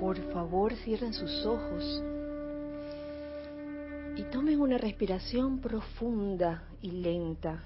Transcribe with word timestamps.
Por 0.00 0.16
favor, 0.32 0.72
cierren 0.76 1.12
sus 1.12 1.44
ojos 1.44 2.02
y 4.16 4.22
tomen 4.24 4.60
una 4.60 4.78
respiración 4.78 5.60
profunda 5.60 6.64
y 6.80 6.90
lenta, 6.90 7.62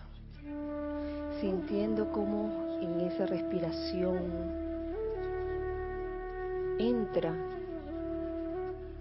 sintiendo 1.41 2.11
cómo 2.11 2.79
en 2.83 3.01
esa 3.03 3.27
respiración 3.27 4.19
entra 6.79 7.35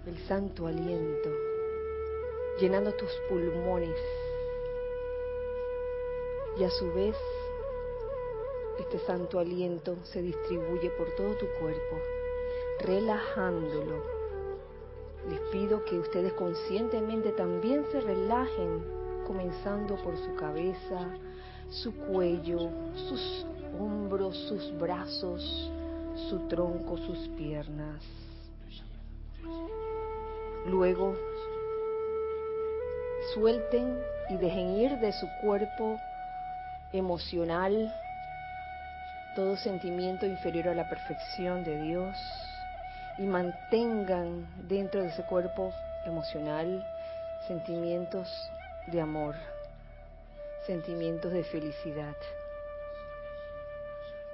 el 0.06 0.18
santo 0.28 0.66
aliento, 0.68 1.30
llenando 2.60 2.92
tus 2.92 3.10
pulmones. 3.28 3.98
Y 6.56 6.62
a 6.62 6.70
su 6.70 6.92
vez 6.92 7.16
este 8.78 8.98
santo 9.00 9.38
aliento 9.38 9.96
se 10.04 10.22
distribuye 10.22 10.90
por 10.90 11.10
todo 11.16 11.34
tu 11.34 11.46
cuerpo, 11.58 11.96
relajándolo 12.80 14.14
les 15.28 15.40
pido 15.50 15.84
que 15.84 15.98
ustedes 15.98 16.34
conscientemente 16.34 17.32
también 17.32 17.84
se 17.90 18.00
relajen, 18.00 18.84
comenzando 19.26 19.96
por 19.96 20.18
su 20.18 20.34
cabeza, 20.34 21.08
su 21.70 21.94
cuello, 21.94 22.68
sus 23.08 23.46
hombros, 23.80 24.36
sus 24.48 24.78
brazos, 24.78 25.70
su 26.28 26.40
tronco, 26.48 26.98
sus 26.98 27.18
piernas. 27.38 28.02
Luego, 30.66 31.16
suelten 33.32 33.98
y 34.28 34.36
dejen 34.36 34.76
ir 34.76 34.98
de 34.98 35.12
su 35.12 35.26
cuerpo 35.40 35.98
emocional 36.92 37.92
todo 39.34 39.56
sentimiento 39.56 40.26
inferior 40.26 40.68
a 40.68 40.74
la 40.74 40.88
perfección 40.88 41.64
de 41.64 41.80
Dios 41.82 42.43
y 43.18 43.22
mantengan 43.22 44.46
dentro 44.68 45.02
de 45.02 45.08
ese 45.08 45.22
cuerpo 45.24 45.72
emocional 46.06 46.84
sentimientos 47.46 48.28
de 48.90 49.00
amor, 49.00 49.34
sentimientos 50.66 51.32
de 51.32 51.44
felicidad, 51.44 52.16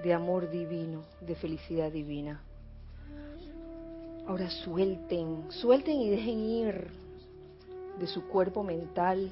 de 0.02 0.14
amor 0.14 0.48
divino, 0.48 1.04
de 1.20 1.34
felicidad 1.34 1.90
divina. 1.90 2.42
Ahora 4.26 4.48
suelten, 4.48 5.50
suelten 5.50 5.96
y 6.00 6.10
dejen 6.10 6.38
ir 6.38 6.90
de 7.98 8.06
su 8.06 8.26
cuerpo 8.28 8.62
mental 8.62 9.30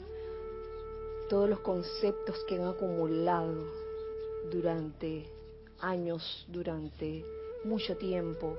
todos 1.29 1.49
los 1.49 1.61
conceptos 1.61 2.37
que 2.49 2.57
han 2.57 2.67
acumulado 2.67 3.65
durante 4.51 5.27
años, 5.81 6.45
durante 6.49 7.25
mucho 7.65 7.97
tiempo, 7.97 8.57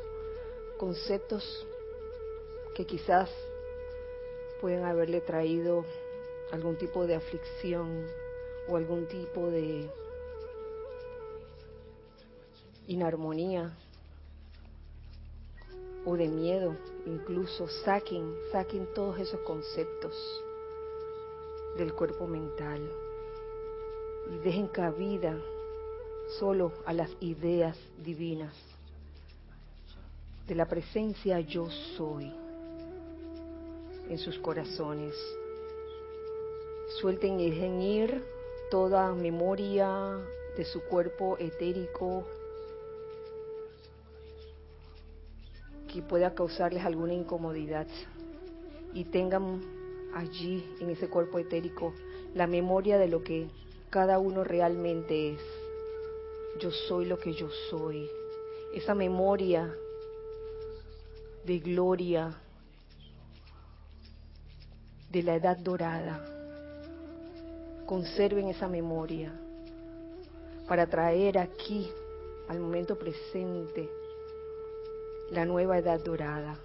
conceptos 0.80 1.44
que 2.74 2.86
quizás 2.86 3.30
pueden 4.62 4.86
haberle 4.86 5.20
traído 5.20 5.84
algún 6.54 6.78
tipo 6.78 7.06
de 7.06 7.16
aflicción 7.16 8.08
o 8.70 8.78
algún 8.78 9.06
tipo 9.08 9.48
de 9.52 9.90
inarmonía 12.88 13.78
o 16.06 16.16
de 16.16 16.30
miedo, 16.30 16.78
incluso 17.06 17.68
saquen, 17.84 18.34
saquen 18.54 18.88
todos 18.96 19.20
esos 19.20 19.42
conceptos 19.42 20.16
del 21.78 21.94
cuerpo 21.94 22.26
mental 22.26 22.90
y 24.34 24.38
dejen 24.38 24.70
cabida 24.70 25.38
solo 26.40 26.72
a 26.86 26.94
las 26.94 27.12
ideas 27.20 27.78
divinas 27.98 28.56
de 30.50 30.56
la 30.56 30.66
presencia 30.66 31.40
yo 31.42 31.70
soy 31.96 32.34
en 34.10 34.18
sus 34.18 34.40
corazones. 34.40 35.14
Suelten 37.00 37.40
y 37.40 37.52
dejen 37.52 37.80
ir 37.84 38.24
toda 38.72 39.14
memoria 39.14 40.18
de 40.58 40.66
su 40.66 40.82
cuerpo 40.82 41.38
etérico 41.38 42.24
que 45.94 46.02
pueda 46.02 46.34
causarles 46.34 46.84
alguna 46.84 47.14
incomodidad 47.14 47.86
y 48.96 49.04
tengan 49.04 49.62
allí 50.16 50.66
en 50.80 50.90
ese 50.90 51.10
cuerpo 51.10 51.38
etérico 51.38 51.94
la 52.34 52.48
memoria 52.48 52.98
de 52.98 53.08
lo 53.08 53.24
que 53.24 53.50
cada 53.92 54.18
uno 54.18 54.44
realmente 54.44 55.34
es. 55.34 55.42
Yo 56.60 56.72
soy 56.72 57.06
lo 57.06 57.20
que 57.20 57.34
yo 57.34 57.50
soy. 57.70 58.10
Esa 58.74 58.96
memoria 58.96 59.76
de 61.50 61.58
gloria 61.58 62.32
de 65.10 65.24
la 65.24 65.34
edad 65.34 65.58
dorada. 65.58 66.24
Conserven 67.88 68.50
esa 68.50 68.68
memoria 68.68 69.34
para 70.68 70.86
traer 70.86 71.40
aquí, 71.40 71.90
al 72.50 72.60
momento 72.60 73.00
presente, 73.00 73.90
la 75.32 75.44
nueva 75.44 75.80
edad 75.80 76.00
dorada. 76.00 76.56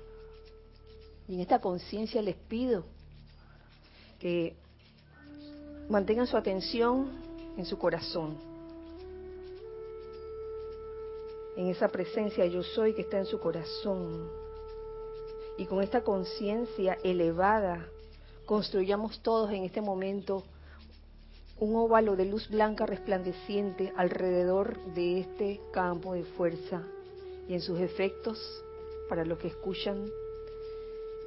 Y 1.29 1.37
en 1.37 1.41
esta 1.41 1.63
conciencia 1.63 2.21
les 2.21 2.37
pido 2.37 2.85
que 4.21 4.55
mantengan 5.89 6.27
su 6.27 6.37
atención 6.37 7.09
en 7.57 7.65
su 7.65 7.79
corazón, 7.79 8.37
en 11.57 11.69
esa 11.69 11.89
presencia 11.89 12.45
yo 12.45 12.63
soy 12.63 12.93
que 12.93 13.01
está 13.01 13.17
en 13.17 13.25
su 13.25 13.41
corazón 13.41 14.44
y 15.57 15.67
con 15.67 15.83
esta 15.83 16.03
conciencia 16.03 16.99
elevada 17.05 17.87
construyamos 18.47 19.21
todos 19.21 19.51
en 19.51 19.65
este 19.65 19.81
momento 19.81 20.45
un 21.59 21.77
óvalo 21.77 22.17
de 22.17 22.25
luz 22.25 22.49
blanca 22.49 22.85
resplandeciente 22.85 23.93
alrededor 23.97 24.79
de 24.95 25.21
este 25.21 25.61
campo 25.73 26.15
de 26.15 26.25
fuerza 26.25 26.83
y 27.49 27.55
en 27.55 27.61
sus 27.61 27.79
efectos 27.81 28.39
para 29.09 29.25
los 29.25 29.39
que 29.39 29.49
escuchan 29.49 30.05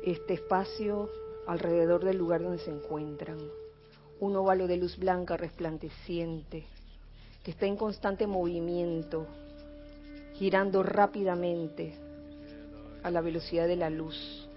este 0.03 0.33
espacio 0.33 1.09
alrededor 1.47 2.03
del 2.03 2.17
lugar 2.17 2.43
donde 2.43 2.59
se 2.59 2.71
encuentran. 2.71 3.37
Un 4.19 4.35
óvalo 4.35 4.67
de 4.67 4.77
luz 4.77 4.97
blanca 4.97 5.37
resplandeciente 5.37 6.65
que 7.43 7.51
está 7.51 7.65
en 7.65 7.77
constante 7.77 8.27
movimiento, 8.27 9.25
girando 10.33 10.83
rápidamente 10.83 11.95
a 13.07 13.11
la 13.11 13.21
velocidad 13.21 13.67
de 13.67 13.77
la 13.77 13.89
luz. 13.89 14.49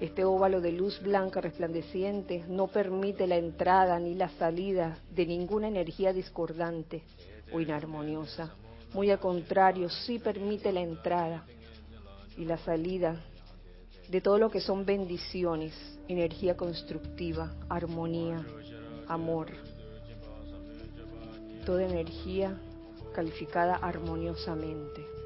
Este 0.00 0.24
óvalo 0.24 0.60
de 0.60 0.72
luz 0.72 1.00
blanca 1.00 1.40
resplandeciente 1.40 2.44
no 2.48 2.66
permite 2.66 3.28
la 3.28 3.36
entrada 3.36 4.00
ni 4.00 4.14
la 4.14 4.28
salida 4.30 4.98
de 5.14 5.24
ninguna 5.26 5.68
energía 5.68 6.12
discordante 6.12 7.02
o 7.52 7.60
inarmoniosa. 7.60 8.52
Muy 8.94 9.10
al 9.10 9.20
contrario, 9.20 9.88
sí 9.88 10.18
permite 10.18 10.72
la 10.72 10.80
entrada 10.80 11.46
y 12.36 12.44
la 12.44 12.58
salida 12.58 13.24
de 14.08 14.20
todo 14.20 14.38
lo 14.38 14.50
que 14.50 14.60
son 14.60 14.84
bendiciones, 14.84 15.74
energía 16.08 16.56
constructiva, 16.56 17.54
armonía, 17.68 18.44
amor. 19.06 19.48
Toda 21.64 21.84
energía 21.84 22.58
calificada 23.14 23.76
armoniosamente. 23.76 25.17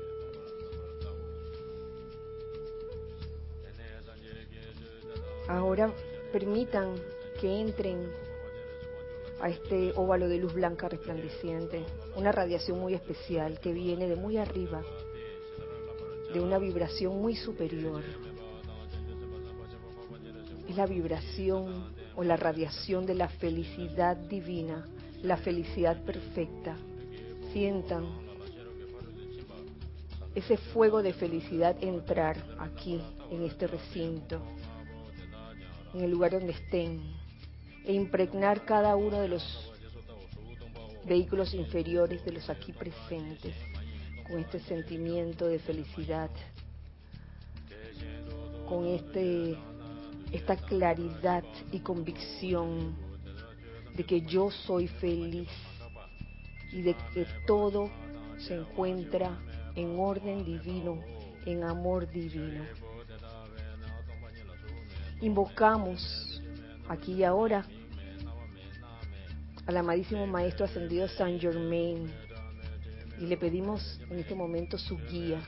Ahora 5.48 5.92
permitan 6.32 6.94
que 7.40 7.60
entren 7.60 8.10
a 9.40 9.48
este 9.48 9.92
óvalo 9.96 10.28
de 10.28 10.38
luz 10.38 10.54
blanca 10.54 10.88
resplandeciente, 10.88 11.84
una 12.14 12.30
radiación 12.30 12.78
muy 12.78 12.94
especial 12.94 13.58
que 13.58 13.72
viene 13.72 14.08
de 14.08 14.14
muy 14.14 14.36
arriba, 14.36 14.82
de 16.32 16.40
una 16.40 16.58
vibración 16.58 17.20
muy 17.20 17.34
superior. 17.34 18.02
Es 20.68 20.76
la 20.76 20.86
vibración 20.86 21.92
o 22.14 22.22
la 22.22 22.36
radiación 22.36 23.04
de 23.04 23.16
la 23.16 23.28
felicidad 23.28 24.16
divina, 24.16 24.86
la 25.22 25.36
felicidad 25.36 26.02
perfecta. 26.04 26.76
Sientan 27.52 28.06
ese 30.36 30.56
fuego 30.56 31.02
de 31.02 31.12
felicidad 31.12 31.76
entrar 31.82 32.36
aquí, 32.58 33.02
en 33.30 33.42
este 33.42 33.66
recinto 33.66 34.40
en 35.94 36.04
el 36.04 36.10
lugar 36.10 36.32
donde 36.32 36.52
estén 36.52 37.00
e 37.84 37.92
impregnar 37.92 38.64
cada 38.64 38.96
uno 38.96 39.20
de 39.20 39.28
los 39.28 39.72
vehículos 41.04 41.52
inferiores 41.54 42.24
de 42.24 42.32
los 42.32 42.48
aquí 42.48 42.72
presentes 42.72 43.54
con 44.26 44.38
este 44.38 44.60
sentimiento 44.60 45.46
de 45.46 45.58
felicidad, 45.58 46.30
con 48.68 48.86
este 48.86 49.56
esta 50.32 50.56
claridad 50.56 51.44
y 51.72 51.80
convicción 51.80 52.96
de 53.94 54.04
que 54.04 54.22
yo 54.22 54.50
soy 54.50 54.88
feliz 54.88 55.50
y 56.72 56.80
de 56.80 56.94
que 57.12 57.26
todo 57.46 57.90
se 58.38 58.54
encuentra 58.54 59.38
en 59.74 59.98
orden 59.98 60.42
divino 60.44 60.98
en 61.46 61.64
amor 61.64 62.10
divino. 62.10 62.64
Invocamos 65.22 66.42
aquí 66.88 67.12
y 67.12 67.22
ahora 67.22 67.64
al 69.66 69.76
amadísimo 69.76 70.26
Maestro 70.26 70.64
Ascendido 70.64 71.06
San 71.06 71.38
Germain 71.38 72.12
y 73.20 73.26
le 73.26 73.36
pedimos 73.36 74.00
en 74.10 74.18
este 74.18 74.34
momento 74.34 74.76
su 74.76 74.98
guía 74.98 75.40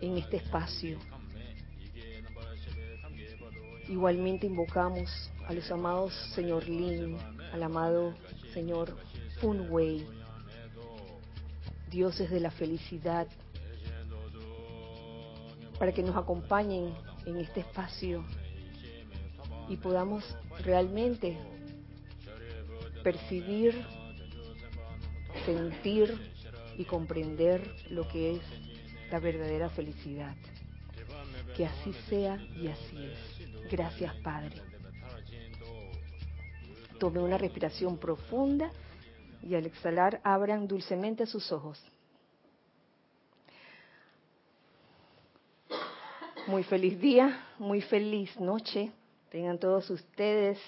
en 0.00 0.16
este 0.16 0.38
espacio. 0.38 0.98
Igualmente 3.90 4.46
invocamos 4.46 5.30
a 5.46 5.52
los 5.52 5.70
amados 5.70 6.14
Señor 6.34 6.66
Lin, 6.66 7.18
al 7.52 7.62
amado 7.62 8.14
Señor 8.54 8.96
Fun 9.38 9.70
Wei, 9.70 10.06
dioses 11.90 12.30
de 12.30 12.40
la 12.40 12.50
felicidad, 12.50 13.28
para 15.78 15.92
que 15.92 16.02
nos 16.02 16.16
acompañen 16.16 16.94
en 17.26 17.36
este 17.36 17.60
espacio 17.60 18.24
y 19.68 19.76
podamos 19.76 20.24
realmente 20.64 21.38
percibir, 23.02 23.84
sentir 25.44 26.32
y 26.76 26.84
comprender 26.84 27.74
lo 27.90 28.06
que 28.08 28.36
es 28.36 28.42
la 29.10 29.20
verdadera 29.20 29.70
felicidad. 29.70 30.34
Que 31.56 31.66
así 31.66 31.92
sea 32.08 32.36
y 32.56 32.68
así 32.68 33.04
es. 33.04 33.70
Gracias 33.70 34.14
Padre. 34.16 34.56
Tome 36.98 37.20
una 37.20 37.38
respiración 37.38 37.98
profunda 37.98 38.70
y 39.42 39.54
al 39.54 39.66
exhalar 39.66 40.20
abran 40.24 40.66
dulcemente 40.66 41.26
sus 41.26 41.52
ojos. 41.52 41.82
Muy 46.46 46.62
feliz 46.62 47.00
día, 47.00 47.44
muy 47.58 47.82
feliz 47.82 48.38
noche. 48.38 48.92
Tengan 49.36 49.58
todos 49.58 49.90
ustedes 49.90 50.58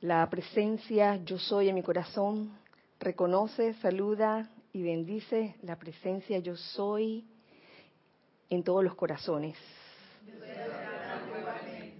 la 0.00 0.26
presencia 0.30 1.16
yo 1.26 1.38
soy 1.38 1.68
en 1.68 1.74
mi 1.74 1.82
corazón. 1.82 2.56
Reconoce, 2.98 3.74
saluda 3.82 4.48
y 4.72 4.82
bendice 4.82 5.56
la 5.60 5.76
presencia 5.76 6.38
yo 6.38 6.56
soy 6.56 7.26
en 8.48 8.62
todos 8.62 8.82
los 8.82 8.94
corazones. 8.94 9.58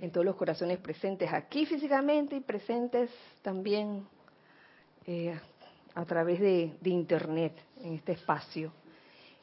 En 0.00 0.10
todos 0.10 0.24
los 0.24 0.36
corazones 0.36 0.78
presentes 0.78 1.30
aquí 1.30 1.66
físicamente 1.66 2.36
y 2.36 2.40
presentes 2.40 3.10
también 3.42 4.08
eh, 5.06 5.38
a 5.94 6.06
través 6.06 6.40
de, 6.40 6.72
internet 6.84 7.52
en 7.82 7.96
este 7.96 8.12
espacio. 8.12 8.72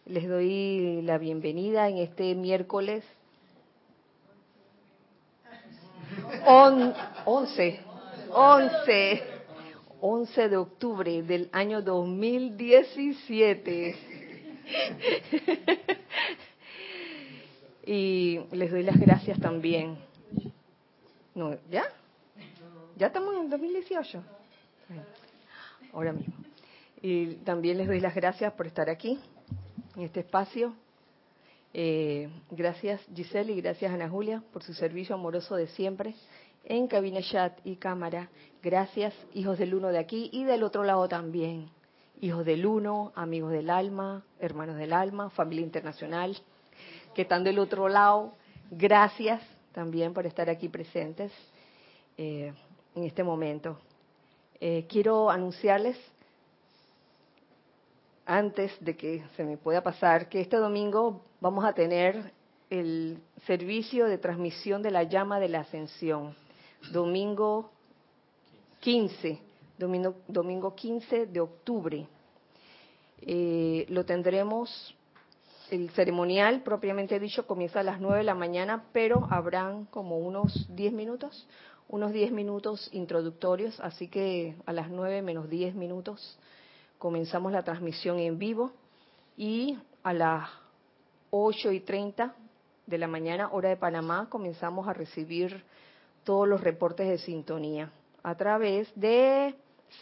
Les 0.07 0.27
doy 0.27 1.03
la 1.03 1.19
bienvenida 1.19 1.87
en 1.89 1.99
este 1.99 2.33
miércoles 2.33 3.03
11, 6.49 7.81
11, 8.31 9.21
11 9.99 10.47
de 10.47 10.55
octubre 10.55 11.21
del 11.23 11.49
año 11.51 11.81
2017. 11.81 13.97
y 17.85 18.39
les 18.53 18.71
doy 18.71 18.83
las 18.83 18.97
gracias 18.97 19.38
también. 19.41 19.97
No, 21.35 21.57
¿ya? 21.69 21.83
¿Ya 22.95 23.07
estamos 23.07 23.35
en 23.35 23.49
2018? 23.49 24.23
Ahora 25.91 26.13
mismo. 26.13 26.33
Y 27.01 27.33
también 27.44 27.77
les 27.77 27.88
doy 27.88 27.99
las 27.99 28.15
gracias 28.15 28.53
por 28.53 28.67
estar 28.67 28.89
aquí, 28.89 29.19
en 29.97 30.03
este 30.03 30.21
espacio. 30.21 30.73
Eh, 31.73 32.29
gracias 32.49 33.01
Giselle 33.13 33.51
y 33.51 33.59
gracias 33.61 33.91
Ana 33.91 34.09
Julia 34.09 34.41
por 34.53 34.63
su 34.63 34.73
servicio 34.73 35.13
amoroso 35.13 35.57
de 35.57 35.67
siempre 35.67 36.15
en 36.67 36.87
cabina 36.87 37.21
chat 37.21 37.57
y 37.63 37.77
cámara. 37.77 38.29
Gracias, 38.61 39.13
hijos 39.33 39.57
del 39.57 39.73
uno 39.73 39.87
de 39.87 39.99
aquí 39.99 40.29
y 40.33 40.43
del 40.43 40.63
otro 40.63 40.83
lado 40.83 41.07
también. 41.07 41.69
Hijos 42.19 42.45
del 42.45 42.65
uno, 42.65 43.13
amigos 43.15 43.51
del 43.51 43.69
alma, 43.69 44.23
hermanos 44.39 44.75
del 44.75 44.91
alma, 44.91 45.29
familia 45.29 45.63
internacional, 45.63 46.37
que 47.15 47.21
están 47.21 47.43
del 47.43 47.59
otro 47.59 47.87
lado. 47.87 48.33
Gracias 48.69 49.41
también 49.71 50.13
por 50.13 50.25
estar 50.25 50.49
aquí 50.49 50.67
presentes 50.67 51.31
eh, 52.17 52.53
en 52.95 53.03
este 53.03 53.23
momento. 53.23 53.79
Eh, 54.59 54.85
quiero 54.89 55.29
anunciarles, 55.29 55.97
antes 58.25 58.73
de 58.81 58.97
que 58.97 59.23
se 59.37 59.45
me 59.45 59.55
pueda 59.55 59.81
pasar, 59.81 60.27
que 60.27 60.41
este 60.41 60.57
domingo 60.57 61.21
vamos 61.39 61.63
a 61.63 61.71
tener 61.71 62.33
el 62.69 63.19
servicio 63.45 64.07
de 64.07 64.17
transmisión 64.17 64.81
de 64.81 64.91
la 64.91 65.03
llama 65.03 65.39
de 65.39 65.47
la 65.47 65.61
ascensión 65.61 66.35
domingo 66.91 67.71
15, 68.79 69.39
domingo, 69.77 70.15
domingo 70.27 70.75
15 70.75 71.25
de 71.27 71.39
octubre. 71.39 72.07
Eh, 73.21 73.85
lo 73.89 74.06
tendremos, 74.06 74.95
el 75.71 75.89
ceremonial 75.91 76.62
propiamente 76.63 77.19
dicho 77.19 77.47
comienza 77.47 77.79
a 77.79 77.83
las 77.83 78.00
9 78.00 78.19
de 78.19 78.24
la 78.24 78.35
mañana, 78.35 78.85
pero 78.94 79.27
habrán 79.29 79.85
como 79.85 80.18
unos 80.18 80.68
10 80.75 80.94
minutos, 80.94 81.47
unos 81.89 82.12
10 82.12 82.31
minutos 82.31 82.89
introductorios, 82.94 83.80
así 83.80 84.07
que 84.07 84.56
a 84.65 84.73
las 84.73 84.89
9 84.89 85.21
menos 85.21 85.50
10 85.50 85.75
minutos 85.75 86.38
comenzamos 86.97 87.51
la 87.51 87.63
transmisión 87.63 88.19
en 88.19 88.38
vivo 88.38 88.71
y 89.35 89.77
a 90.03 90.13
las 90.13 90.50
8 91.31 91.71
y 91.71 91.80
30 91.81 92.33
de 92.85 92.97
la 92.97 93.07
mañana, 93.07 93.50
hora 93.51 93.69
de 93.69 93.77
Panamá, 93.77 94.27
comenzamos 94.30 94.88
a 94.88 94.94
recibir 94.94 95.63
todos 96.27 96.45
los 96.45 96.59
reportes 96.59 97.07
de 97.07 97.19
sintonía 97.19 97.89
a 98.21 98.35
través 98.35 98.91
de 99.00 99.56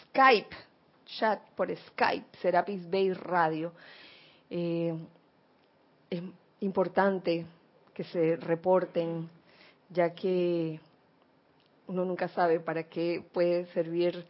Skype, 0.09 0.55
chat 1.05 1.39
por 1.51 1.69
Skype, 1.69 2.25
Serapis 2.41 2.89
Bay 2.89 3.13
Radio. 3.13 3.71
Eh, 4.49 4.95
es 6.09 6.23
importante 6.61 7.45
que 7.93 8.03
se 8.05 8.37
reporten, 8.37 9.29
ya 9.91 10.15
que 10.15 10.79
uno 11.85 12.03
nunca 12.03 12.27
sabe 12.29 12.59
para 12.59 12.81
qué 12.89 13.23
puede 13.31 13.67
servir 13.67 14.25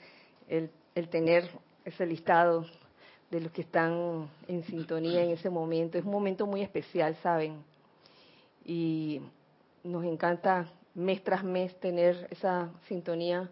el, 0.50 0.70
el 0.96 1.08
tener 1.08 1.50
ese 1.86 2.06
listado 2.06 2.66
de 3.32 3.40
los 3.40 3.54
que 3.54 3.62
están 3.62 4.30
en 4.50 4.66
sintonía 4.66 5.24
en 5.24 5.30
ese 5.30 5.50
momento. 5.50 5.98
Es 5.98 6.04
un 6.04 6.12
momento 6.12 6.46
muy 6.46 6.62
especial, 6.62 7.16
¿saben? 7.24 7.64
Y 8.66 9.22
nos 9.82 10.04
encanta 10.04 10.68
mes 10.96 11.24
tras 11.24 11.44
mes 11.44 11.78
tener 11.80 12.28
esa 12.32 12.70
sintonía 12.88 13.50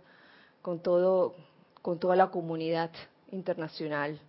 con 0.62 0.80
todo, 0.80 1.36
con 1.82 2.00
toda 2.00 2.16
la 2.16 2.32
comunidad 2.32 2.90
internacional. 3.32 4.20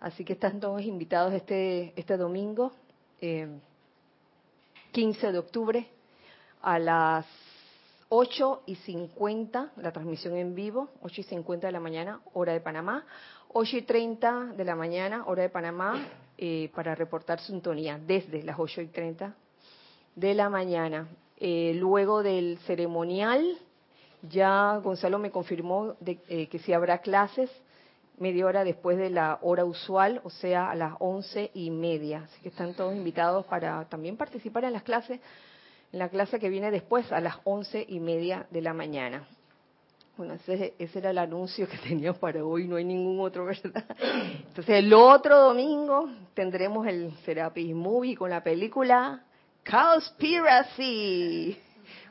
Así 0.00 0.24
que 0.24 0.32
están 0.32 0.58
todos 0.58 0.82
invitados 0.82 1.32
este, 1.32 1.92
este 1.96 2.16
domingo, 2.16 2.72
15 3.20 3.22
eh, 3.22 5.32
de 5.32 5.38
octubre, 5.38 5.86
a 6.60 6.78
las 6.78 7.26
8 8.08 8.64
y 8.66 8.74
50, 8.74 9.72
la 9.76 9.92
transmisión 9.92 10.36
en 10.36 10.54
vivo, 10.54 10.90
8 11.02 11.20
y 11.20 11.24
50 11.24 11.68
de 11.68 11.72
la 11.72 11.80
mañana, 11.80 12.20
hora 12.34 12.52
de 12.52 12.60
Panamá, 12.60 13.06
8 13.52 13.78
y 13.78 13.82
30 13.82 14.54
de 14.56 14.64
la 14.64 14.74
mañana, 14.74 15.24
hora 15.26 15.42
de 15.42 15.48
Panamá, 15.48 16.08
eh, 16.36 16.70
para 16.74 16.94
reportar 16.94 17.40
sintonía 17.40 17.98
desde 17.98 18.42
las 18.42 18.58
8 18.58 18.82
y 18.82 18.86
30 18.88 19.34
de 20.16 20.34
la 20.34 20.50
mañana. 20.50 21.06
Eh, 21.44 21.74
luego 21.74 22.22
del 22.22 22.56
ceremonial, 22.68 23.58
ya 24.30 24.78
Gonzalo 24.80 25.18
me 25.18 25.32
confirmó 25.32 25.96
de, 25.98 26.20
eh, 26.28 26.46
que 26.46 26.60
sí 26.60 26.72
habrá 26.72 26.98
clases 26.98 27.50
media 28.16 28.46
hora 28.46 28.62
después 28.62 28.96
de 28.96 29.10
la 29.10 29.40
hora 29.42 29.64
usual, 29.64 30.20
o 30.22 30.30
sea, 30.30 30.70
a 30.70 30.76
las 30.76 30.94
once 31.00 31.50
y 31.52 31.72
media. 31.72 32.28
Así 32.30 32.42
que 32.42 32.50
están 32.50 32.74
todos 32.74 32.94
invitados 32.94 33.44
para 33.46 33.88
también 33.88 34.16
participar 34.16 34.62
en 34.66 34.72
las 34.72 34.84
clases, 34.84 35.18
en 35.92 35.98
la 35.98 36.10
clase 36.10 36.38
que 36.38 36.48
viene 36.48 36.70
después, 36.70 37.10
a 37.10 37.20
las 37.20 37.34
once 37.42 37.84
y 37.88 37.98
media 37.98 38.46
de 38.52 38.62
la 38.62 38.72
mañana. 38.72 39.26
Bueno, 40.16 40.34
ese, 40.34 40.74
ese, 40.78 41.00
era 41.00 41.10
el 41.10 41.18
anuncio 41.18 41.68
que 41.68 41.78
tenía 41.88 42.12
para 42.12 42.44
hoy, 42.44 42.68
no 42.68 42.76
hay 42.76 42.84
ningún 42.84 43.18
otro, 43.18 43.46
¿verdad? 43.46 43.84
Entonces, 44.46 44.76
el 44.76 44.94
otro 44.94 45.40
domingo 45.40 46.08
tendremos 46.34 46.86
el 46.86 47.12
Serapis 47.24 47.74
Movie 47.74 48.14
con 48.14 48.30
la 48.30 48.44
película 48.44 49.24
Cowspiracy. 49.64 51.58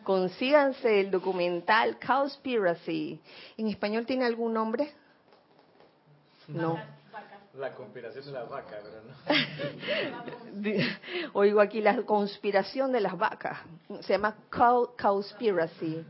Consíganse 0.04 1.02
el 1.02 1.12
documental 1.12 1.98
Cowspiracy. 2.00 3.20
¿En 3.58 3.68
español 3.68 4.06
tiene 4.06 4.26
algún 4.26 4.54
nombre? 4.54 4.92
No. 6.48 6.78
La 7.56 7.74
conspiración 7.76 8.26
de 8.26 8.32
las 8.32 8.50
vacas, 8.50 8.84
¿verdad? 8.84 9.16
Oigo 11.34 11.60
aquí 11.60 11.82
la 11.82 12.02
conspiración 12.04 12.92
de 12.92 13.02
las 13.02 13.18
vacas. 13.18 13.60
Se 14.02 14.14
llama 14.14 14.36
Cowspiracy. 14.50 16.06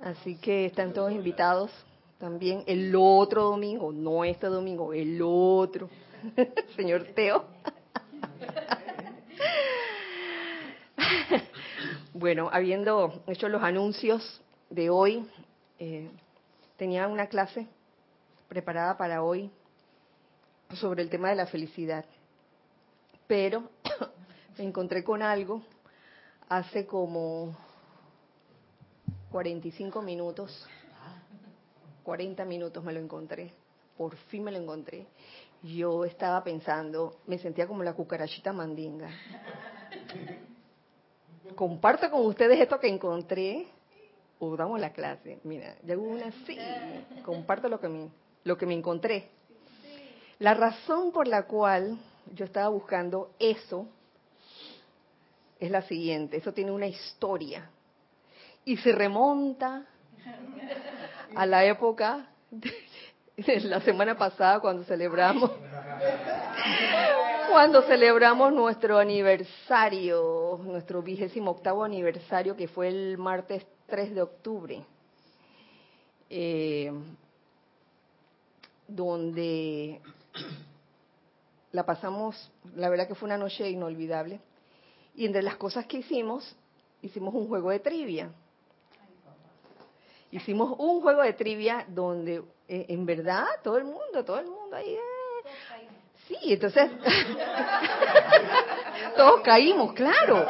Así 0.00 0.36
que 0.36 0.66
están 0.66 0.92
todos 0.92 1.12
invitados 1.12 1.70
también 2.18 2.62
el 2.66 2.94
otro 2.96 3.44
domingo, 3.44 3.90
no 3.92 4.24
este 4.24 4.46
domingo, 4.46 4.92
el 4.92 5.20
otro. 5.22 5.88
Señor 6.76 7.04
Teo. 7.14 7.44
bueno, 12.14 12.48
habiendo 12.52 13.24
hecho 13.26 13.48
los 13.48 13.60
anuncios 13.60 14.40
de 14.70 14.88
hoy, 14.88 15.28
eh, 15.80 16.08
tenía 16.76 17.08
una 17.08 17.26
clase 17.26 17.66
preparada 18.48 18.96
para 18.96 19.24
hoy 19.24 19.50
sobre 20.74 21.02
el 21.02 21.10
tema 21.10 21.30
de 21.30 21.34
la 21.34 21.46
felicidad, 21.46 22.04
pero 23.26 23.68
me 24.58 24.64
encontré 24.64 25.02
con 25.02 25.22
algo 25.22 25.64
hace 26.48 26.86
como 26.86 27.56
45 29.32 30.00
minutos, 30.00 30.68
40 32.04 32.44
minutos 32.44 32.84
me 32.84 32.92
lo 32.92 33.00
encontré, 33.00 33.52
por 33.98 34.14
fin 34.28 34.44
me 34.44 34.52
lo 34.52 34.58
encontré. 34.58 35.08
Yo 35.64 36.04
estaba 36.04 36.44
pensando, 36.44 37.16
me 37.26 37.38
sentía 37.38 37.66
como 37.66 37.82
la 37.82 37.94
cucarachita 37.94 38.52
mandinga. 38.52 39.10
Comparto 41.54 42.10
con 42.10 42.26
ustedes 42.26 42.60
esto 42.60 42.78
que 42.78 42.88
encontré 42.88 43.66
o 44.38 44.56
damos 44.56 44.80
la 44.80 44.92
clase. 44.92 45.38
Mira, 45.44 45.76
ya 45.82 45.96
hubo 45.96 46.08
una 46.10 46.30
sí, 46.46 46.58
comparto 47.24 47.68
lo 47.68 47.80
que 47.80 47.88
me, 47.88 48.08
lo 48.44 48.56
que 48.56 48.66
me 48.66 48.74
encontré. 48.74 49.28
La 50.38 50.54
razón 50.54 51.12
por 51.12 51.28
la 51.28 51.44
cual 51.44 51.96
yo 52.34 52.44
estaba 52.44 52.68
buscando 52.68 53.30
eso 53.38 53.86
es 55.60 55.70
la 55.70 55.82
siguiente, 55.82 56.36
eso 56.36 56.52
tiene 56.52 56.72
una 56.72 56.86
historia 56.86 57.70
y 58.64 58.76
se 58.78 58.92
remonta 58.92 59.86
a 61.34 61.46
la 61.46 61.64
época 61.64 62.26
de 62.50 63.60
la 63.60 63.80
semana 63.80 64.16
pasada 64.16 64.60
cuando 64.60 64.84
celebramos 64.84 65.50
cuando 67.54 67.82
celebramos 67.82 68.52
nuestro 68.52 68.98
aniversario, 68.98 70.58
nuestro 70.64 71.02
vigésimo 71.02 71.52
octavo 71.52 71.84
aniversario 71.84 72.56
que 72.56 72.66
fue 72.66 72.88
el 72.88 73.16
martes 73.16 73.64
3 73.86 74.12
de 74.12 74.22
octubre, 74.22 74.84
eh, 76.28 76.92
donde 78.88 80.00
la 81.70 81.86
pasamos, 81.86 82.50
la 82.74 82.88
verdad 82.88 83.06
que 83.06 83.14
fue 83.14 83.28
una 83.28 83.38
noche 83.38 83.70
inolvidable. 83.70 84.40
Y 85.14 85.24
entre 85.24 85.42
las 85.42 85.54
cosas 85.54 85.86
que 85.86 85.98
hicimos, 85.98 86.56
hicimos 87.02 87.32
un 87.34 87.46
juego 87.46 87.70
de 87.70 87.78
trivia. 87.78 88.32
Hicimos 90.32 90.74
un 90.76 91.02
juego 91.02 91.22
de 91.22 91.34
trivia 91.34 91.86
donde 91.88 92.42
eh, 92.66 92.86
en 92.88 93.06
verdad 93.06 93.46
todo 93.62 93.76
el 93.76 93.84
mundo, 93.84 94.24
todo 94.24 94.40
el 94.40 94.46
mundo 94.46 94.74
ahí... 94.74 94.94
Eh, 94.94 95.13
sí, 96.28 96.36
entonces 96.42 96.90
todos 99.16 99.40
caímos, 99.42 99.92
claro. 99.92 100.46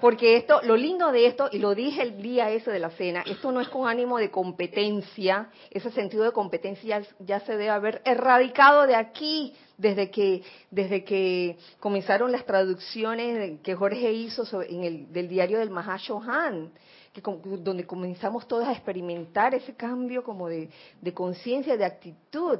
Porque 0.00 0.36
esto, 0.36 0.60
lo 0.62 0.76
lindo 0.76 1.10
de 1.10 1.26
esto, 1.26 1.48
y 1.50 1.58
lo 1.58 1.74
dije 1.74 2.02
el 2.02 2.20
día 2.20 2.50
ese 2.50 2.70
de 2.70 2.78
la 2.78 2.90
cena, 2.90 3.24
esto 3.26 3.50
no 3.50 3.60
es 3.60 3.68
con 3.68 3.88
ánimo 3.88 4.18
de 4.18 4.30
competencia, 4.30 5.48
ese 5.70 5.90
sentido 5.90 6.24
de 6.24 6.32
competencia 6.32 7.02
ya, 7.18 7.40
se 7.40 7.52
debe 7.52 7.70
haber 7.70 8.02
erradicado 8.04 8.86
de 8.86 8.94
aquí, 8.94 9.54
desde 9.78 10.10
que, 10.10 10.42
desde 10.70 11.04
que 11.04 11.56
comenzaron 11.80 12.32
las 12.32 12.44
traducciones 12.44 13.60
que 13.62 13.74
Jorge 13.74 14.12
hizo 14.12 14.62
en 14.62 14.84
el, 14.84 15.12
del 15.12 15.28
diario 15.28 15.58
del 15.58 15.70
Mahashohan, 15.70 16.72
que, 17.12 17.22
donde 17.60 17.86
comenzamos 17.86 18.46
todos 18.46 18.68
a 18.68 18.72
experimentar 18.72 19.54
ese 19.54 19.74
cambio 19.74 20.22
como 20.22 20.48
de, 20.48 20.68
de 21.00 21.14
conciencia, 21.14 21.76
de 21.76 21.84
actitud. 21.84 22.58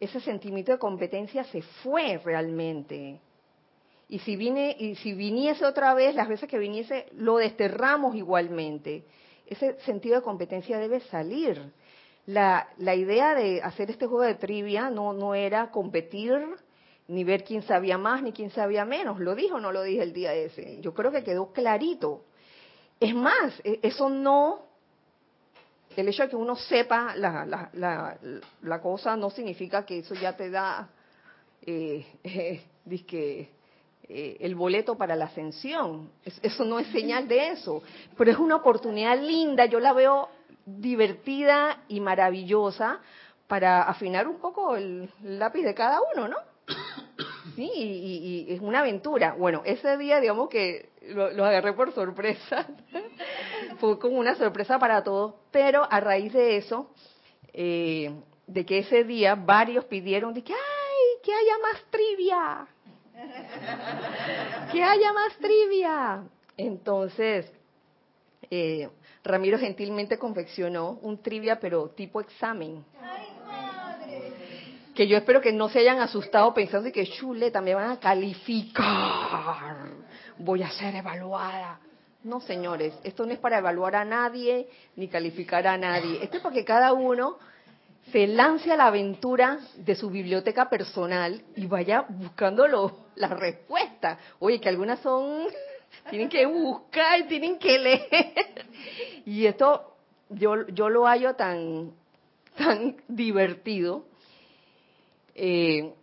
Ese 0.00 0.20
sentimiento 0.20 0.72
de 0.72 0.78
competencia 0.78 1.44
se 1.44 1.60
fue 1.62 2.18
realmente. 2.24 3.20
Y 4.08 4.20
si, 4.20 4.36
vine, 4.36 4.74
y 4.78 4.94
si 4.96 5.12
viniese 5.12 5.64
otra 5.66 5.92
vez, 5.92 6.14
las 6.14 6.28
veces 6.28 6.48
que 6.48 6.58
viniese, 6.58 7.06
lo 7.12 7.36
desterramos 7.36 8.14
igualmente. 8.14 9.04
Ese 9.46 9.78
sentido 9.80 10.16
de 10.16 10.22
competencia 10.22 10.78
debe 10.78 11.00
salir. 11.00 11.60
La, 12.26 12.68
la 12.78 12.94
idea 12.94 13.34
de 13.34 13.60
hacer 13.62 13.90
este 13.90 14.06
juego 14.06 14.22
de 14.22 14.34
trivia 14.34 14.88
no, 14.88 15.12
no 15.12 15.34
era 15.34 15.70
competir, 15.70 16.38
ni 17.08 17.24
ver 17.24 17.42
quién 17.42 17.62
sabía 17.62 17.98
más, 17.98 18.22
ni 18.22 18.32
quién 18.32 18.50
sabía 18.50 18.84
menos. 18.84 19.18
¿Lo 19.18 19.34
dijo 19.34 19.56
o 19.56 19.60
no 19.60 19.72
lo 19.72 19.82
dije 19.82 20.02
el 20.02 20.12
día 20.12 20.32
ese? 20.32 20.80
Yo 20.80 20.94
creo 20.94 21.10
que 21.10 21.24
quedó 21.24 21.52
clarito. 21.52 22.24
Es 23.00 23.14
más, 23.14 23.60
e, 23.64 23.80
eso 23.82 24.08
no, 24.08 24.67
el 26.00 26.08
hecho 26.08 26.22
de 26.24 26.28
que 26.28 26.36
uno 26.36 26.56
sepa 26.56 27.14
la, 27.16 27.44
la, 27.44 27.70
la, 27.72 28.18
la 28.62 28.80
cosa 28.80 29.16
no 29.16 29.30
significa 29.30 29.84
que 29.84 29.98
eso 29.98 30.14
ya 30.14 30.36
te 30.36 30.50
da, 30.50 30.88
eh, 31.62 32.06
eh, 32.24 32.62
eh, 34.08 34.36
el 34.40 34.54
boleto 34.54 34.96
para 34.96 35.16
la 35.16 35.26
ascensión. 35.26 36.10
eso 36.24 36.64
no 36.64 36.78
es 36.78 36.86
señal 36.88 37.28
de 37.28 37.48
eso, 37.48 37.82
pero 38.16 38.30
es 38.30 38.38
una 38.38 38.56
oportunidad 38.56 39.20
linda, 39.20 39.66
yo 39.66 39.80
la 39.80 39.92
veo 39.92 40.28
divertida 40.64 41.84
y 41.88 42.00
maravillosa 42.00 43.00
para 43.46 43.82
afinar 43.82 44.28
un 44.28 44.38
poco 44.38 44.76
el 44.76 45.10
lápiz 45.22 45.62
de 45.62 45.74
cada 45.74 45.98
uno, 46.14 46.28
¿no? 46.28 46.36
Sí, 47.56 47.70
y, 47.74 48.46
es 48.48 48.60
una 48.60 48.80
aventura. 48.80 49.34
Bueno, 49.36 49.62
ese 49.64 49.96
día, 49.96 50.20
digamos 50.20 50.48
que 50.48 50.90
lo, 51.08 51.44
agarré 51.44 51.72
por 51.72 51.92
sorpresa, 51.92 52.66
fue 53.80 53.98
como 53.98 54.18
una 54.18 54.34
sorpresa 54.34 54.78
para 54.78 55.02
todos, 55.02 55.34
pero 55.50 55.86
a 55.90 56.00
raíz 56.00 56.32
de 56.32 56.56
eso, 56.56 56.90
eh, 57.52 58.12
de 58.46 58.66
que 58.66 58.78
ese 58.78 59.04
día 59.04 59.34
varios 59.34 59.84
pidieron 59.86 60.34
de 60.34 60.42
que, 60.42 60.52
¡ay, 60.52 61.20
que 61.22 61.32
haya 61.32 61.58
más 61.62 61.84
trivia! 61.90 62.66
que 64.72 64.82
haya 64.82 65.12
más 65.12 65.36
trivia. 65.36 66.22
Entonces, 66.56 67.50
eh, 68.50 68.88
Ramiro 69.24 69.58
gentilmente 69.58 70.18
confeccionó 70.18 70.98
un 71.02 71.22
trivia, 71.22 71.58
pero 71.60 71.90
tipo 71.90 72.20
examen. 72.20 72.84
Que 74.94 75.06
yo 75.06 75.16
espero 75.16 75.40
que 75.40 75.52
no 75.52 75.68
se 75.68 75.78
hayan 75.80 76.00
asustado 76.00 76.52
pensando 76.54 76.90
que 76.90 77.06
chuleta, 77.06 77.60
me 77.60 77.74
van 77.74 77.90
a 77.90 78.00
calificar. 78.00 79.76
Voy 80.38 80.62
a 80.62 80.70
ser 80.70 80.96
evaluada. 80.96 81.78
No, 82.28 82.42
señores, 82.42 82.92
esto 83.04 83.24
no 83.24 83.32
es 83.32 83.38
para 83.38 83.56
evaluar 83.56 83.96
a 83.96 84.04
nadie 84.04 84.68
ni 84.96 85.08
calificar 85.08 85.66
a 85.66 85.78
nadie. 85.78 86.22
Esto 86.22 86.36
es 86.36 86.42
porque 86.42 86.62
cada 86.62 86.92
uno 86.92 87.38
se 88.12 88.26
lance 88.26 88.70
a 88.70 88.76
la 88.76 88.88
aventura 88.88 89.58
de 89.76 89.94
su 89.94 90.10
biblioteca 90.10 90.68
personal 90.68 91.40
y 91.56 91.64
vaya 91.64 92.04
buscando 92.06 92.66
las 93.14 93.30
respuestas. 93.30 94.18
Oye, 94.40 94.60
que 94.60 94.68
algunas 94.68 95.00
son, 95.00 95.46
tienen 96.10 96.28
que 96.28 96.44
buscar 96.44 97.20
y 97.20 97.28
tienen 97.28 97.58
que 97.58 97.78
leer. 97.78 98.66
Y 99.24 99.46
esto 99.46 99.94
yo, 100.28 100.66
yo 100.66 100.90
lo 100.90 101.06
hallo 101.06 101.34
tan, 101.34 101.92
tan 102.58 102.96
divertido. 103.08 104.04
Eh, 105.34 105.94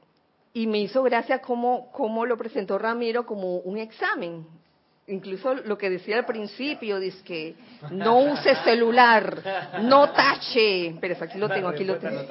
y 0.53 0.65
me 0.65 0.79
hizo 0.79 1.03
gracia 1.03 1.39
cómo, 1.39 1.91
cómo 1.91 2.25
lo 2.25 2.35
presentó 2.35 2.79
Ramiro 2.79 3.27
como 3.27 3.57
un 3.57 3.77
examen 3.77 4.64
incluso 5.07 5.53
lo 5.53 5.77
que 5.77 5.89
decía 5.89 6.17
al 6.17 6.25
principio, 6.25 6.99
dice 6.99 7.23
que 7.23 7.55
no 7.91 8.19
use 8.19 8.55
celular, 8.63 9.81
no 9.81 10.11
tache. 10.11 10.95
Pero 10.99 11.15
aquí 11.21 11.37
lo 11.37 11.49
tengo, 11.49 11.67
aquí 11.67 11.83
lo 11.83 11.97
tengo. 11.97 12.21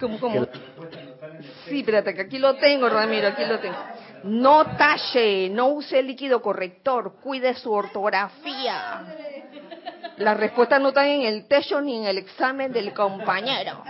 Como, 0.00 0.20
como. 0.20 0.46
Sí, 1.66 1.80
espérate, 1.80 2.14
que 2.14 2.22
aquí 2.22 2.38
lo 2.38 2.54
tengo, 2.56 2.88
Ramiro, 2.88 3.28
aquí 3.28 3.44
lo 3.44 3.58
tengo. 3.58 3.76
No 4.24 4.76
tache, 4.76 5.48
no 5.50 5.68
use 5.68 6.02
líquido 6.02 6.40
corrector, 6.40 7.16
cuide 7.20 7.54
su 7.54 7.72
ortografía. 7.72 9.04
Las 10.18 10.36
respuestas 10.36 10.80
no 10.80 10.88
están 10.88 11.06
en 11.06 11.22
el 11.22 11.46
techo 11.46 11.80
ni 11.80 11.98
en 11.98 12.04
el 12.04 12.18
examen 12.18 12.72
del 12.72 12.92
compañero. 12.92 13.82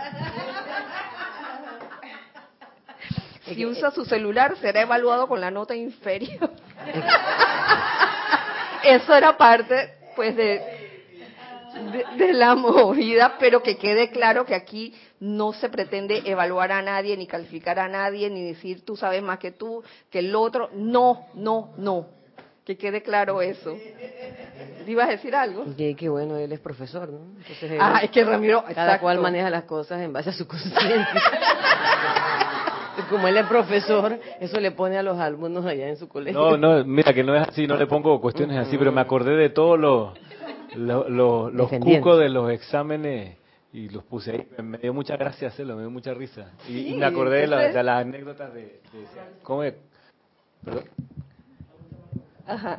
Si 3.45 3.65
usa 3.65 3.91
su 3.91 4.05
celular, 4.05 4.55
será 4.59 4.81
evaluado 4.81 5.27
con 5.27 5.39
la 5.39 5.51
nota 5.51 5.75
inferior. 5.75 6.49
Eso 8.83 9.15
era 9.15 9.37
parte, 9.37 9.93
pues, 10.15 10.35
de, 10.35 10.61
de, 12.17 12.33
la 12.33 12.55
movida, 12.55 13.37
pero 13.39 13.61
que 13.61 13.77
quede 13.77 14.09
claro 14.09 14.45
que 14.45 14.55
aquí 14.55 14.93
no 15.19 15.53
se 15.53 15.69
pretende 15.69 16.23
evaluar 16.25 16.71
a 16.71 16.81
nadie, 16.81 17.17
ni 17.17 17.27
calificar 17.27 17.79
a 17.79 17.87
nadie, 17.87 18.29
ni 18.29 18.43
decir 18.43 18.85
tú 18.85 18.95
sabes 18.95 19.21
más 19.21 19.39
que 19.39 19.51
tú, 19.51 19.83
que 20.09 20.19
el 20.19 20.35
otro. 20.35 20.69
No, 20.73 21.27
no, 21.33 21.73
no. 21.77 22.07
Que 22.65 22.77
quede 22.77 23.03
claro 23.03 23.43
eso. 23.43 23.77
¿Ibas 24.87 25.07
a 25.07 25.11
decir 25.11 25.35
algo? 25.35 25.65
Que, 25.75 26.09
bueno, 26.09 26.37
él 26.37 26.51
es 26.51 26.59
profesor, 26.59 27.09
¿no? 27.09 27.19
ah, 27.79 28.01
es 28.03 28.09
que 28.09 28.23
Ramiro, 28.23 28.63
cada 28.73 28.99
cual 28.99 29.19
maneja 29.19 29.51
las 29.51 29.65
cosas 29.65 30.01
en 30.01 30.11
base 30.11 30.31
a 30.31 30.33
su 30.33 30.47
conciencia. 30.47 31.05
como 33.09 33.27
él 33.27 33.37
es 33.37 33.45
profesor, 33.47 34.19
eso 34.39 34.59
le 34.59 34.71
pone 34.71 34.97
a 34.97 35.03
los 35.03 35.19
alumnos 35.19 35.65
allá 35.65 35.87
en 35.87 35.97
su 35.97 36.07
colegio. 36.07 36.57
No, 36.57 36.57
no, 36.57 36.83
mira 36.85 37.13
que 37.13 37.23
no 37.23 37.35
es 37.35 37.47
así, 37.47 37.67
no 37.67 37.77
le 37.77 37.87
pongo 37.87 38.19
cuestiones 38.21 38.57
así, 38.57 38.77
pero 38.77 38.91
me 38.91 39.01
acordé 39.01 39.35
de 39.35 39.49
todos 39.49 39.79
los, 39.79 40.13
los, 40.75 41.09
los, 41.53 41.71
cucos 41.79 42.19
de 42.19 42.29
los 42.29 42.51
exámenes 42.51 43.37
y 43.73 43.89
los 43.89 44.03
puse 44.03 44.31
ahí. 44.31 44.63
Me 44.63 44.77
dio 44.77 44.93
mucha 44.93 45.17
gracia 45.17 45.49
hacerlo, 45.49 45.75
me 45.75 45.81
dio 45.81 45.91
mucha 45.91 46.13
risa. 46.13 46.51
Y, 46.69 46.95
me 46.95 47.05
acordé 47.05 47.41
de, 47.41 47.47
las 47.47 48.01
anécdotas 48.01 48.53
de, 48.53 48.81
¿cómo 49.43 49.63
Ajá. 52.47 52.77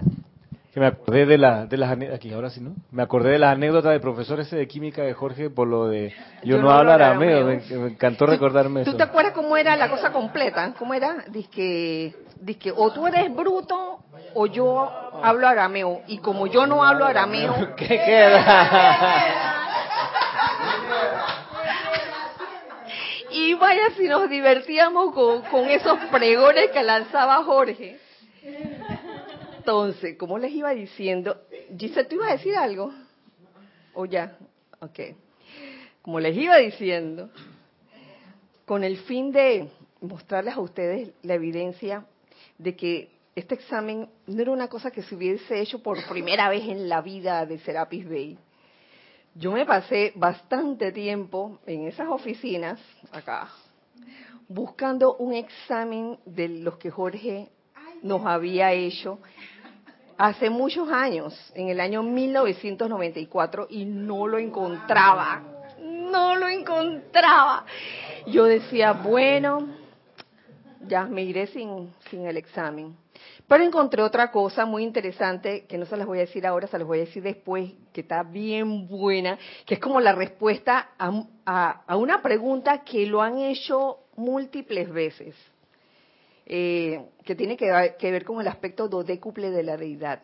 Que 0.76 0.80
me 0.80 0.88
acordé 0.88 1.24
de, 1.24 1.38
la, 1.38 1.64
de 1.64 1.78
las 1.78 1.96
aquí 2.12 2.34
ahora 2.34 2.50
sí, 2.50 2.60
¿no? 2.60 2.74
Me 2.90 3.02
acordé 3.02 3.30
de 3.30 3.38
la 3.38 3.52
anécdota 3.52 3.88
del 3.88 4.02
profesor 4.02 4.40
ese 4.40 4.56
de 4.56 4.68
química 4.68 5.00
de 5.00 5.14
Jorge 5.14 5.48
por 5.48 5.66
lo 5.66 5.88
de 5.88 6.12
yo, 6.44 6.58
no, 6.58 6.70
hablo 6.70 6.92
arameo, 6.92 7.46
me, 7.46 7.62
encantó 7.92 8.26
recordarme 8.26 8.82
eso. 8.82 8.90
¿Tú 8.90 8.96
te 8.98 9.04
acuerdas 9.04 9.32
cómo 9.32 9.56
era 9.56 9.74
la 9.74 9.88
cosa 9.88 10.12
completa? 10.12 10.74
¿Cómo 10.78 10.92
era? 10.92 11.24
Dice 11.28 11.48
que, 11.50 12.14
que 12.60 12.72
o 12.76 12.92
tú 12.92 13.06
eres 13.06 13.34
bruto 13.34 14.00
o 14.34 14.46
yo 14.48 14.92
hablo 15.22 15.48
arameo 15.48 16.02
y 16.08 16.18
como 16.18 16.46
yo 16.46 16.66
no 16.66 16.84
hablo 16.84 17.06
arameo, 17.06 17.74
¿qué 17.76 17.98
queda? 18.04 19.24
y 23.30 23.54
vaya 23.54 23.92
si 23.96 24.08
nos 24.08 24.28
divertíamos 24.28 25.14
con, 25.14 25.40
con 25.40 25.70
esos 25.70 25.98
pregones 26.12 26.70
que 26.70 26.82
lanzaba 26.82 27.42
Jorge. 27.44 27.98
Entonces, 29.66 30.16
como 30.16 30.38
les 30.38 30.52
iba 30.52 30.70
diciendo, 30.70 31.42
Giselle, 31.76 32.08
¿tú 32.08 32.14
ibas 32.14 32.28
a 32.28 32.32
decir 32.34 32.54
algo? 32.54 32.94
¿O 33.94 34.06
ya? 34.06 34.38
Ok. 34.78 35.00
Como 36.02 36.20
les 36.20 36.36
iba 36.36 36.56
diciendo, 36.58 37.30
con 38.64 38.84
el 38.84 38.96
fin 38.98 39.32
de 39.32 39.68
mostrarles 40.00 40.54
a 40.54 40.60
ustedes 40.60 41.10
la 41.24 41.34
evidencia 41.34 42.06
de 42.58 42.76
que 42.76 43.10
este 43.34 43.56
examen 43.56 44.08
no 44.28 44.40
era 44.40 44.52
una 44.52 44.68
cosa 44.68 44.92
que 44.92 45.02
se 45.02 45.16
hubiese 45.16 45.60
hecho 45.60 45.82
por 45.82 45.98
primera 46.06 46.48
vez 46.48 46.62
en 46.62 46.88
la 46.88 47.00
vida 47.00 47.44
de 47.44 47.58
Serapis 47.58 48.08
Bay. 48.08 48.38
Yo 49.34 49.50
me 49.50 49.66
pasé 49.66 50.12
bastante 50.14 50.92
tiempo 50.92 51.58
en 51.66 51.88
esas 51.88 52.06
oficinas, 52.06 52.78
acá, 53.10 53.48
buscando 54.46 55.16
un 55.16 55.34
examen 55.34 56.20
de 56.24 56.50
los 56.50 56.78
que 56.78 56.88
Jorge 56.92 57.48
nos 58.02 58.24
había 58.26 58.72
hecho 58.72 59.18
hace 60.18 60.50
muchos 60.50 60.90
años, 60.90 61.34
en 61.54 61.68
el 61.68 61.80
año 61.80 62.02
1994, 62.02 63.66
y 63.70 63.84
no 63.84 64.26
lo 64.26 64.38
encontraba. 64.38 65.42
No 65.78 66.36
lo 66.36 66.48
encontraba. 66.48 67.64
Yo 68.26 68.44
decía, 68.44 68.92
bueno, 68.92 69.68
ya 70.86 71.04
me 71.04 71.22
iré 71.22 71.46
sin, 71.48 71.92
sin 72.10 72.26
el 72.26 72.36
examen. 72.36 72.96
Pero 73.48 73.62
encontré 73.62 74.02
otra 74.02 74.30
cosa 74.30 74.66
muy 74.66 74.82
interesante, 74.82 75.66
que 75.66 75.78
no 75.78 75.86
se 75.86 75.96
las 75.96 76.06
voy 76.06 76.18
a 76.18 76.22
decir 76.22 76.46
ahora, 76.46 76.66
se 76.66 76.78
las 76.78 76.86
voy 76.86 76.98
a 76.98 77.02
decir 77.02 77.22
después, 77.22 77.72
que 77.92 78.00
está 78.00 78.22
bien 78.22 78.88
buena, 78.88 79.38
que 79.64 79.74
es 79.74 79.80
como 79.80 80.00
la 80.00 80.12
respuesta 80.12 80.90
a, 80.98 81.82
a 81.86 81.96
una 81.96 82.22
pregunta 82.22 82.82
que 82.82 83.06
lo 83.06 83.22
han 83.22 83.38
hecho 83.38 83.98
múltiples 84.16 84.90
veces 84.90 85.34
eh, 86.46 87.04
que 87.24 87.34
tiene 87.34 87.56
que, 87.56 87.68
ver 88.00 88.24
con 88.24 88.40
el 88.40 88.46
aspecto 88.46 88.88
dodécuple 88.88 89.50
de 89.50 89.64
la 89.64 89.76
deidad. 89.76 90.22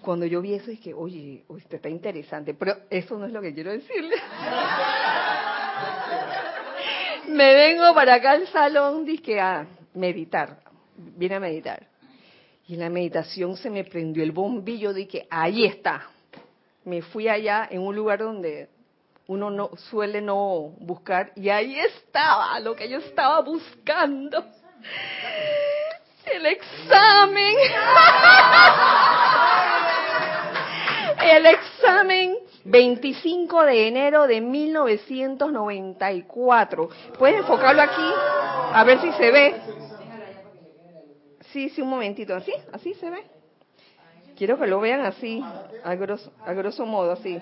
Cuando 0.00 0.24
yo 0.24 0.40
vi 0.40 0.54
eso, 0.54 0.70
dije, 0.70 0.94
oye, 0.94 1.44
usted 1.48 1.76
está 1.76 1.90
interesante, 1.90 2.54
pero 2.54 2.74
eso 2.88 3.18
no 3.18 3.26
es 3.26 3.32
lo 3.32 3.42
que 3.42 3.52
quiero 3.52 3.70
decirle. 3.70 4.16
Me 7.28 7.54
vengo 7.54 7.92
para 7.94 8.14
acá 8.14 8.30
al 8.32 8.46
salón, 8.48 9.04
dije, 9.04 9.38
a 9.38 9.66
meditar, 9.94 10.60
vine 10.96 11.34
a 11.34 11.40
meditar. 11.40 11.86
Y 12.68 12.74
en 12.74 12.80
la 12.80 12.88
meditación 12.88 13.56
se 13.56 13.68
me 13.68 13.84
prendió 13.84 14.22
el 14.22 14.32
bombillo, 14.32 14.92
dije, 14.92 15.26
ahí 15.30 15.66
está. 15.66 16.08
Me 16.84 17.02
fui 17.02 17.28
allá 17.28 17.68
en 17.70 17.80
un 17.80 17.94
lugar 17.94 18.20
donde 18.20 18.68
uno 19.28 19.50
no 19.50 19.70
suele 19.76 20.20
no 20.20 20.74
buscar 20.78 21.32
y 21.34 21.48
ahí 21.48 21.76
estaba 21.78 22.58
lo 22.60 22.76
que 22.76 22.88
yo 22.88 22.98
estaba 22.98 23.40
buscando. 23.40 24.44
El 26.32 26.46
examen. 26.46 27.54
El 31.22 31.46
examen 31.46 32.36
25 32.64 33.62
de 33.64 33.88
enero 33.88 34.26
de 34.26 34.40
1994. 34.40 36.88
¿Puedes 37.18 37.38
enfocarlo 37.38 37.82
aquí? 37.82 38.10
A 38.72 38.82
ver 38.84 39.00
si 39.00 39.12
se 39.12 39.30
ve. 39.30 39.54
Sí, 41.52 41.68
sí, 41.70 41.80
un 41.80 41.90
momentito. 41.90 42.34
¿Así? 42.34 42.52
¿Así 42.72 42.94
se 42.94 43.08
ve? 43.10 43.24
Quiero 44.36 44.58
que 44.58 44.66
lo 44.66 44.80
vean 44.80 45.00
así, 45.00 45.42
a 45.82 45.94
grosso, 45.94 46.30
a 46.44 46.52
grosso 46.52 46.84
modo, 46.84 47.12
así. 47.12 47.38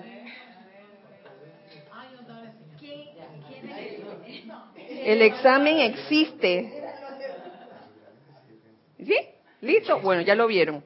El 4.87 5.21
examen 5.21 5.79
existe. 5.79 6.84
¿Sí? 9.05 9.15
¿Listo? 9.61 9.99
Bueno, 9.99 10.21
ya 10.21 10.35
lo 10.35 10.47
vieron. 10.47 10.83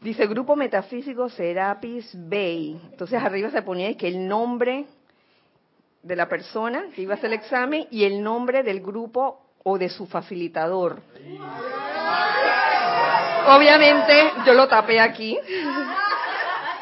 Dice 0.00 0.26
Grupo 0.26 0.56
Metafísico 0.56 1.28
Serapis 1.28 2.10
Bay. 2.14 2.80
Entonces 2.90 3.22
arriba 3.22 3.50
se 3.50 3.62
ponía 3.62 3.96
que 3.96 4.08
el 4.08 4.28
nombre 4.28 4.86
de 6.02 6.16
la 6.16 6.28
persona 6.28 6.84
que 6.94 7.02
iba 7.02 7.14
a 7.14 7.16
hacer 7.16 7.32
el 7.32 7.38
examen 7.38 7.86
y 7.90 8.04
el 8.04 8.22
nombre 8.22 8.62
del 8.62 8.80
grupo 8.80 9.40
o 9.64 9.76
de 9.76 9.88
su 9.88 10.06
facilitador. 10.06 11.00
Obviamente 13.48 14.30
yo 14.46 14.54
lo 14.54 14.68
tapé 14.68 15.00
aquí 15.00 15.36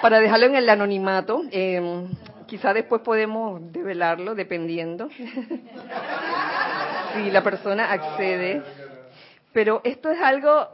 para 0.03 0.21
dejarlo 0.21 0.45
en 0.47 0.57
el 0.57 0.69
anonimato. 0.69 1.43
Eh, 1.51 2.07
quizá 2.47 2.75
después 2.75 3.01
podemos 3.03 3.61
develarlo 3.73 4.35
dependiendo 4.35 5.09
si 7.15 7.31
la 7.31 7.43
persona 7.43 7.93
accede 7.93 8.63
pero 9.57 9.81
esto 9.85 10.11
es 10.11 10.21
algo 10.21 10.69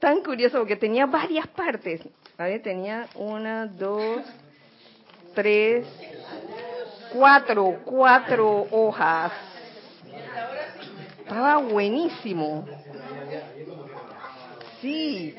tan 0.00 0.20
curioso 0.24 0.58
porque 0.58 0.74
tenía 0.74 1.06
varias 1.06 1.46
partes. 1.46 2.00
ver, 2.36 2.60
Tenía 2.60 3.06
una, 3.14 3.66
dos, 3.66 4.18
tres, 5.32 5.86
cuatro, 7.12 7.82
cuatro 7.84 8.66
hojas. 8.72 9.30
Estaba 11.20 11.58
buenísimo. 11.58 12.66
Sí. 14.80 15.36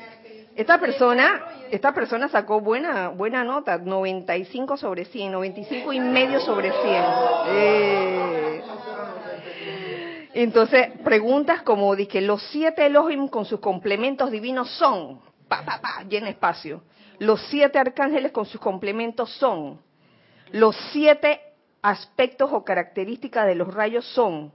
Esta 0.54 0.80
persona, 0.80 1.44
esta 1.70 1.92
persona 1.92 2.30
sacó 2.30 2.62
buena 2.62 3.08
buena 3.10 3.44
nota, 3.44 3.76
95 3.76 4.78
sobre 4.78 5.04
100, 5.04 5.30
95 5.30 5.92
y 5.92 6.00
medio 6.00 6.40
sobre 6.40 6.72
100. 6.72 7.04
Eh. 7.50 8.62
Entonces, 10.38 10.88
preguntas 11.02 11.62
como 11.62 11.96
que 11.96 12.20
los 12.20 12.42
siete 12.50 12.84
Elohim 12.84 13.26
con 13.28 13.46
sus 13.46 13.58
complementos 13.58 14.30
divinos 14.30 14.70
son, 14.72 15.18
pa, 15.48 15.64
pa, 15.64 15.80
pa, 15.80 16.04
llena 16.06 16.28
espacio. 16.28 16.82
Los 17.18 17.40
siete 17.48 17.78
arcángeles 17.78 18.32
con 18.32 18.44
sus 18.44 18.60
complementos 18.60 19.32
son. 19.38 19.80
Los 20.52 20.76
siete 20.92 21.40
aspectos 21.80 22.50
o 22.52 22.62
características 22.62 23.46
de 23.46 23.54
los 23.54 23.72
rayos 23.72 24.04
son. 24.12 24.52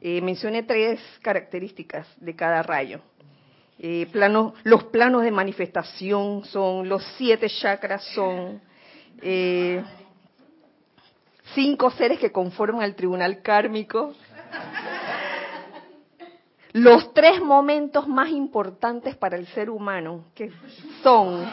Eh, 0.00 0.20
mencioné 0.20 0.62
tres 0.62 1.00
características 1.20 2.06
de 2.18 2.36
cada 2.36 2.62
rayo. 2.62 3.00
Eh, 3.80 4.06
los 4.62 4.84
planos 4.84 5.24
de 5.24 5.32
manifestación 5.32 6.44
son, 6.44 6.88
los 6.88 7.04
siete 7.16 7.48
chakras 7.48 8.04
son, 8.14 8.62
eh, 9.20 9.82
cinco 11.56 11.90
seres 11.90 12.20
que 12.20 12.30
conforman 12.30 12.82
el 12.82 12.94
tribunal 12.94 13.42
kármico, 13.42 14.14
los 16.82 17.12
tres 17.12 17.40
momentos 17.40 18.06
más 18.06 18.30
importantes 18.30 19.16
para 19.16 19.36
el 19.36 19.46
ser 19.48 19.70
humano, 19.70 20.26
que 20.34 20.50
son 21.02 21.46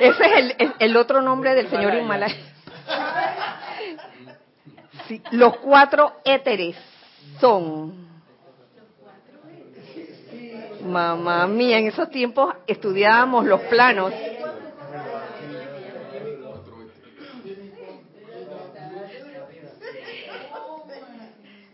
Ese 0.00 0.54
es 0.58 0.70
el, 0.80 0.96
otro 0.96 1.22
nombre 1.22 1.54
del 1.54 1.68
señor 1.70 1.94
Himalaya. 1.94 2.34
los 5.30 5.56
cuatro 5.58 6.16
éteres 6.24 6.76
son. 7.40 8.04
Mamá 10.84 11.46
mía, 11.46 11.78
en 11.78 11.86
esos 11.86 12.10
tiempos 12.10 12.54
estudiábamos 12.66 13.46
los 13.46 13.60
planos 13.62 14.12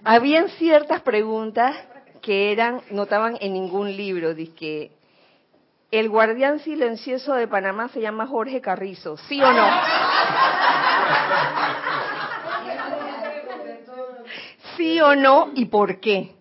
Habían 0.05 0.49
ciertas 0.51 1.03
preguntas 1.03 1.77
que 2.23 2.53
eran, 2.53 2.83
notaban 2.91 3.37
en 3.41 3.53
ningún 3.53 3.97
libro, 3.97 4.35
que 4.57 4.93
el 5.91 6.09
guardián 6.09 6.61
silencioso 6.61 7.35
de 7.35 7.49
Panamá 7.49 7.89
se 7.89 8.01
llama 8.01 8.27
Jorge 8.27 8.61
Carrizo, 8.61 9.17
¿sí 9.17 9.43
o 9.43 9.53
no? 9.53 9.69
¿Sí 14.77 15.01
o 15.01 15.17
no? 15.17 15.51
¿Y 15.55 15.67
por 15.67 16.01
qué? 16.01 16.35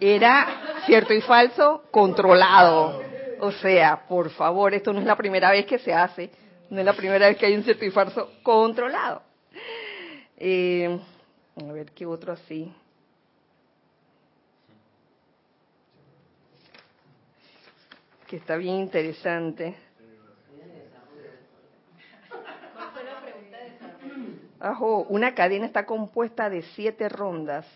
Era 0.00 0.46
cierto 0.86 1.14
y 1.14 1.20
falso, 1.20 1.84
controlado. 1.90 3.02
O 3.40 3.52
sea, 3.52 4.06
por 4.08 4.30
favor, 4.30 4.74
esto 4.74 4.92
no 4.92 5.00
es 5.00 5.06
la 5.06 5.16
primera 5.16 5.50
vez 5.50 5.64
que 5.66 5.78
se 5.78 5.94
hace, 5.94 6.30
no 6.70 6.80
es 6.80 6.84
la 6.84 6.92
primera 6.92 7.28
vez 7.28 7.36
que 7.36 7.46
hay 7.46 7.54
un 7.54 7.62
cierto 7.62 7.84
y 7.84 7.90
falso 7.90 8.32
controlado. 8.42 9.22
Eh, 10.36 10.98
A 11.60 11.72
ver 11.72 11.90
qué 11.92 12.06
otro 12.06 12.32
así. 12.32 12.72
Que 18.28 18.36
está 18.36 18.56
bien 18.56 18.76
interesante. 18.76 19.76
Ajo, 24.60 25.06
una 25.08 25.34
cadena 25.34 25.66
está 25.66 25.86
compuesta 25.86 26.50
de 26.50 26.62
siete 26.62 27.08
rondas. 27.08 27.66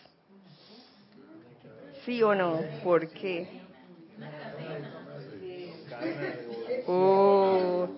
¿Sí 2.05 2.23
o 2.23 2.35
no? 2.35 2.61
¿Por 2.85 3.09
qué? 3.09 3.49
Oh, 6.87 7.88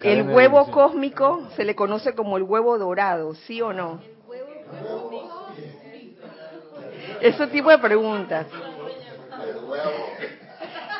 el 0.00 0.22
huevo 0.22 0.70
cósmico 0.70 1.48
se 1.56 1.64
le 1.64 1.74
conoce 1.74 2.14
como 2.14 2.36
el 2.36 2.42
huevo 2.42 2.78
dorado, 2.78 3.34
¿sí 3.34 3.60
o 3.60 3.72
no? 3.72 4.00
Ese 7.24 7.46
tipo 7.46 7.70
de 7.70 7.78
preguntas. 7.78 8.46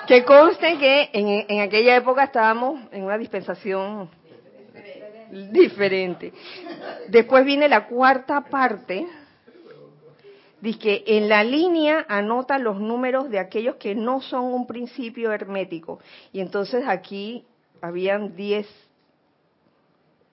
Que 0.07 0.25
conste 0.25 0.79
que 0.79 1.11
en, 1.13 1.45
en 1.49 1.61
aquella 1.61 1.97
época 1.97 2.25
estábamos 2.25 2.81
en 2.93 3.05
una 3.05 3.19
dispensación 3.19 4.09
diferente. 5.53 6.33
Después 7.09 7.45
viene 7.45 7.69
la 7.69 7.87
cuarta 7.87 8.41
parte. 8.41 9.07
Dice 10.63 10.79
que 10.79 11.05
en 11.07 11.29
la 11.29 11.45
línea 11.45 12.07
anota 12.09 12.59
los 12.59 12.81
números 12.81 13.29
de 13.29 13.39
aquellos 13.39 13.77
que 13.77 13.95
no 13.95 14.23
son 14.23 14.45
un 14.45 14.67
principio 14.67 15.31
hermético. 15.31 16.01
Y 16.33 16.41
entonces 16.41 16.85
aquí 16.89 17.45
habían 17.83 18.35
diez, 18.35 18.67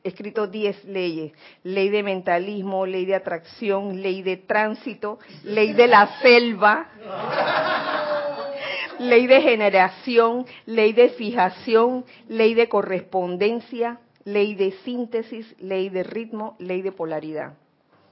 escrito 0.04 0.48
diez 0.48 0.84
leyes. 0.86 1.34
Ley 1.64 1.90
de 1.90 2.04
mentalismo, 2.04 2.86
ley 2.86 3.06
de 3.06 3.16
atracción, 3.16 4.02
ley 4.02 4.22
de 4.22 4.38
tránsito, 4.38 5.20
ley 5.44 5.74
de 5.74 5.88
la 5.88 6.20
selva, 6.22 6.88
ley 9.00 9.28
de 9.28 9.42
generación, 9.42 10.46
ley 10.66 10.94
de 10.94 11.10
fijación, 11.10 12.06
ley 12.28 12.54
de 12.54 12.70
correspondencia, 12.70 14.00
ley 14.26 14.56
de 14.56 14.72
síntesis, 14.84 15.56
ley 15.60 15.90
de 15.90 16.04
ritmo, 16.04 16.56
ley 16.60 16.82
de 16.82 16.92
polaridad. 16.92 17.54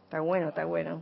Está 0.05 0.21
bueno, 0.21 0.49
está 0.49 0.65
bueno. 0.65 1.01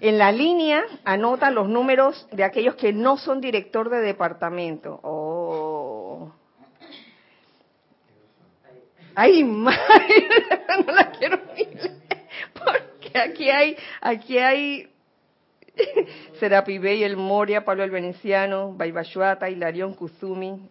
En 0.00 0.18
la 0.18 0.32
línea 0.32 0.84
anota 1.04 1.50
los 1.50 1.68
números 1.68 2.26
de 2.32 2.44
aquellos 2.44 2.76
que 2.76 2.92
no 2.92 3.18
son 3.18 3.40
director 3.40 3.90
de 3.90 4.00
departamento. 4.00 5.00
Oh. 5.02 5.41
Ay, 9.14 9.44
madre, 9.44 10.28
no 10.86 10.92
la 10.92 11.10
quiero 11.10 11.40
mirar. 11.56 11.90
Porque 12.52 13.18
aquí 13.18 13.50
hay, 13.50 13.76
aquí 14.00 14.38
hay 14.38 14.92
Serapi 16.38 16.78
Bey, 16.78 17.02
el 17.04 17.16
Moria, 17.16 17.64
Pablo 17.64 17.84
el 17.84 17.90
Veneciano, 17.90 18.72
Baibashuata, 18.72 19.50
Hilarión 19.50 19.94
Kuzumi, 19.94 20.68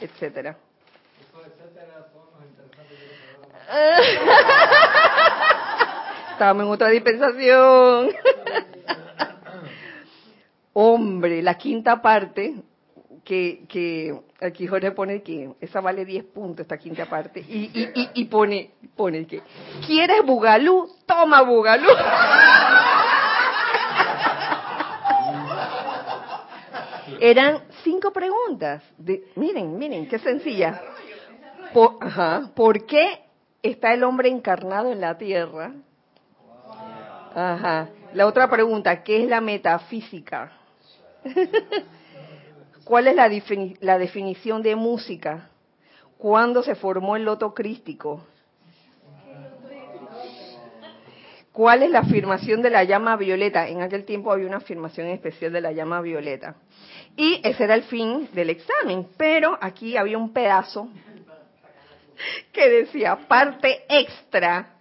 etcétera. 0.00 0.56
Estábamos 6.32 6.64
en 6.64 6.72
otra 6.72 6.88
dispensación. 6.88 8.08
Hombre, 10.72 11.42
la 11.42 11.58
quinta 11.58 12.00
parte, 12.00 12.62
que, 13.28 13.64
que 13.68 14.18
aquí 14.40 14.66
Jorge 14.66 14.90
pone 14.92 15.22
que 15.22 15.52
esa 15.60 15.82
vale 15.82 16.06
10 16.06 16.24
puntos, 16.24 16.62
esta 16.62 16.78
quinta 16.78 17.04
parte, 17.04 17.44
y, 17.46 17.70
y, 17.74 18.08
y, 18.14 18.24
pone, 18.24 18.70
pone 18.96 19.26
que, 19.26 19.42
¿quieres 19.86 20.24
bugalú? 20.24 20.88
Toma 21.04 21.42
bugalú. 21.42 21.90
Eran 27.20 27.64
cinco 27.84 28.12
preguntas. 28.12 28.82
De, 28.96 29.24
miren, 29.36 29.76
miren, 29.76 30.08
qué 30.08 30.18
sencilla. 30.18 30.80
Por, 31.74 31.98
ajá, 32.00 32.50
¿Por 32.54 32.86
qué 32.86 33.26
está 33.62 33.92
el 33.92 34.04
hombre 34.04 34.30
encarnado 34.30 34.90
en 34.90 35.02
la 35.02 35.18
tierra? 35.18 35.74
Ajá. 37.34 37.90
La 38.14 38.26
otra 38.26 38.48
pregunta, 38.48 39.02
¿qué 39.02 39.22
es 39.22 39.28
la 39.28 39.42
metafísica? 39.42 40.52
¿Cuál 42.88 43.06
es 43.06 43.14
la, 43.16 43.30
la, 43.80 43.98
definición 43.98 44.62
de 44.62 44.74
música? 44.74 45.50
¿Cuándo 46.16 46.62
se 46.62 46.74
formó 46.74 47.16
el 47.16 47.24
loto 47.24 47.52
crístico? 47.52 48.24
¿Cuál 51.52 51.82
es 51.82 51.90
la 51.90 51.98
afirmación 51.98 52.62
de 52.62 52.70
la 52.70 52.84
llama 52.84 53.16
violeta? 53.16 53.68
En 53.68 53.82
aquel 53.82 54.06
tiempo 54.06 54.32
había 54.32 54.46
una 54.46 54.56
afirmación 54.56 55.08
especial 55.08 55.52
de 55.52 55.60
la 55.60 55.72
llama 55.72 56.00
violeta. 56.00 56.54
Y 57.14 57.42
ese 57.44 57.64
era 57.64 57.74
el 57.74 57.82
fin 57.82 58.30
del 58.32 58.48
examen. 58.48 59.08
Pero 59.18 59.58
aquí 59.60 59.98
había 59.98 60.16
un 60.16 60.32
pedazo 60.32 60.88
que 62.54 62.70
decía 62.70 63.18
parte 63.28 63.84
extra. 63.86 64.76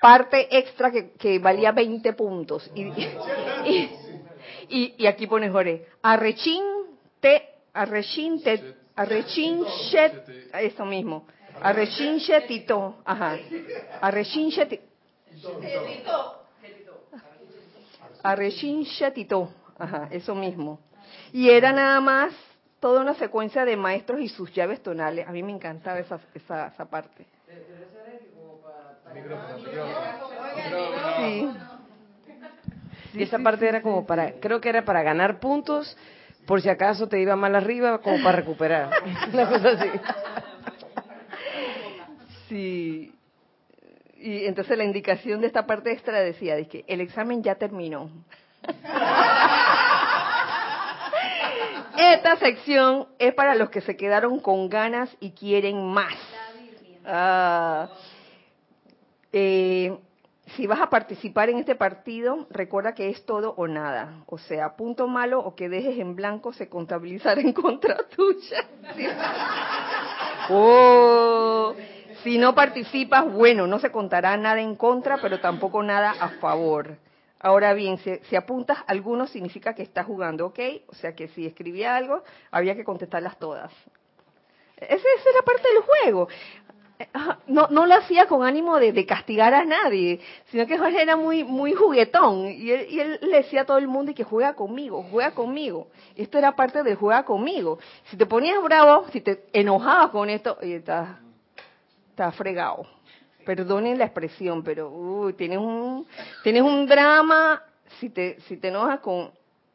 Parte 0.00 0.48
extra 0.50 0.90
que, 0.90 1.38
valía 1.38 1.70
20 1.70 2.12
puntos. 2.14 2.68
Y, 2.74 2.90
aquí 5.06 5.26
pone 5.26 5.50
Jorge, 5.50 5.86
arrechín 6.02 6.62
te, 7.20 7.48
arrechín 7.72 8.42
te, 8.42 8.74
arrechín 8.96 9.64
shet, 9.90 10.28
eso 10.54 10.84
mismo. 10.84 11.26
Arrechín 11.60 12.18
tito, 12.48 12.96
ajá. 13.04 13.38
Arrechín 14.00 14.50
tito. 14.50 14.80
Arrechín 18.22 18.86
tito, 19.14 19.52
ajá, 19.78 20.08
eso 20.10 20.34
mismo. 20.34 20.80
Y 21.32 21.50
era 21.50 21.72
nada 21.72 22.00
más 22.00 22.34
toda 22.80 23.00
una 23.00 23.14
secuencia 23.14 23.64
de 23.64 23.76
maestros 23.76 24.20
y 24.20 24.28
sus 24.28 24.52
llaves 24.52 24.82
tonales. 24.82 25.26
A 25.26 25.32
mí 25.32 25.42
me 25.42 25.52
encantaba 25.52 25.98
esa, 25.98 26.20
esa, 26.34 26.68
esa 26.68 26.84
parte. 26.84 27.26
Sí. 31.16 31.48
Y 33.14 33.22
esa 33.22 33.38
parte 33.38 33.68
era 33.68 33.80
como 33.80 34.04
para, 34.06 34.32
creo 34.40 34.60
que 34.60 34.68
era 34.68 34.84
para 34.84 35.02
ganar 35.02 35.38
puntos, 35.38 35.96
por 36.46 36.60
si 36.60 36.68
acaso 36.68 37.08
te 37.08 37.20
iba 37.20 37.36
mal 37.36 37.54
arriba, 37.54 37.98
como 37.98 38.22
para 38.22 38.36
recuperar. 38.36 38.90
Una 39.32 39.48
cosa 39.48 39.68
así. 39.70 39.88
Sí. 42.48 43.12
Y 44.16 44.44
entonces 44.46 44.76
la 44.76 44.84
indicación 44.84 45.40
de 45.40 45.46
esta 45.46 45.66
parte 45.66 45.92
extra 45.92 46.20
decía, 46.20 46.62
que 46.64 46.84
el 46.88 47.00
examen 47.00 47.42
ya 47.42 47.54
terminó. 47.56 48.10
Esta 51.96 52.36
sección 52.36 53.06
es 53.18 53.34
para 53.34 53.54
los 53.54 53.70
que 53.70 53.80
se 53.80 53.96
quedaron 53.96 54.40
con 54.40 54.68
ganas 54.68 55.16
y 55.20 55.30
quieren 55.30 55.86
más. 55.86 56.14
Ah, 57.04 57.88
eh, 59.32 59.96
si 60.48 60.66
vas 60.66 60.80
a 60.80 60.90
participar 60.90 61.48
en 61.48 61.58
este 61.58 61.74
partido, 61.74 62.46
recuerda 62.50 62.94
que 62.94 63.08
es 63.08 63.24
todo 63.24 63.54
o 63.56 63.66
nada. 63.66 64.22
O 64.26 64.38
sea, 64.38 64.76
punto 64.76 65.08
malo 65.08 65.40
o 65.40 65.54
que 65.54 65.68
dejes 65.68 65.98
en 65.98 66.14
blanco 66.14 66.52
se 66.52 66.68
contabilizará 66.68 67.40
en 67.40 67.52
contra 67.52 67.96
tuya. 68.16 68.64
Oh, 70.50 71.74
si 72.22 72.38
no 72.38 72.54
participas, 72.54 73.30
bueno, 73.32 73.66
no 73.66 73.78
se 73.78 73.90
contará 73.90 74.36
nada 74.36 74.60
en 74.60 74.76
contra, 74.76 75.18
pero 75.18 75.40
tampoco 75.40 75.82
nada 75.82 76.14
a 76.20 76.28
favor. 76.40 76.98
Ahora 77.40 77.74
bien, 77.74 77.98
si, 77.98 78.36
apuntas 78.36 78.78
algunos 78.86 79.30
significa 79.30 79.74
que 79.74 79.82
estás 79.82 80.06
jugando, 80.06 80.46
¿ok? 80.46 80.58
O 80.88 80.94
sea 80.94 81.14
que 81.14 81.28
si 81.28 81.46
escribía 81.46 81.96
algo, 81.96 82.22
había 82.50 82.74
que 82.74 82.84
contestarlas 82.84 83.38
todas. 83.38 83.72
Esa, 84.76 84.94
esa 84.94 85.28
es 85.30 85.34
la 85.36 85.42
parte 85.42 85.68
del 85.68 85.82
juego. 85.82 86.28
No, 87.46 87.68
no 87.68 87.86
lo 87.86 87.94
hacía 87.94 88.26
con 88.26 88.42
ánimo 88.42 88.78
de, 88.78 89.06
castigar 89.06 89.52
a 89.54 89.64
nadie, 89.64 90.20
sino 90.46 90.66
que 90.66 90.78
Jorge 90.78 91.02
era 91.02 91.16
muy, 91.16 91.44
muy 91.44 91.72
juguetón 91.72 92.46
y 92.46 92.70
él, 92.70 92.86
y 92.90 93.00
él, 93.00 93.18
le 93.20 93.36
decía 93.36 93.62
a 93.62 93.64
todo 93.64 93.78
el 93.78 93.86
mundo 93.86 94.10
y 94.10 94.14
que 94.14 94.24
juega 94.24 94.54
conmigo, 94.54 95.04
juega 95.10 95.32
conmigo. 95.32 95.88
Esto 96.16 96.38
era 96.38 96.56
parte 96.56 96.82
del 96.82 96.96
juega 96.96 97.24
conmigo. 97.24 97.78
Si 98.10 98.16
te 98.16 98.26
ponías 98.26 98.62
bravo, 98.62 99.06
si 99.12 99.20
te 99.20 99.44
enojabas 99.52 100.10
con 100.10 100.30
esto, 100.30 100.56
y 100.62 100.72
estás, 100.72 101.18
estás 102.10 102.34
fregado 102.34 102.86
perdonen 103.44 103.98
la 103.98 104.06
expresión, 104.06 104.62
pero 104.64 105.32
tienes 105.36 105.58
un 105.58 106.06
tienes 106.42 106.62
un 106.62 106.86
drama 106.86 107.62
si 108.00 108.10
te 108.10 108.40
si 108.42 108.56
te 108.56 108.68
enojas 108.68 109.00
con 109.00 109.30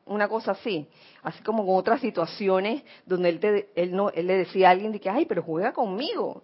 una 0.06 0.28
cosa 0.28 0.52
así, 0.52 0.88
así 1.22 1.44
como 1.44 1.66
con 1.66 1.76
otras 1.76 2.02
situaciones 2.02 2.84
donde 3.06 3.30
él 3.30 3.40
te, 3.40 3.70
él 3.76 3.96
no 3.96 4.10
él 4.10 4.28
le 4.28 4.38
decía 4.38 4.70
a 4.70 4.72
alguien 4.72 4.92
de 4.92 5.00
que 5.00 5.10
ay, 5.10 5.26
pero 5.26 5.44
juega 5.44 5.72
conmigo. 5.72 6.44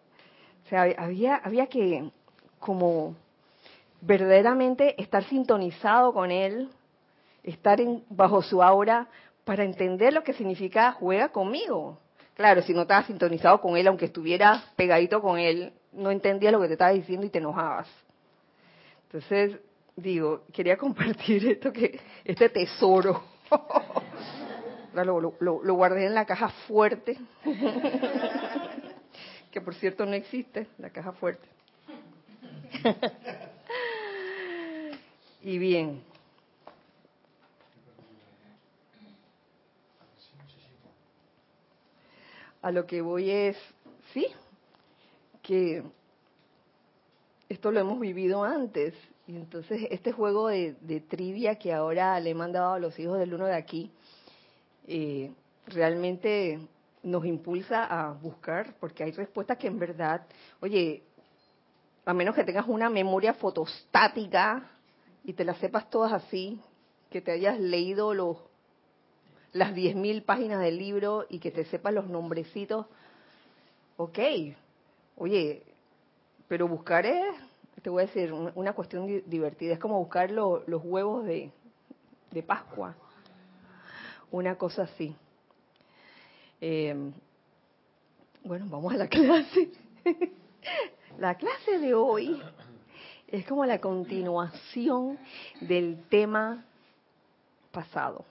O 0.65 0.69
sea, 0.69 0.83
había 0.97 1.35
había 1.35 1.67
que 1.67 2.09
como 2.59 3.15
verdaderamente 4.01 4.99
estar 5.01 5.23
sintonizado 5.23 6.13
con 6.13 6.31
él, 6.31 6.69
estar 7.43 7.79
en, 7.79 8.03
bajo 8.09 8.41
su 8.41 8.61
aura 8.61 9.07
para 9.43 9.63
entender 9.63 10.13
lo 10.13 10.23
que 10.23 10.33
significa 10.33 10.91
juega 10.93 11.29
conmigo. 11.29 11.99
Claro, 12.33 12.61
si 12.63 12.73
no 12.73 12.81
estabas 12.81 13.05
sintonizado 13.05 13.61
con 13.61 13.77
él, 13.77 13.87
aunque 13.87 14.05
estuvieras 14.05 14.63
pegadito 14.75 15.21
con 15.21 15.39
él, 15.39 15.71
no 15.93 16.11
entendías 16.11 16.51
lo 16.51 16.59
que 16.59 16.67
te 16.67 16.73
estaba 16.73 16.91
diciendo 16.91 17.25
y 17.25 17.29
te 17.29 17.37
enojabas. 17.37 17.87
Entonces, 19.05 19.57
digo, 19.95 20.43
quería 20.51 20.77
compartir 20.77 21.47
esto 21.47 21.71
que, 21.71 21.99
este 22.23 22.49
tesoro. 22.49 23.23
lo, 24.93 25.33
lo, 25.39 25.73
guardé 25.73 26.05
en 26.05 26.13
la 26.13 26.25
caja 26.25 26.49
fuerte, 26.67 27.17
que 29.55 29.61
por 29.61 29.73
cierto 29.73 30.05
no 30.05 30.11
existe, 30.11 30.67
la 30.79 30.89
caja 30.89 31.13
fuerte. 31.13 31.47
y 35.43 35.57
bien. 35.57 36.01
A 42.61 42.69
lo 42.69 42.85
que 42.85 42.99
voy 42.99 43.31
es, 43.31 43.55
sí, 44.13 44.27
que 45.41 45.83
esto 47.47 47.71
lo 47.71 47.79
hemos 47.79 48.01
vivido 48.01 48.43
antes. 48.43 48.93
Y 49.25 49.37
entonces 49.37 49.87
este 49.89 50.11
juego 50.11 50.49
de, 50.49 50.75
trivia 51.07 51.57
que 51.57 51.71
ahora 51.71 52.19
le 52.19 52.31
he 52.31 52.35
mandado 52.35 52.73
a 52.73 52.79
los 52.79 52.99
hijos 52.99 53.19
del 53.19 53.33
uno 53.33 53.45
de 53.45 53.55
aquí, 53.55 53.89
eh, 54.85 55.31
realmente 55.65 56.59
nos 57.05 57.23
impulsa 57.23 57.85
a 57.85 58.11
buscar, 58.13 58.73
porque 58.79 59.03
hay 59.03 59.11
respuestas 59.11 59.57
que 59.59 59.67
en 59.67 59.77
verdad, 59.77 60.25
oye, 60.59 61.03
a 62.03 62.13
menos 62.13 62.33
que 62.33 62.43
tengas 62.43 62.67
una 62.67 62.89
memoria 62.89 63.35
fotostática 63.35 64.71
y 65.23 65.33
te 65.33 65.45
las 65.45 65.57
sepas 65.59 65.89
todas 65.89 66.11
así, 66.11 66.59
que 67.11 67.21
te 67.21 67.31
hayas 67.31 67.59
leído 67.59 68.13
los 68.13 68.37
las 69.53 69.73
10.000 69.73 70.25
páginas 70.25 70.59
del 70.59 70.77
libro 70.77 71.25
y 71.29 71.39
que 71.39 71.49
te 71.49 71.63
sepas 71.65 71.93
los 71.93 72.09
nombrecitos, 72.09 72.87
ok, 73.95 74.19
oye, 75.15 75.63
pero 76.49 76.67
buscar 76.67 77.05
es, 77.05 77.23
te 77.81 77.89
voy 77.89 78.03
a 78.03 78.07
decir, 78.07 78.33
una 78.33 78.73
cuestión 78.73 79.23
divertida, 79.27 79.73
es 79.73 79.79
como 79.79 79.97
buscar 79.99 80.29
los 80.31 80.83
huevos 80.83 81.23
de, 81.23 81.51
de 82.31 82.43
Pascua, 82.43 82.95
una 84.31 84.57
cosa 84.57 84.83
así. 84.83 85.15
Em, 86.61 87.11
bueno, 88.43 88.65
vamos 88.69 88.93
a 88.93 88.97
la 88.97 89.07
clase. 89.09 89.69
la 91.17 91.35
clase 91.35 91.79
de 91.79 91.93
hoy 91.93 92.41
es 93.27 93.45
como 93.45 93.65
la 93.65 93.79
continuación 93.79 95.17
del 95.61 96.03
tema 96.09 96.63
pasado. 97.71 98.23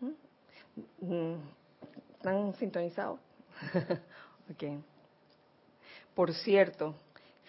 ¿Mm? 0.00 1.06
¿Mm? 1.06 1.36
¿Están 2.14 2.54
sintonizados? 2.54 3.20
ok. 4.50 4.64
Por 6.14 6.32
cierto, 6.32 6.94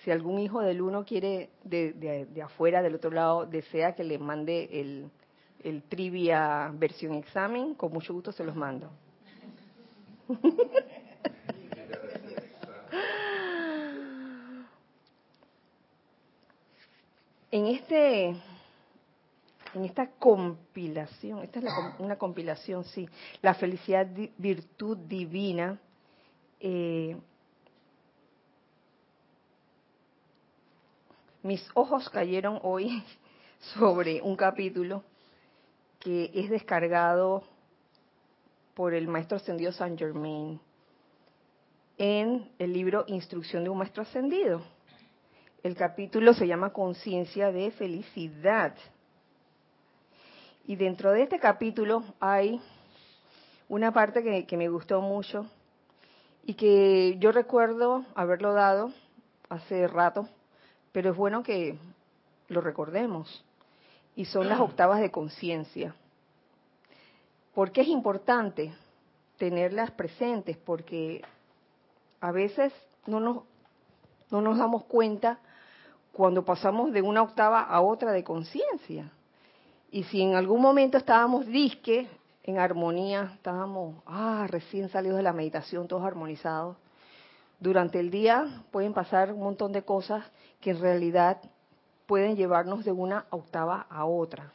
si 0.03 0.11
algún 0.11 0.39
hijo 0.39 0.61
del 0.61 0.81
uno 0.81 1.05
quiere, 1.05 1.49
de, 1.63 1.93
de, 1.93 2.41
afuera, 2.41 2.81
del 2.81 2.95
otro 2.95 3.11
lado, 3.11 3.45
desea 3.45 3.95
que 3.95 4.03
le 4.03 4.17
mande 4.17 5.09
el 5.63 5.83
trivia 5.83 6.71
versión 6.73 7.13
examen, 7.13 7.75
con 7.75 7.93
mucho 7.93 8.13
gusto 8.13 8.31
se 8.31 8.43
los 8.43 8.55
mando. 8.55 8.91
En 17.51 17.67
este 17.67 18.35
en 19.75 19.83
esta 19.83 20.09
compilación, 20.09 21.43
esta 21.43 21.59
es 21.59 21.65
una 21.99 22.17
compilación, 22.17 22.85
sí, 22.85 23.09
la 23.41 23.53
felicidad 23.53 24.07
virtud 24.37 24.97
divina, 24.97 25.77
eh, 26.61 27.17
mis 31.43 31.69
ojos 31.73 32.09
cayeron 32.09 32.59
hoy 32.63 33.03
sobre 33.77 34.21
un 34.21 34.37
capítulo 34.37 35.03
que 35.99 36.31
es 36.33 36.49
descargado 36.49 37.43
por 38.75 38.93
el 38.93 39.07
maestro 39.07 39.37
ascendido 39.37 39.71
Saint 39.71 39.97
Germain 39.97 40.59
en 41.97 42.51
el 42.59 42.73
libro 42.73 43.05
Instrucción 43.07 43.63
de 43.63 43.69
un 43.69 43.79
maestro 43.79 44.03
ascendido. 44.03 44.61
El 45.63 45.75
capítulo 45.75 46.33
se 46.33 46.45
llama 46.45 46.73
Conciencia 46.73 47.51
de 47.51 47.71
Felicidad. 47.71 48.75
Y 50.67 50.75
dentro 50.75 51.11
de 51.11 51.23
este 51.23 51.39
capítulo 51.39 52.03
hay 52.19 52.61
una 53.67 53.91
parte 53.91 54.21
que, 54.21 54.45
que 54.45 54.57
me 54.57 54.69
gustó 54.69 55.01
mucho 55.01 55.47
y 56.43 56.53
que 56.53 57.17
yo 57.17 57.31
recuerdo 57.31 58.05
haberlo 58.13 58.53
dado 58.53 58.91
hace 59.49 59.87
rato 59.87 60.29
pero 60.95 61.11
es 61.11 61.17
bueno 61.17 61.43
que 61.43 61.77
lo 62.47 62.61
recordemos. 62.61 63.43
Y 64.15 64.23
son 64.23 64.47
las 64.47 64.61
octavas 64.61 65.01
de 65.01 65.11
conciencia. 65.11 65.93
¿Por 67.55 67.71
qué 67.71 67.81
es 67.81 67.87
importante 67.87 68.73
tenerlas 69.37 69.89
presentes? 69.91 70.57
Porque 70.57 71.21
a 72.19 72.33
veces 72.33 72.73
no 73.07 73.21
nos, 73.21 73.43
no 74.29 74.41
nos 74.41 74.57
damos 74.57 74.83
cuenta 74.83 75.39
cuando 76.11 76.43
pasamos 76.43 76.91
de 76.91 77.01
una 77.01 77.21
octava 77.21 77.61
a 77.61 77.79
otra 77.79 78.11
de 78.11 78.25
conciencia. 78.25 79.09
Y 79.89 80.03
si 80.03 80.21
en 80.21 80.35
algún 80.35 80.61
momento 80.61 80.97
estábamos 80.97 81.45
disque, 81.47 82.09
en 82.43 82.59
armonía, 82.59 83.31
estábamos, 83.33 84.03
ah, 84.05 84.45
recién 84.49 84.89
salidos 84.89 85.17
de 85.17 85.23
la 85.23 85.33
meditación, 85.33 85.87
todos 85.87 86.03
armonizados, 86.03 86.75
durante 87.59 88.01
el 88.01 88.11
día 88.11 88.63
pueden 88.69 88.93
pasar 88.93 89.31
un 89.31 89.39
montón 89.39 89.71
de 89.71 89.83
cosas 89.83 90.25
que 90.59 90.71
en 90.71 90.81
realidad 90.81 91.41
pueden 92.05 92.35
llevarnos 92.35 92.83
de 92.83 92.91
una 92.91 93.25
octava 93.29 93.87
a 93.89 94.03
otra. 94.03 94.51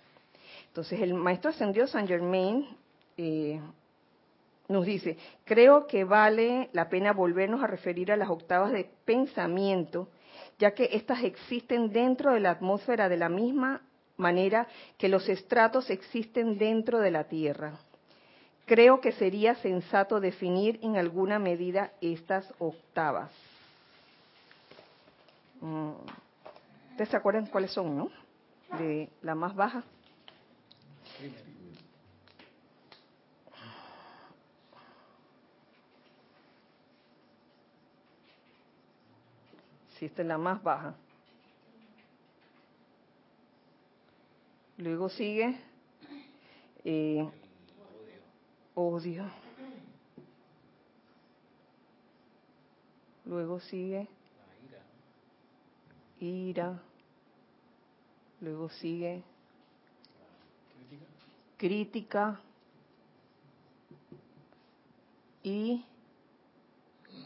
Entonces 0.69 1.01
el 1.01 1.15
maestro 1.15 1.51
ascendió 1.51 1.87
Saint 1.87 2.07
Germain 2.07 2.69
eh, 3.23 3.61
nos 4.69 4.87
dice, 4.87 5.19
creo 5.45 5.87
que 5.87 6.05
vale 6.05 6.71
la 6.73 6.89
pena 6.89 7.13
volvernos 7.13 7.63
a 7.63 7.67
referir 7.67 8.11
a 8.11 8.17
las 8.17 8.31
octavas 8.31 8.73
de 8.73 8.89
pensamiento, 9.05 10.09
ya 10.59 10.73
que 10.73 10.89
éstas 10.93 11.23
existen 11.25 11.93
dentro 11.93 12.33
de 12.33 12.41
la 12.41 12.53
atmósfera 12.53 13.11
de 13.11 13.19
la 13.19 13.29
misma 13.29 13.83
manera 14.17 14.69
que 14.97 15.09
los 15.09 15.29
estratos 15.29 15.91
existen 15.91 16.57
dentro 16.57 17.01
de 17.01 17.11
la 17.11 17.25
Tierra. 17.25 17.73
Creo 18.65 19.03
que 19.03 19.13
sería 19.13 19.55
sensato 19.57 20.19
definir 20.19 20.79
en 20.83 20.97
alguna 20.97 21.39
medida 21.39 21.93
estas 22.01 22.51
octavas. 22.59 23.31
Mm. 25.61 25.91
¿Ustedes 26.93 27.11
se 27.11 27.17
acuerdan 27.17 27.47
cuáles 27.47 27.73
son, 27.73 27.99
no? 27.99 28.11
De 28.79 29.11
la 29.21 29.35
más 29.35 29.55
baja. 29.55 29.85
Es 40.01 40.17
la 40.19 40.39
más 40.39 40.63
baja. 40.63 40.95
Luego 44.79 45.11
sigue 45.11 45.59
eh, 46.85 47.29
odio. 48.75 49.25
Luego 53.27 53.61
sigue 53.61 54.09
ira, 56.19 56.81
luego 58.41 58.71
sigue 58.71 59.23
crítica 61.59 62.41
y 65.43 65.85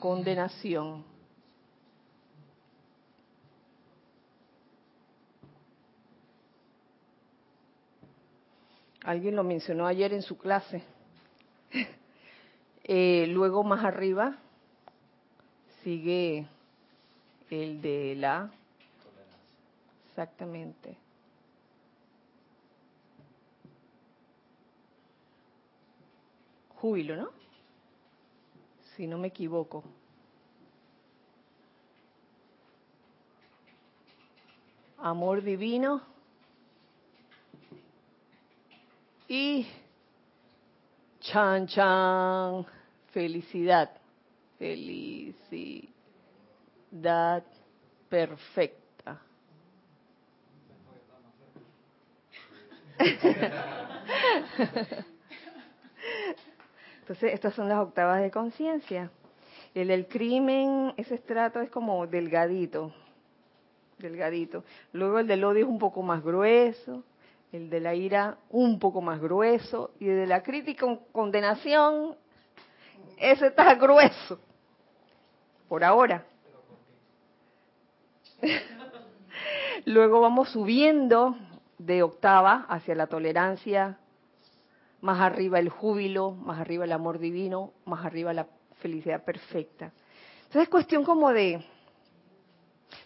condenación. 0.01 1.13
Alguien 9.05 9.37
lo 9.37 9.45
mencionó 9.45 9.87
ayer 9.87 10.12
en 10.12 10.23
su 10.23 10.37
clase. 10.38 10.83
Eh, 12.87 13.27
luego 13.29 13.64
más 13.64 13.83
arriba 13.83 14.37
sigue 15.83 16.47
el 17.49 17.81
de 17.81 18.14
la 18.14 18.51
Exactamente. 20.14 20.97
Júbilo, 26.77 27.17
¿no? 27.17 27.31
Si 28.95 29.09
no 29.09 29.19
me 29.19 29.27
equivoco. 29.27 29.83
Amor 34.99 35.43
divino. 35.43 36.13
Y 39.29 39.67
chan 41.21 41.67
chan, 41.67 42.67
felicidad. 43.13 43.91
Felicidad 44.59 45.93
perfecta. 48.09 49.21
Entonces, 57.01 57.35
estas 57.35 57.55
son 57.55 57.69
las 57.69 57.79
octavas 57.79 58.23
de 58.23 58.31
conciencia. 58.31 59.11
El 59.75 59.89
del 59.89 60.07
crimen, 60.07 60.95
ese 60.97 61.17
estrato 61.17 61.61
es 61.61 61.69
como 61.71 62.07
delgadito, 62.07 62.95
delgadito. 63.99 64.63
Luego 64.93 65.19
el 65.19 65.27
del 65.27 65.43
odio 65.45 65.65
es 65.65 65.69
un 65.69 65.79
poco 65.79 66.03
más 66.03 66.23
grueso, 66.23 67.03
el 67.55 67.71
de 67.71 67.79
la 67.79 67.95
ira 67.95 68.38
un 68.51 68.81
poco 68.81 69.01
más 69.01 69.21
grueso, 69.21 69.93
y 70.01 70.09
el 70.09 70.17
de 70.17 70.27
la 70.27 70.43
crítica 70.43 70.87
condenación, 71.12 72.17
ese 73.17 73.47
está 73.47 73.73
grueso, 73.77 74.40
por 75.69 75.85
ahora. 75.85 76.27
Luego 79.85 80.21
vamos 80.21 80.49
subiendo 80.49 81.37
de 81.79 82.03
octava 82.03 82.67
hacia 82.69 82.97
la 82.97 83.07
tolerancia, 83.07 83.99
más 85.01 85.21
arriba 85.21 85.61
el 85.61 85.69
júbilo, 85.69 86.33
más 86.33 86.59
arriba 86.59 86.87
el 86.87 86.93
amor 86.93 87.21
divino, 87.21 87.73
más 87.85 88.05
arriba 88.05 88.33
la 88.33 88.49
felicidad 88.81 89.23
perfecta. 89.23 89.93
Entonces 90.38 90.62
es 90.62 90.69
cuestión 90.69 91.05
como 91.05 91.31
de, 91.33 91.64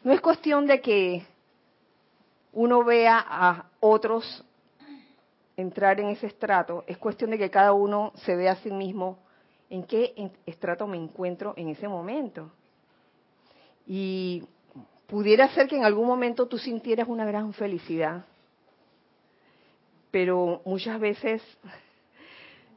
no 0.04 0.12
es 0.12 0.22
cuestión 0.22 0.66
de 0.66 0.80
que 0.80 1.22
uno 2.52 2.84
vea 2.84 3.24
a 3.26 3.66
otros 3.80 4.44
entrar 5.56 5.98
en 6.00 6.08
ese 6.08 6.26
estrato, 6.26 6.84
es 6.86 6.98
cuestión 6.98 7.30
de 7.30 7.38
que 7.38 7.50
cada 7.50 7.72
uno 7.72 8.12
se 8.24 8.36
vea 8.36 8.52
a 8.52 8.56
sí 8.56 8.70
mismo 8.70 9.18
en 9.70 9.82
qué 9.82 10.30
estrato 10.46 10.86
me 10.86 10.96
encuentro 10.96 11.52
en 11.56 11.68
ese 11.68 11.88
momento. 11.88 12.50
Y 13.86 14.44
pudiera 15.06 15.48
ser 15.48 15.66
que 15.66 15.76
en 15.76 15.84
algún 15.84 16.06
momento 16.06 16.46
tú 16.46 16.58
sintieras 16.58 17.08
una 17.08 17.24
gran 17.24 17.52
felicidad, 17.52 18.24
pero 20.10 20.62
muchas 20.64 21.00
veces 21.00 21.42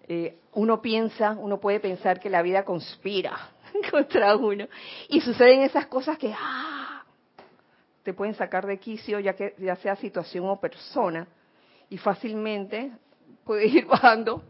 eh, 0.08 0.38
uno 0.54 0.82
piensa, 0.82 1.32
uno 1.40 1.60
puede 1.60 1.80
pensar 1.80 2.20
que 2.20 2.30
la 2.30 2.42
vida 2.42 2.66
conspira 2.66 3.52
contra 3.92 4.36
uno 4.36 4.68
y 5.08 5.22
suceden 5.22 5.62
esas 5.62 5.86
cosas 5.86 6.18
que 6.18 6.34
¡ah! 6.36 6.81
Te 8.04 8.14
pueden 8.14 8.36
sacar 8.36 8.66
de 8.66 8.80
quicio, 8.80 9.20
ya 9.20 9.36
que 9.36 9.56
ya 9.58 9.76
sea 9.78 9.96
situación 9.96 10.48
o 10.48 10.60
persona, 10.60 11.28
y 11.90 11.98
fácilmente 11.98 12.92
puedes 13.44 13.74
ir 13.74 13.86
bajando 13.88 14.44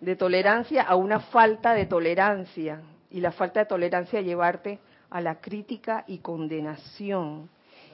de 0.00 0.16
tolerancia 0.16 0.82
a 0.82 0.96
una 0.96 1.20
falta 1.20 1.74
de 1.74 1.86
tolerancia 1.86 2.82
y 3.10 3.20
la 3.20 3.32
falta 3.32 3.60
de 3.60 3.66
tolerancia 3.66 4.20
llevarte 4.20 4.78
a 5.10 5.20
la 5.20 5.40
crítica 5.40 6.04
y 6.06 6.18
condenación 6.18 7.50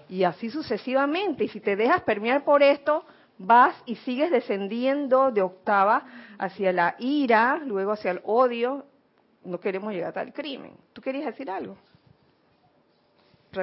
y 0.09 0.23
así 0.23 0.51
sucesivamente 0.51 1.45
y 1.45 1.49
si 1.49 1.61
te 1.61 1.75
dejas 1.75 2.03
permear 2.03 2.45
por 2.45 2.63
esto 2.63 3.05
vas 3.39 3.75
y 3.87 3.97
sigues 3.97 4.31
descendiendo 4.31 5.31
de 5.31 5.43
octava 5.43 6.05
hacia 6.39 6.73
la 6.73 6.97
ira, 6.99 7.59
luego 7.65 7.93
hacia 7.93 8.13
el 8.13 8.21
odio, 8.25 8.87
no 9.45 9.61
queremos 9.61 9.93
llegar 9.93 10.19
al 10.19 10.33
crimen. 10.33 10.73
¿Tú 10.93 11.03
querías 11.03 11.27
decir 11.27 11.51
algo? 11.51 11.77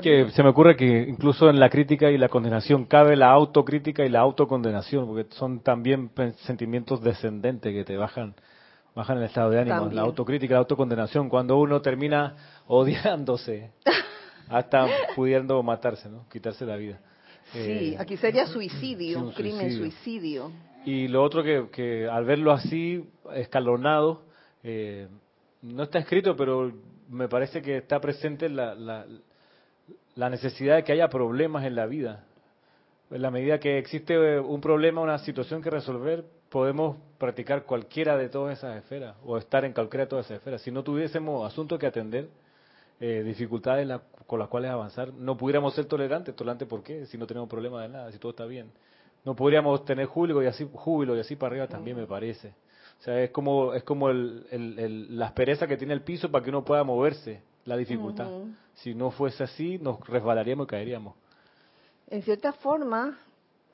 Que 0.02 0.32
se 0.32 0.44
me 0.44 0.50
ocurre 0.50 0.76
que 0.76 1.06
incluso 1.08 1.50
en 1.50 1.60
la 1.60 1.70
crítica 1.70 2.10
y 2.10 2.18
la 2.18 2.30
condenación 2.30 2.86
cabe 2.86 3.16
la 3.16 3.32
autocrítica 3.32 4.06
y 4.06 4.10
la 4.10 4.20
autocondenación, 4.22 5.08
porque 5.08 5.28
son 5.36 5.60
también 5.60 6.10
sentimientos 6.46 7.02
descendentes 7.02 7.74
que 7.74 7.84
te 7.84 7.98
bajan 7.98 8.36
bajan 8.96 9.18
el 9.18 9.24
estado 9.24 9.50
de 9.50 9.60
ánimo. 9.60 9.90
La 9.92 10.02
autocrítica, 10.02 10.54
la 10.54 10.60
autocondenación, 10.60 11.30
cuando 11.30 11.58
uno 11.58 11.82
termina 11.82 12.36
odiándose, 12.68 13.72
hasta 14.50 14.88
pudiendo 15.16 15.62
matarse, 15.64 16.10
¿no? 16.10 16.28
quitarse 16.30 16.66
la 16.66 16.76
vida. 16.76 17.00
Sí, 17.52 17.60
eh, 17.60 17.96
aquí 18.00 18.18
sería 18.18 18.46
suicidio, 18.46 19.20
un 19.20 19.32
crimen 19.32 19.72
suicidio. 19.72 20.52
Y 20.86 21.08
lo 21.08 21.24
otro 21.24 21.44
que, 21.44 21.68
que 21.72 22.08
al 22.08 22.26
verlo 22.26 22.52
así, 22.52 23.06
escalonado, 23.34 24.24
eh, 24.64 25.08
no 25.62 25.84
está 25.84 26.00
escrito, 26.00 26.36
pero 26.36 26.72
me 27.10 27.28
parece 27.28 27.62
que 27.62 27.78
está 27.78 28.00
presente 28.00 28.50
la, 28.50 28.76
la, 28.76 29.06
la, 30.16 30.30
necesidad 30.30 30.76
de 30.76 30.84
que 30.84 30.92
haya 30.92 31.10
problemas 31.10 31.66
en 31.66 31.76
la 31.76 31.86
vida. 31.86 32.26
En 33.12 33.22
la 33.22 33.32
medida 33.32 33.60
que 33.60 33.78
existe 33.78 34.40
un 34.40 34.62
problema, 34.62 35.02
una 35.02 35.20
situación 35.20 35.62
que 35.62 35.70
resolver, 35.70 36.26
podemos 36.50 36.98
practicar 37.18 37.64
cualquiera 37.64 38.18
de 38.18 38.30
todas 38.30 38.58
esas 38.58 38.78
esferas 38.78 39.16
o 39.26 39.38
estar 39.38 39.66
en 39.66 39.74
cualquiera 39.74 40.06
de 40.06 40.10
todas 40.10 40.26
esas 40.26 40.38
esferas. 40.38 40.62
Si 40.62 40.72
no 40.72 40.84
tuviésemos 40.84 41.46
asuntos 41.46 41.80
que 41.80 41.88
atender, 41.88 42.30
eh, 43.00 43.24
dificultades 43.24 43.88
con 44.28 44.40
las 44.40 44.48
cuales 44.48 44.72
avanzar, 44.72 45.14
no 45.14 45.36
pudiéramos 45.36 45.74
ser 45.74 45.86
tolerantes. 45.86 46.36
¿Tolerantes 46.36 46.68
por 46.68 46.84
qué? 46.84 47.06
Si 47.08 47.18
no 47.18 47.28
tenemos 47.28 47.50
problema 47.50 47.82
de 47.82 47.90
nada, 47.90 48.12
si 48.12 48.18
todo 48.18 48.32
está 48.32 48.46
bien. 48.46 48.72
No 49.26 49.36
podríamos 49.36 49.84
tener 49.86 50.06
júbilo 50.06 50.44
y 50.44 50.48
así, 50.48 50.68
júbilo 50.74 51.16
y 51.16 51.20
así 51.20 51.36
para 51.36 51.52
arriba 51.52 51.68
también 51.68 51.98
me 51.98 52.06
parece. 52.06 52.54
O 53.00 53.04
sea, 53.04 53.22
es 53.22 53.32
como, 53.32 53.74
es 53.74 53.84
como 53.84 54.10
el, 54.10 54.46
el, 54.52 55.18
la 55.18 55.28
aspereza 55.28 55.68
que 55.68 55.78
tiene 55.78 55.94
el 55.94 56.02
piso 56.02 56.32
para 56.32 56.44
que 56.44 56.50
uno 56.50 56.64
pueda 56.64 56.84
moverse, 56.84 57.42
la 57.66 57.78
dificultad. 57.78 58.28
Si 58.76 58.94
no 58.94 59.12
fuese 59.12 59.44
así, 59.44 59.78
nos 59.80 60.00
resbalaríamos 60.08 60.66
y 60.66 60.70
caeríamos. 60.70 61.16
En 62.08 62.22
cierta 62.24 62.54
forma, 62.54 63.18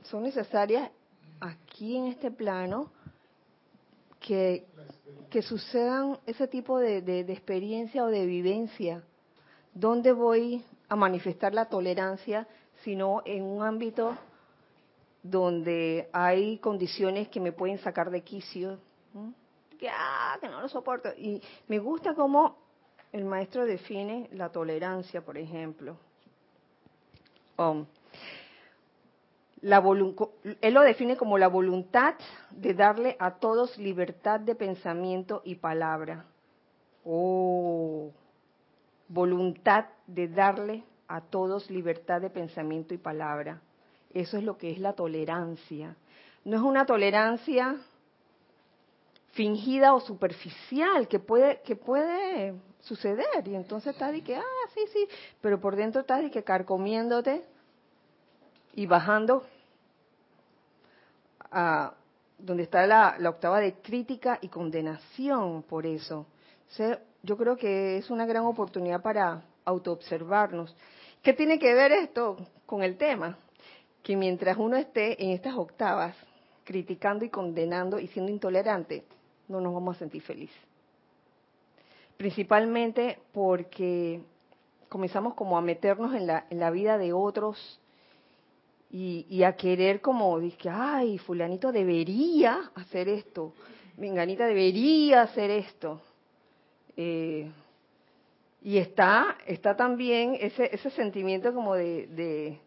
son 0.03 0.23
necesarias 0.23 0.89
aquí 1.39 1.95
en 1.95 2.07
este 2.07 2.31
plano 2.31 2.91
que, 4.19 4.65
que 5.29 5.41
sucedan 5.41 6.19
ese 6.25 6.47
tipo 6.47 6.79
de, 6.79 7.01
de, 7.01 7.23
de 7.23 7.33
experiencia 7.33 8.03
o 8.03 8.07
de 8.07 8.25
vivencia 8.25 9.03
¿dónde 9.73 10.11
voy 10.11 10.63
a 10.87 10.95
manifestar 10.95 11.53
la 11.53 11.65
tolerancia 11.65 12.47
sino 12.83 13.21
en 13.25 13.43
un 13.43 13.63
ámbito 13.63 14.15
donde 15.21 16.09
hay 16.13 16.57
condiciones 16.59 17.27
que 17.29 17.39
me 17.39 17.51
pueden 17.51 17.77
sacar 17.79 18.09
de 18.09 18.21
quicio? 18.21 18.79
Que, 19.77 19.89
ah, 19.89 20.37
que 20.39 20.47
no 20.47 20.61
lo 20.61 20.67
soporto. 20.67 21.09
Y 21.17 21.41
me 21.67 21.79
gusta 21.79 22.13
cómo 22.13 22.57
el 23.11 23.25
maestro 23.25 23.65
define 23.65 24.29
la 24.33 24.49
tolerancia, 24.49 25.21
por 25.21 25.37
ejemplo. 25.37 25.97
Um, 27.57 27.85
la 29.61 29.83
él 30.61 30.73
lo 30.73 30.81
define 30.81 31.17
como 31.17 31.37
la 31.37 31.49
voluntad 31.49 32.15
de 32.51 32.73
darle 32.73 33.17
a 33.19 33.35
todos 33.35 33.77
libertad 33.77 34.39
de 34.39 34.55
pensamiento 34.55 35.41
y 35.43 35.55
palabra. 35.55 36.25
Oh, 37.03 38.11
voluntad 39.07 39.85
de 40.07 40.27
darle 40.27 40.83
a 41.07 41.21
todos 41.21 41.69
libertad 41.69 42.21
de 42.21 42.29
pensamiento 42.29 42.93
y 42.93 42.97
palabra. 42.97 43.61
Eso 44.13 44.37
es 44.37 44.43
lo 44.43 44.57
que 44.57 44.71
es 44.71 44.79
la 44.79 44.93
tolerancia. 44.93 45.95
No 46.45 46.55
es 46.55 46.63
una 46.63 46.85
tolerancia 46.85 47.75
fingida 49.31 49.93
o 49.93 49.99
superficial 49.99 51.07
que 51.07 51.19
puede 51.19 51.61
que 51.61 51.75
puede 51.75 52.55
suceder 52.81 53.47
y 53.47 53.55
entonces 53.55 53.93
estás 53.93 54.11
de 54.11 54.21
que 54.21 54.35
ah 54.35 54.67
sí 54.73 54.81
sí 54.91 55.07
pero 55.41 55.59
por 55.59 55.75
dentro 55.75 56.01
estás 56.01 56.21
de 56.21 56.31
que 56.31 56.43
carcomiéndote 56.43 57.43
y 58.73 58.85
bajando 58.85 59.45
a 61.51 61.93
donde 62.37 62.63
está 62.63 62.87
la, 62.87 63.17
octava 63.29 63.59
de 63.59 63.73
crítica 63.73 64.39
y 64.41 64.47
condenación 64.47 65.63
por 65.63 65.85
eso 65.85 66.25
yo 67.23 67.37
creo 67.37 67.57
que 67.57 67.97
es 67.97 68.09
una 68.09 68.25
gran 68.25 68.45
oportunidad 68.45 69.01
para 69.01 69.43
autoobservarnos. 69.65 70.75
¿Qué 71.21 71.33
tiene 71.33 71.59
que 71.59 71.73
ver 71.73 71.91
esto 71.91 72.37
con 72.65 72.83
el 72.83 72.97
tema? 72.97 73.37
Que 74.03 74.15
mientras 74.15 74.57
uno 74.57 74.77
esté 74.77 75.21
en 75.21 75.31
estas 75.31 75.55
octavas, 75.55 76.15
criticando 76.63 77.25
y 77.25 77.29
condenando 77.29 77.99
y 77.99 78.07
siendo 78.07 78.31
intolerante, 78.31 79.03
no 79.47 79.59
nos 79.59 79.73
vamos 79.73 79.95
a 79.95 79.99
sentir 79.99 80.21
felices. 80.21 80.68
Principalmente 82.19 83.17
porque 83.31 84.19
comenzamos 84.89 85.35
como 85.35 85.57
a 85.57 85.61
meternos 85.61 86.13
en 86.13 86.27
la, 86.27 86.45
en 86.49 86.59
la 86.59 86.69
vida 86.69 86.97
de 86.97 87.13
otros 87.13 87.79
y, 88.91 89.41
a 89.43 89.55
querer 89.55 90.01
como, 90.01 90.37
que, 90.57 90.69
ay, 90.69 91.17
fulanito 91.19 91.71
debería 91.71 92.71
hacer 92.75 93.07
esto, 93.07 93.53
menganita 93.95 94.47
debería 94.47 95.21
hacer 95.21 95.49
esto. 95.49 96.01
Eh, 96.97 97.49
y 98.63 98.77
está, 98.79 99.37
está 99.47 99.77
también 99.77 100.35
ese, 100.41 100.75
ese 100.75 100.89
sentimiento 100.89 101.53
como 101.53 101.73
de, 101.75 102.59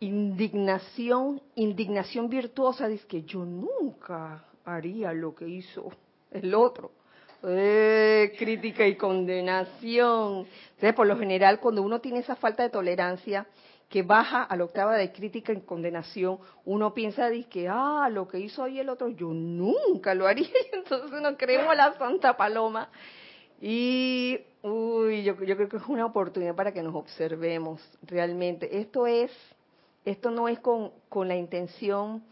indignación, 0.00 1.40
indignación 1.54 2.28
virtuosa, 2.28 2.86
dice 2.86 3.06
que 3.06 3.22
yo 3.22 3.46
nunca 3.46 4.44
haría 4.66 5.14
lo 5.14 5.34
que 5.34 5.48
hizo 5.48 5.90
el 6.30 6.54
otro. 6.54 6.99
Eh, 7.42 8.34
crítica 8.38 8.86
y 8.86 8.96
condenación. 8.96 10.46
Entonces, 10.70 10.94
por 10.94 11.06
lo 11.06 11.18
general, 11.18 11.60
cuando 11.60 11.82
uno 11.82 12.00
tiene 12.00 12.18
esa 12.18 12.36
falta 12.36 12.62
de 12.62 12.70
tolerancia, 12.70 13.46
que 13.88 14.02
baja 14.02 14.44
a 14.44 14.56
la 14.56 14.64
octava 14.64 14.96
de 14.96 15.10
crítica 15.10 15.52
y 15.52 15.60
condenación, 15.60 16.38
uno 16.64 16.94
piensa 16.94 17.28
de 17.28 17.44
que, 17.44 17.68
ah, 17.68 18.08
lo 18.10 18.28
que 18.28 18.38
hizo 18.38 18.62
ahí 18.62 18.78
el 18.78 18.88
otro, 18.88 19.08
yo 19.08 19.28
nunca 19.32 20.14
lo 20.14 20.26
haría, 20.26 20.48
entonces 20.72 21.20
no 21.20 21.36
creemos 21.36 21.74
la 21.76 21.94
Santa 21.94 22.36
Paloma. 22.36 22.88
Y, 23.60 24.38
uy, 24.62 25.24
yo, 25.24 25.34
yo 25.42 25.56
creo 25.56 25.68
que 25.68 25.76
es 25.78 25.86
una 25.88 26.06
oportunidad 26.06 26.54
para 26.54 26.72
que 26.72 26.82
nos 26.82 26.94
observemos 26.94 27.80
realmente. 28.02 28.78
Esto 28.78 29.06
es 29.06 29.30
esto 30.04 30.30
no 30.30 30.48
es 30.48 30.58
con, 30.60 30.92
con 31.08 31.28
la 31.28 31.36
intención 31.36 32.22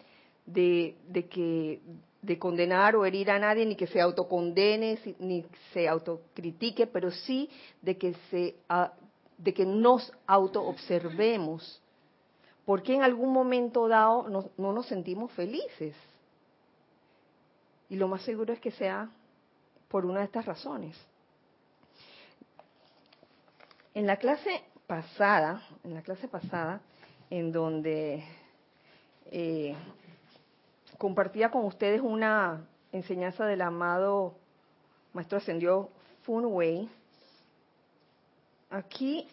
de, 0.47 0.97
de, 1.09 1.27
que 1.27 1.81
de 2.23 2.39
condenar 2.39 2.97
o 2.97 3.05
herir 3.07 3.31
a 3.31 3.39
nadie, 3.39 3.65
ni 3.65 3.77
que 3.77 3.87
se 3.87 4.01
autocondene, 4.01 4.99
ni 5.21 5.45
se 5.73 5.89
autocritique, 5.89 6.87
pero 6.87 7.11
sí 7.11 7.49
de 7.81 7.97
que 7.97 8.15
se 8.31 8.57
ah, 8.69 8.93
de 9.37 9.55
que 9.55 9.65
nos 9.65 10.13
autoobservemos. 10.27 11.81
Porque 12.65 12.95
en 12.95 13.03
algún 13.03 13.33
momento 13.33 13.89
dado 13.89 14.29
no, 14.29 14.51
no 14.59 14.73
nos 14.73 14.87
sentimos 14.87 15.33
felices. 15.33 15.95
Y 17.89 17.97
lo 17.97 18.09
más 18.09 18.23
seguro 18.23 18.53
es 18.53 18.61
que 18.61 18.73
sea 18.73 19.09
por 19.89 20.05
una 20.05 20.19
de 20.19 20.27
estas 20.27 20.45
razones. 20.45 20.97
En 23.95 24.07
la 24.07 24.17
clase 24.19 24.63
pasada, 24.87 25.63
en 25.83 25.95
la 25.95 26.03
clase 26.03 26.29
pasada, 26.29 26.81
en 27.31 27.53
donde 27.53 28.25
compartía 30.99 31.51
con 31.51 31.65
ustedes 31.65 32.01
una 32.03 32.67
enseñanza 32.93 33.47
del 33.47 33.63
amado 33.63 34.35
Maestro 35.13 35.39
Ascendió 35.39 35.89
Fun 36.23 36.45
Wei, 36.47 36.89
aquí 38.69 39.27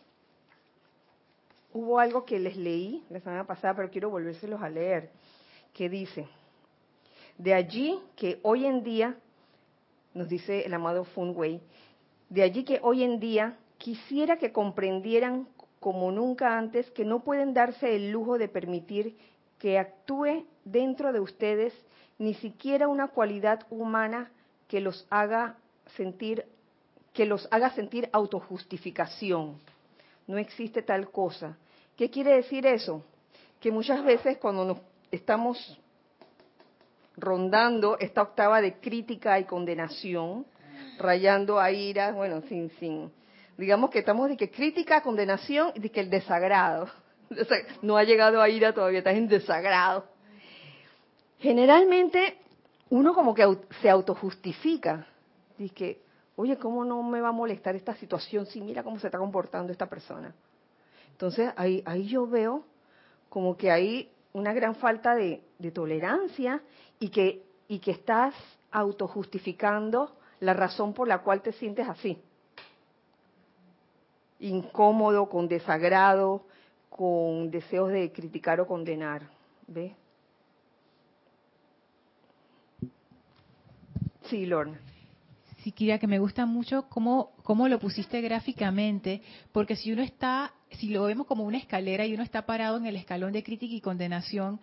hubo 1.73 1.99
algo 1.99 2.23
que 2.23 2.39
les 2.39 2.55
leí 2.55 3.03
la 3.09 3.19
semana 3.19 3.45
pasada, 3.45 3.75
pero 3.75 3.89
quiero 3.89 4.09
volvérselos 4.09 4.61
a 4.61 4.69
leer, 4.69 5.09
que 5.73 5.89
dice, 5.89 6.27
de 7.37 7.53
allí 7.53 7.99
que 8.15 8.39
hoy 8.43 8.65
en 8.65 8.83
día, 8.83 9.17
nos 10.13 10.29
dice 10.29 10.65
el 10.65 10.73
amado 10.73 11.03
Fun 11.03 11.33
Wei, 11.35 11.61
de 12.29 12.43
allí 12.43 12.63
que 12.63 12.79
hoy 12.81 13.03
en 13.03 13.19
día 13.19 13.57
quisiera 13.77 14.37
que 14.37 14.53
comprendieran 14.53 15.47
como 15.79 16.11
nunca 16.11 16.57
antes 16.57 16.89
que 16.91 17.03
no 17.05 17.23
pueden 17.23 17.53
darse 17.53 17.95
el 17.95 18.11
lujo 18.11 18.37
de 18.37 18.47
permitir 18.47 19.17
que 19.59 19.77
actúe 19.77 20.45
dentro 20.65 21.13
de 21.13 21.21
ustedes 21.21 21.73
ni 22.17 22.33
siquiera 22.33 22.87
una 22.87 23.07
cualidad 23.07 23.65
humana 23.69 24.31
que 24.67 24.81
los 24.81 25.05
haga 25.09 25.55
sentir 25.95 26.45
que 27.13 27.25
los 27.25 27.47
haga 27.49 27.69
sentir 27.69 28.09
autojustificación. 28.11 29.57
No 30.27 30.37
existe 30.37 30.81
tal 30.81 31.09
cosa. 31.11 31.57
¿Qué 31.95 32.09
quiere 32.09 32.35
decir 32.35 32.65
eso? 32.65 33.05
Que 33.61 33.71
muchas 33.71 34.03
veces 34.03 34.37
cuando 34.37 34.65
nos 34.65 34.79
estamos 35.11 35.79
rondando 37.15 37.97
esta 37.99 38.21
octava 38.21 38.59
de 38.59 38.73
crítica 38.81 39.39
y 39.39 39.45
condenación, 39.45 40.45
rayando 40.97 41.57
a 41.57 41.71
ira, 41.71 42.11
bueno, 42.11 42.41
sin, 42.49 42.69
sin, 42.71 43.11
digamos 43.57 43.91
que 43.91 43.99
estamos 43.99 44.27
de 44.27 44.35
que 44.35 44.51
crítica, 44.51 45.01
condenación 45.01 45.71
y 45.75 45.79
de 45.79 45.89
que 45.89 46.01
el 46.01 46.09
desagrado. 46.09 46.89
No 47.81 47.97
ha 47.97 48.03
llegado 48.03 48.41
a 48.41 48.49
ira 48.49 48.73
todavía, 48.73 48.99
está 48.99 49.11
en 49.11 49.27
desagrado. 49.27 50.05
Generalmente 51.45 52.39
uno 52.89 53.13
como 53.13 53.35
que 53.35 53.45
se 53.79 53.87
autojustifica. 53.87 55.05
Dice 55.55 55.99
oye, 56.37 56.57
¿cómo 56.57 56.83
no 56.83 57.03
me 57.03 57.21
va 57.21 57.29
a 57.29 57.31
molestar 57.31 57.75
esta 57.75 57.93
situación 57.93 58.47
si 58.47 58.61
mira 58.61 58.81
cómo 58.81 58.97
se 58.97 59.09
está 59.09 59.19
comportando 59.19 59.71
esta 59.71 59.85
persona? 59.85 60.33
Entonces 61.11 61.53
ahí, 61.55 61.83
ahí 61.85 62.07
yo 62.07 62.25
veo 62.25 62.65
como 63.29 63.55
que 63.55 63.69
hay 63.69 64.09
una 64.33 64.53
gran 64.53 64.73
falta 64.73 65.13
de, 65.13 65.43
de 65.59 65.69
tolerancia 65.69 66.63
y 66.97 67.09
que, 67.09 67.43
y 67.67 67.77
que 67.77 67.91
estás 67.91 68.33
autojustificando 68.71 70.15
la 70.39 70.55
razón 70.55 70.95
por 70.95 71.07
la 71.07 71.19
cual 71.19 71.43
te 71.43 71.51
sientes 71.51 71.87
así 71.87 72.19
incómodo, 74.39 75.29
con 75.29 75.47
desagrado, 75.47 76.41
con 76.89 77.51
deseos 77.51 77.91
de 77.91 78.11
criticar 78.11 78.59
o 78.59 78.65
condenar. 78.65 79.29
¿Ve? 79.67 79.95
Sí, 84.29 84.45
Lorna. 84.45 84.79
Sí, 85.63 85.71
Kira, 85.71 85.97
que 85.97 86.07
me 86.07 86.19
gusta 86.19 86.45
mucho 86.45 86.87
cómo, 86.89 87.31
cómo 87.43 87.67
lo 87.67 87.79
pusiste 87.79 88.21
gráficamente, 88.21 89.21
porque 89.51 89.75
si 89.75 89.91
uno 89.91 90.03
está, 90.03 90.53
si 90.71 90.89
lo 90.89 91.03
vemos 91.03 91.25
como 91.25 91.43
una 91.43 91.57
escalera 91.57 92.05
y 92.05 92.13
uno 92.13 92.23
está 92.23 92.45
parado 92.45 92.77
en 92.77 92.85
el 92.85 92.95
escalón 92.95 93.33
de 93.33 93.43
crítica 93.43 93.73
y 93.73 93.81
condenación, 93.81 94.59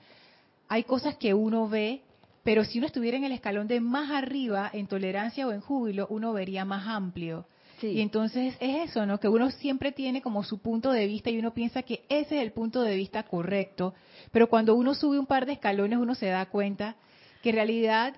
hay 0.69 0.85
cosas 0.85 1.17
que 1.17 1.35
uno 1.35 1.69
ve, 1.69 2.03
pero 2.45 2.65
si 2.65 2.79
uno 2.79 2.87
estuviera 2.87 3.17
en 3.17 3.25
el 3.25 3.33
escalón 3.33 3.67
de 3.67 3.81
más 3.81 4.11
arriba, 4.11 4.71
en 4.73 4.87
tolerancia 4.87 5.47
o 5.47 5.53
en 5.53 5.61
júbilo, 5.61 6.07
uno 6.09 6.33
vería 6.33 6.65
más 6.65 6.87
amplio. 6.87 7.47
Y 7.83 8.01
entonces 8.01 8.55
es 8.61 8.91
eso, 8.91 9.07
¿no? 9.07 9.19
Que 9.19 9.27
uno 9.27 9.51
siempre 9.51 9.91
tiene 9.91 10.23
como 10.23 10.45
su 10.45 10.59
punto 10.59 10.93
de 10.93 11.07
vista 11.09 11.31
y 11.31 11.39
uno 11.39 11.53
piensa 11.53 11.83
que 11.83 12.05
ese 12.09 12.37
es 12.37 12.43
el 12.43 12.53
punto 12.53 12.83
de 12.83 12.95
vista 12.95 13.25
correcto, 13.25 13.93
pero 14.31 14.49
cuando 14.49 14.77
uno 14.77 14.95
sube 14.95 15.19
un 15.19 15.27
par 15.27 15.47
de 15.47 15.55
escalones 15.55 15.99
uno 15.99 16.15
se 16.15 16.27
da 16.27 16.47
cuenta 16.47 16.95
que 17.43 17.51
en 17.51 17.57
realidad 17.57 18.17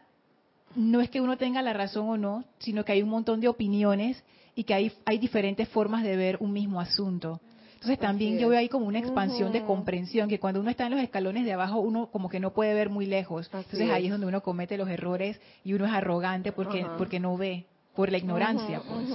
no 0.77 1.01
es 1.01 1.11
que 1.11 1.21
uno 1.21 1.37
tenga 1.37 1.63
la 1.63 1.73
razón 1.73 2.09
o 2.09 2.17
no, 2.17 2.45
sino 2.59 2.85
que 2.85 2.93
hay 2.93 3.03
un 3.03 3.09
montón 3.09 3.41
de 3.41 3.49
opiniones 3.49 4.23
y 4.55 4.65
que 4.65 4.75
hay, 4.75 4.93
hay 5.05 5.19
diferentes 5.19 5.69
formas 5.69 6.03
de 6.03 6.17
ver 6.17 6.39
un 6.41 6.53
mismo 6.53 6.81
asunto. 6.81 7.41
Entonces 7.75 7.99
también 7.99 8.39
yo 8.39 8.49
veo 8.49 8.59
ahí 8.59 8.71
como 8.71 8.87
una 8.87 8.99
expansión 8.99 9.53
de 9.53 9.63
comprensión, 9.63 10.27
que 10.27 10.41
cuando 10.41 10.59
uno 10.59 10.71
está 10.71 10.87
en 10.87 10.93
los 10.93 11.01
escalones 11.01 11.45
de 11.45 11.53
abajo 11.53 11.81
uno 11.81 12.07
como 12.07 12.31
que 12.31 12.41
no 12.41 12.55
puede 12.55 12.73
ver 12.73 12.89
muy 12.89 13.05
lejos. 13.05 13.51
Entonces 13.53 13.91
ahí 13.91 14.07
es 14.07 14.11
donde 14.11 14.27
uno 14.27 14.43
comete 14.43 14.79
los 14.79 14.89
errores 14.89 15.39
y 15.65 15.75
uno 15.75 15.85
es 15.85 15.93
arrogante 15.93 16.51
porque, 16.51 16.87
porque 16.97 17.21
no 17.21 17.37
ve 17.37 17.67
por 17.95 18.11
la 18.11 18.17
ignorancia. 18.17 18.81
pues. 18.89 19.11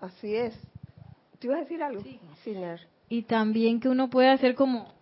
así 0.00 0.34
es. 0.34 0.54
¿Te 1.38 1.48
ibas 1.48 1.58
a 1.58 1.62
decir 1.62 1.82
algo? 1.82 2.02
Sí. 2.02 2.18
Y 3.10 3.22
también 3.22 3.78
que 3.78 3.90
uno 3.90 4.08
puede 4.08 4.30
hacer 4.30 4.54
como, 4.54 4.94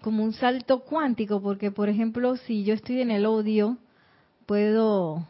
como 0.00 0.24
un 0.24 0.32
salto 0.32 0.80
cuántico, 0.80 1.42
porque 1.42 1.70
por 1.70 1.90
ejemplo, 1.90 2.36
si 2.36 2.64
yo 2.64 2.72
estoy 2.72 3.02
en 3.02 3.10
el 3.10 3.26
odio, 3.26 3.76
puedo, 4.52 5.26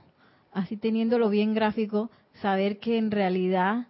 así 0.52 0.76
teniéndolo 0.76 1.30
bien 1.30 1.54
gráfico, 1.54 2.10
saber 2.40 2.80
que 2.80 2.98
en 2.98 3.12
realidad 3.12 3.86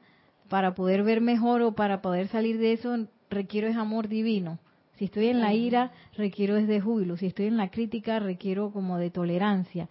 para 0.51 0.75
poder 0.75 1.05
ver 1.05 1.23
mejor 1.23 1.63
o 1.63 1.73
para 1.73 2.03
poder 2.03 2.29
salir 2.29 2.59
de 2.59 2.75
eso 2.75 3.07
requiero 3.31 3.67
es 3.67 3.77
amor 3.79 4.09
divino. 4.09 4.59
Si 4.97 5.07
estoy 5.07 5.29
en 5.29 5.41
la 5.41 5.55
ira, 5.55 5.91
requiero 6.19 6.59
es 6.59 6.69
de 6.69 6.83
júbilo. 6.83 7.17
Si 7.17 7.25
estoy 7.25 7.47
en 7.47 7.57
la 7.57 7.71
crítica, 7.71 8.19
requiero 8.19 8.73
como 8.73 8.99
de 8.99 9.09
tolerancia 9.09 9.89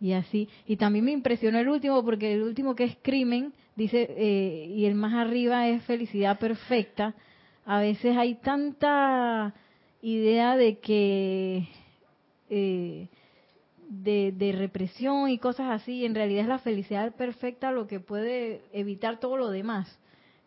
y 0.00 0.10
así. 0.10 0.48
Y 0.66 0.74
también 0.74 1.04
me 1.04 1.12
impresionó 1.12 1.60
el 1.60 1.68
último, 1.68 2.04
porque 2.04 2.34
el 2.34 2.42
último 2.42 2.74
que 2.74 2.82
es 2.82 2.96
crimen, 3.00 3.52
dice, 3.76 4.08
eh, 4.18 4.72
y 4.74 4.86
el 4.86 4.96
más 4.96 5.14
arriba 5.14 5.68
es 5.68 5.84
felicidad 5.84 6.40
perfecta. 6.40 7.14
A 7.64 7.78
veces 7.78 8.16
hay 8.16 8.34
tanta 8.34 9.54
idea 10.02 10.56
de 10.56 10.80
que, 10.80 11.68
eh, 12.48 13.06
de, 13.90 14.32
de 14.32 14.52
represión 14.52 15.28
y 15.28 15.38
cosas 15.38 15.70
así, 15.70 16.06
en 16.06 16.14
realidad 16.14 16.42
es 16.42 16.48
la 16.48 16.58
felicidad 16.58 17.12
perfecta 17.14 17.72
lo 17.72 17.88
que 17.88 17.98
puede 17.98 18.62
evitar 18.72 19.18
todo 19.18 19.36
lo 19.36 19.50
demás. 19.50 19.98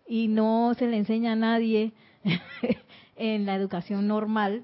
Y 0.08 0.30
no 0.30 0.74
se 0.76 0.88
le 0.88 0.98
enseña 0.98 1.34
a 1.34 1.36
nadie 1.36 1.92
en 3.18 3.46
la 3.46 3.56
educación 3.56 4.08
normal 4.08 4.64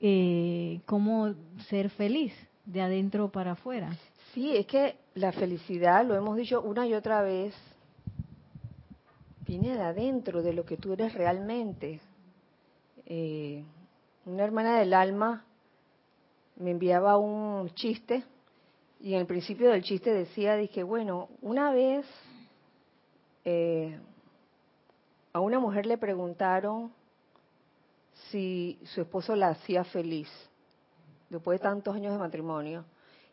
eh, 0.00 0.80
cómo 0.86 1.34
ser 1.68 1.90
feliz 1.90 2.32
de 2.64 2.80
adentro 2.80 3.30
para 3.30 3.52
afuera. 3.52 3.90
Sí, 4.32 4.56
es 4.56 4.66
que 4.66 4.96
la 5.14 5.32
felicidad, 5.32 6.06
lo 6.06 6.14
hemos 6.14 6.36
dicho 6.36 6.62
una 6.62 6.86
y 6.86 6.94
otra 6.94 7.22
vez, 7.22 7.54
viene 9.46 9.74
de 9.74 9.82
adentro, 9.82 10.42
de 10.42 10.52
lo 10.52 10.64
que 10.64 10.76
tú 10.76 10.92
eres 10.92 11.12
realmente. 11.12 12.00
Eh, 13.04 13.64
una 14.24 14.44
hermana 14.44 14.78
del 14.78 14.94
alma 14.94 15.44
me 16.56 16.70
enviaba 16.70 17.16
un 17.16 17.70
chiste 17.74 18.24
y 19.00 19.14
en 19.14 19.20
el 19.20 19.26
principio 19.26 19.70
del 19.70 19.82
chiste 19.82 20.12
decía, 20.12 20.56
dije, 20.56 20.82
bueno, 20.84 21.28
una 21.40 21.72
vez 21.72 22.06
eh, 23.44 23.98
a 25.32 25.40
una 25.40 25.58
mujer 25.58 25.86
le 25.86 25.98
preguntaron 25.98 26.92
si 28.30 28.78
su 28.84 29.00
esposo 29.00 29.34
la 29.34 29.48
hacía 29.48 29.82
feliz 29.84 30.28
después 31.30 31.58
de 31.58 31.64
tantos 31.64 31.96
años 31.96 32.12
de 32.12 32.18
matrimonio. 32.18 32.84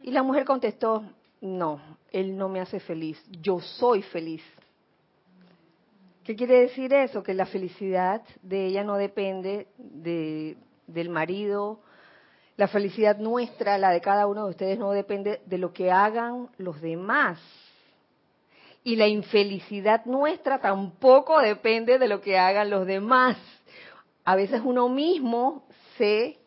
Y 0.01 0.11
la 0.11 0.23
mujer 0.23 0.45
contestó, 0.45 1.03
no, 1.41 1.81
él 2.11 2.35
no 2.35 2.49
me 2.49 2.61
hace 2.61 2.79
feliz, 2.79 3.23
yo 3.41 3.59
soy 3.59 4.01
feliz. 4.01 4.41
¿Qué 6.23 6.35
quiere 6.35 6.61
decir 6.61 6.93
eso? 6.93 7.21
Que 7.21 7.33
la 7.33 7.45
felicidad 7.45 8.23
de 8.41 8.67
ella 8.67 8.83
no 8.83 8.95
depende 8.95 9.67
de, 9.77 10.57
del 10.87 11.09
marido, 11.09 11.79
la 12.59 12.67
felicidad 12.67 13.17
nuestra, 13.17 13.77
la 13.77 13.89
de 13.91 14.01
cada 14.01 14.27
uno 14.27 14.43
de 14.43 14.49
ustedes, 14.49 14.77
no 14.77 14.91
depende 14.91 15.41
de 15.45 15.57
lo 15.57 15.71
que 15.71 15.93
hagan 15.93 16.49
los 16.57 16.81
demás. 16.81 17.39
Y 18.83 18.97
la 18.97 19.07
infelicidad 19.07 20.03
nuestra 20.03 20.59
tampoco 20.59 21.39
depende 21.39 21.97
de 21.97 22.09
lo 22.09 22.19
que 22.19 22.37
hagan 22.37 22.69
los 22.69 22.85
demás. 22.85 23.37
A 24.25 24.35
veces 24.35 24.59
uno 24.61 24.89
mismo 24.89 25.69
se 25.97 26.37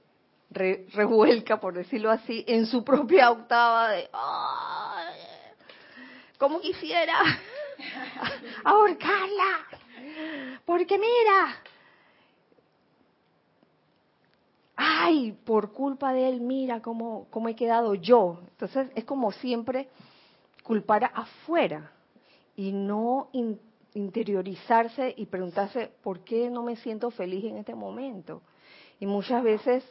revuelca, 0.51 1.59
por 1.59 1.73
decirlo 1.73 2.11
así, 2.11 2.45
en 2.47 2.67
su 2.67 2.85
propia 2.85 3.31
octava 3.31 3.89
de, 3.93 4.11
como 6.37 6.61
quisiera 6.61 7.17
ahorcarla, 8.65 9.67
porque 10.67 10.99
mira, 10.99 11.57
ay, 14.85 15.33
por 15.45 15.71
culpa 15.71 16.13
de 16.13 16.29
él, 16.29 16.41
mira 16.41 16.83
cómo, 16.83 17.29
cómo 17.31 17.49
he 17.49 17.55
quedado 17.55 17.95
yo. 17.95 18.41
Entonces 18.51 18.91
es 18.97 19.05
como 19.05 19.31
siempre 19.31 19.89
culpar 20.65 21.11
afuera 21.15 21.93
y 22.57 22.73
no 22.73 23.29
interiorizarse 23.95 25.15
y 25.17 25.27
preguntarse, 25.27 25.93
¿por 26.03 26.25
qué 26.25 26.51
no 26.51 26.65
me 26.65 26.75
siento 26.77 27.11
feliz 27.11 27.45
en 27.45 27.59
este 27.59 27.77
momento? 27.77 28.43
Y 28.99 29.07
muchas 29.07 29.45
veces 29.45 29.85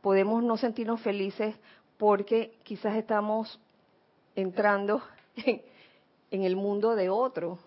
podemos 0.00 0.42
no 0.42 0.56
sentirnos 0.56 1.00
felices 1.02 1.54
porque 1.98 2.58
quizás 2.62 2.96
estamos 2.96 3.60
entrando 4.34 5.02
en, 5.36 6.42
el 6.42 6.56
mundo 6.56 6.94
de 6.94 7.10
otro. 7.10 7.58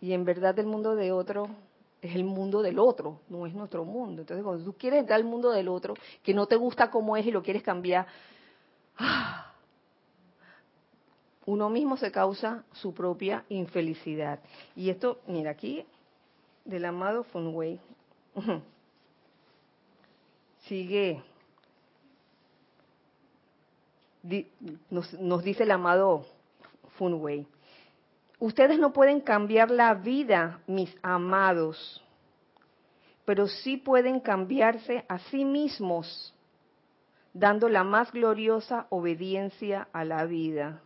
Y 0.00 0.14
en 0.14 0.24
verdad 0.24 0.58
el 0.58 0.66
mundo 0.66 0.96
de 0.96 1.12
otro 1.12 1.48
es 2.02 2.16
el 2.16 2.24
mundo 2.24 2.62
del 2.62 2.80
otro, 2.80 3.20
no 3.28 3.46
es 3.46 3.54
nuestro 3.54 3.84
mundo. 3.84 4.22
Entonces, 4.22 4.44
cuando 4.44 4.64
tú 4.64 4.76
quieres 4.76 5.00
entrar 5.00 5.20
al 5.20 5.24
mundo 5.24 5.50
del 5.50 5.68
otro, 5.68 5.94
que 6.22 6.34
no 6.34 6.46
te 6.46 6.56
gusta 6.56 6.90
cómo 6.90 7.16
es 7.16 7.24
y 7.24 7.30
lo 7.30 7.44
quieres 7.44 7.62
cambiar, 7.62 8.08
¡ah! 8.98 9.52
uno 11.46 11.70
mismo 11.70 11.96
se 11.96 12.10
causa 12.10 12.64
su 12.72 12.92
propia 12.92 13.44
infelicidad. 13.48 14.40
Y 14.74 14.90
esto, 14.90 15.20
mira, 15.28 15.52
aquí, 15.52 15.86
del 16.64 16.84
amado 16.84 17.22
Funway, 17.22 17.80
sigue, 20.66 21.22
nos, 24.90 25.12
nos 25.14 25.44
dice 25.44 25.62
el 25.62 25.70
amado 25.70 26.26
Funway, 26.98 27.46
ustedes 28.42 28.76
no 28.80 28.92
pueden 28.92 29.20
cambiar 29.20 29.70
la 29.70 29.94
vida, 29.94 30.58
mis 30.66 30.92
amados, 31.00 32.02
pero 33.24 33.46
sí 33.46 33.76
pueden 33.76 34.18
cambiarse 34.18 35.04
a 35.08 35.20
sí 35.30 35.44
mismos, 35.44 36.34
dando 37.32 37.68
la 37.68 37.84
más 37.84 38.10
gloriosa 38.10 38.88
obediencia 38.90 39.86
a 39.92 40.04
la 40.04 40.24
vida. 40.24 40.80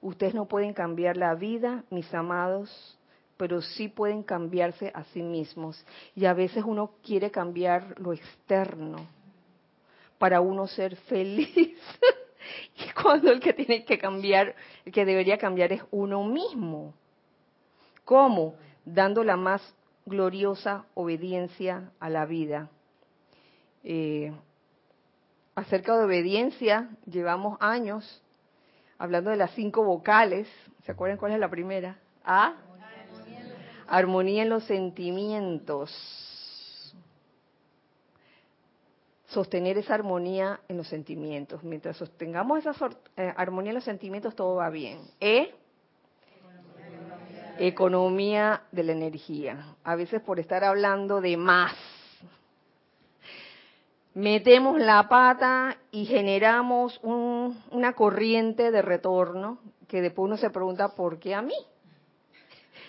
Ustedes 0.00 0.34
no 0.34 0.46
pueden 0.46 0.72
cambiar 0.72 1.18
la 1.18 1.34
vida, 1.34 1.84
mis 1.90 2.12
amados, 2.14 2.98
pero 3.36 3.60
sí 3.60 3.88
pueden 3.88 4.22
cambiarse 4.22 4.90
a 4.94 5.04
sí 5.04 5.22
mismos. 5.22 5.84
Y 6.14 6.24
a 6.24 6.32
veces 6.32 6.64
uno 6.64 6.92
quiere 7.02 7.30
cambiar 7.30 8.00
lo 8.00 8.14
externo 8.14 9.06
para 10.16 10.40
uno 10.40 10.66
ser 10.66 10.96
feliz. 10.96 11.76
y 12.76 12.90
cuando 12.92 13.30
el 13.30 13.40
que 13.40 13.52
tiene 13.52 13.84
que 13.84 13.98
cambiar, 13.98 14.54
el 14.84 14.92
que 14.92 15.04
debería 15.04 15.38
cambiar 15.38 15.72
es 15.72 15.82
uno 15.90 16.24
mismo. 16.24 16.94
¿Cómo? 18.04 18.56
Dando 18.84 19.24
la 19.24 19.36
más 19.36 19.62
gloriosa 20.06 20.84
obediencia 20.94 21.90
a 22.00 22.10
la 22.10 22.26
vida. 22.26 22.68
Eh, 23.82 24.32
acerca 25.54 25.96
de 25.96 26.04
obediencia, 26.04 26.90
llevamos 27.06 27.56
años 27.60 28.22
hablando 28.98 29.30
de 29.30 29.36
las 29.36 29.52
cinco 29.52 29.84
vocales. 29.84 30.48
¿Se 30.84 30.92
acuerdan 30.92 31.18
cuál 31.18 31.32
es 31.32 31.38
la 31.38 31.48
primera? 31.48 31.98
A. 32.24 32.54
Armonía 33.86 34.42
en 34.42 34.48
los 34.48 34.64
sentimientos. 34.64 35.90
Sostener 39.34 39.76
esa 39.78 39.94
armonía 39.94 40.60
en 40.68 40.76
los 40.76 40.86
sentimientos. 40.86 41.64
Mientras 41.64 41.96
sostengamos 41.96 42.60
esa 42.60 42.72
eh, 43.16 43.34
armonía 43.36 43.70
en 43.70 43.74
los 43.74 43.84
sentimientos, 43.84 44.36
todo 44.36 44.54
va 44.54 44.70
bien. 44.70 45.00
E. 45.18 45.52
Economía 47.58 48.62
de 48.70 48.84
la 48.84 48.92
energía. 48.92 49.74
A 49.82 49.96
veces 49.96 50.22
por 50.22 50.38
estar 50.38 50.62
hablando 50.62 51.20
de 51.20 51.36
más, 51.36 51.72
metemos 54.14 54.78
la 54.78 55.08
pata 55.08 55.78
y 55.90 56.04
generamos 56.04 57.00
una 57.02 57.92
corriente 57.94 58.70
de 58.70 58.82
retorno 58.82 59.58
que 59.88 60.00
después 60.00 60.26
uno 60.26 60.36
se 60.36 60.50
pregunta, 60.50 60.94
¿por 60.94 61.18
qué 61.18 61.34
a 61.34 61.42
mí? 61.42 61.56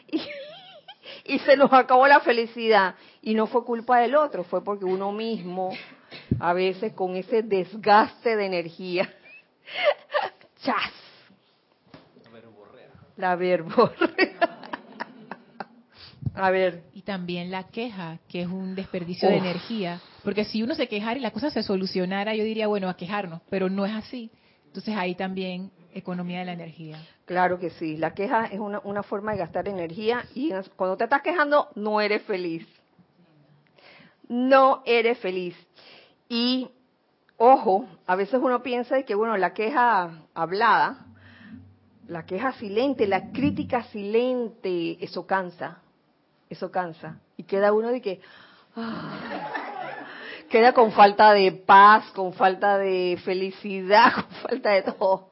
Y, 0.08 0.22
y 1.34 1.40
se 1.40 1.58
nos 1.58 1.74
acabó 1.74 2.06
la 2.08 2.20
felicidad. 2.20 2.94
Y 3.24 3.34
no 3.34 3.48
fue 3.48 3.66
culpa 3.66 3.98
del 3.98 4.16
otro, 4.16 4.44
fue 4.44 4.64
porque 4.64 4.86
uno 4.86 5.12
mismo, 5.12 5.72
a 6.40 6.54
veces 6.54 6.94
con 6.94 7.16
ese 7.16 7.44
desgaste 7.44 8.36
de 8.36 8.46
energía, 8.46 9.14
chas. 10.64 10.92
La 13.18 13.36
verborrea. 13.36 14.56
A 16.34 16.52
ver. 16.52 16.84
Y 16.94 17.02
también 17.04 17.50
la 17.50 17.64
queja, 17.64 18.20
que 18.28 18.42
es 18.42 18.48
un 18.48 18.76
desperdicio 18.76 19.30
de 19.30 19.38
energía. 19.38 20.02
Porque 20.24 20.44
si 20.44 20.62
uno 20.62 20.76
se 20.76 20.88
quejara 20.88 21.18
y 21.18 21.22
la 21.22 21.32
cosa 21.32 21.50
se 21.50 21.64
solucionara, 21.64 22.36
yo 22.36 22.44
diría, 22.44 22.68
bueno, 22.68 22.90
a 22.90 22.98
quejarnos, 22.98 23.42
pero 23.50 23.70
no 23.70 23.86
es 23.86 23.94
así. 23.94 24.30
Entonces 24.68 24.96
ahí 24.98 25.16
también 25.16 25.72
economía 25.94 26.40
de 26.40 26.46
la 26.46 26.54
energía. 26.54 27.02
Claro 27.24 27.58
que 27.58 27.70
sí, 27.70 27.96
la 27.96 28.14
queja 28.14 28.48
es 28.48 28.60
una, 28.60 28.80
una 28.84 29.02
forma 29.02 29.32
de 29.32 29.38
gastar 29.38 29.70
energía 29.70 30.26
y 30.36 30.52
cuando 30.76 30.98
te 30.98 31.06
estás 31.06 31.22
quejando 31.22 31.70
no 31.76 32.02
eres 32.02 32.22
feliz. 32.24 32.68
No 34.28 34.84
eres 34.86 35.18
feliz. 35.20 35.56
Y 36.30 36.70
ojo, 37.38 37.86
a 38.08 38.16
veces 38.16 38.40
uno 38.42 38.64
piensa 38.64 39.02
que, 39.04 39.16
bueno, 39.16 39.38
la 39.38 39.54
queja 39.54 40.24
hablada, 40.34 41.06
la 42.08 42.26
queja 42.26 42.54
silente, 42.54 43.08
la 43.08 43.32
crítica 43.32 43.84
silente, 43.84 45.04
eso 45.04 45.26
cansa, 45.26 45.82
eso 46.50 46.72
cansa. 46.72 47.20
Y 47.38 47.44
queda 47.44 47.74
uno 47.74 47.90
de 47.90 48.02
que, 48.02 48.22
ah, 48.76 49.20
queda 50.50 50.74
con 50.74 50.92
falta 50.92 51.34
de 51.34 51.52
paz, 51.52 52.12
con 52.12 52.34
falta 52.34 52.78
de 52.78 53.20
felicidad, 53.24 54.14
con 54.16 54.32
falta 54.50 54.72
de 54.72 54.84
todo. 54.84 55.30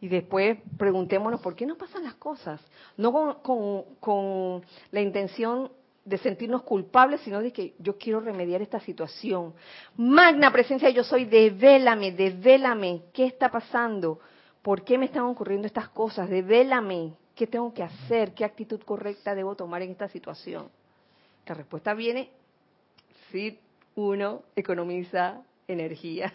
Y 0.00 0.08
después 0.08 0.58
preguntémonos 0.78 1.40
por 1.40 1.54
qué 1.54 1.66
no 1.66 1.76
pasan 1.76 2.04
las 2.04 2.14
cosas. 2.14 2.60
No 2.96 3.42
con, 3.42 4.62
la 4.90 5.00
intención 5.00 5.70
de 6.10 6.18
sentirnos 6.18 6.62
culpables, 6.64 7.20
sino 7.20 7.40
de 7.40 7.52
que 7.52 7.74
yo 7.78 7.96
quiero 7.96 8.20
remediar 8.20 8.60
esta 8.60 8.80
situación. 8.80 9.54
Magna 9.96 10.52
presencia, 10.52 10.90
yo 10.90 11.04
soy, 11.04 11.24
devélame, 11.24 12.10
devélame, 12.10 13.04
¿qué 13.12 13.26
está 13.26 13.48
pasando? 13.48 14.18
¿Por 14.60 14.82
qué 14.82 14.98
me 14.98 15.06
están 15.06 15.22
ocurriendo 15.22 15.68
estas 15.68 15.88
cosas? 15.88 16.28
Devélame, 16.28 17.14
¿qué 17.36 17.46
tengo 17.46 17.72
que 17.72 17.84
hacer? 17.84 18.34
¿Qué 18.34 18.44
actitud 18.44 18.80
correcta 18.82 19.34
debo 19.34 19.54
tomar 19.54 19.82
en 19.82 19.92
esta 19.92 20.08
situación? 20.08 20.68
La 21.46 21.54
respuesta 21.54 21.94
viene 21.94 22.30
si 23.30 23.58
uno 23.94 24.42
economiza 24.56 25.40
energía. 25.68 26.34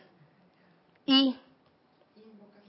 Y 1.06 1.36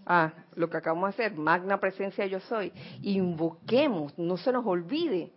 Ah, 0.09 0.33
lo 0.55 0.71
que 0.71 0.77
acabamos 0.77 1.17
de 1.17 1.25
hacer, 1.25 1.37
magna 1.37 1.81
presencia 1.81 2.25
yo 2.27 2.39
soy. 2.39 2.73
Invoquemos, 3.03 4.17
no 4.17 4.37
se 4.37 4.53
nos 4.53 4.65
olvide. 4.65 5.33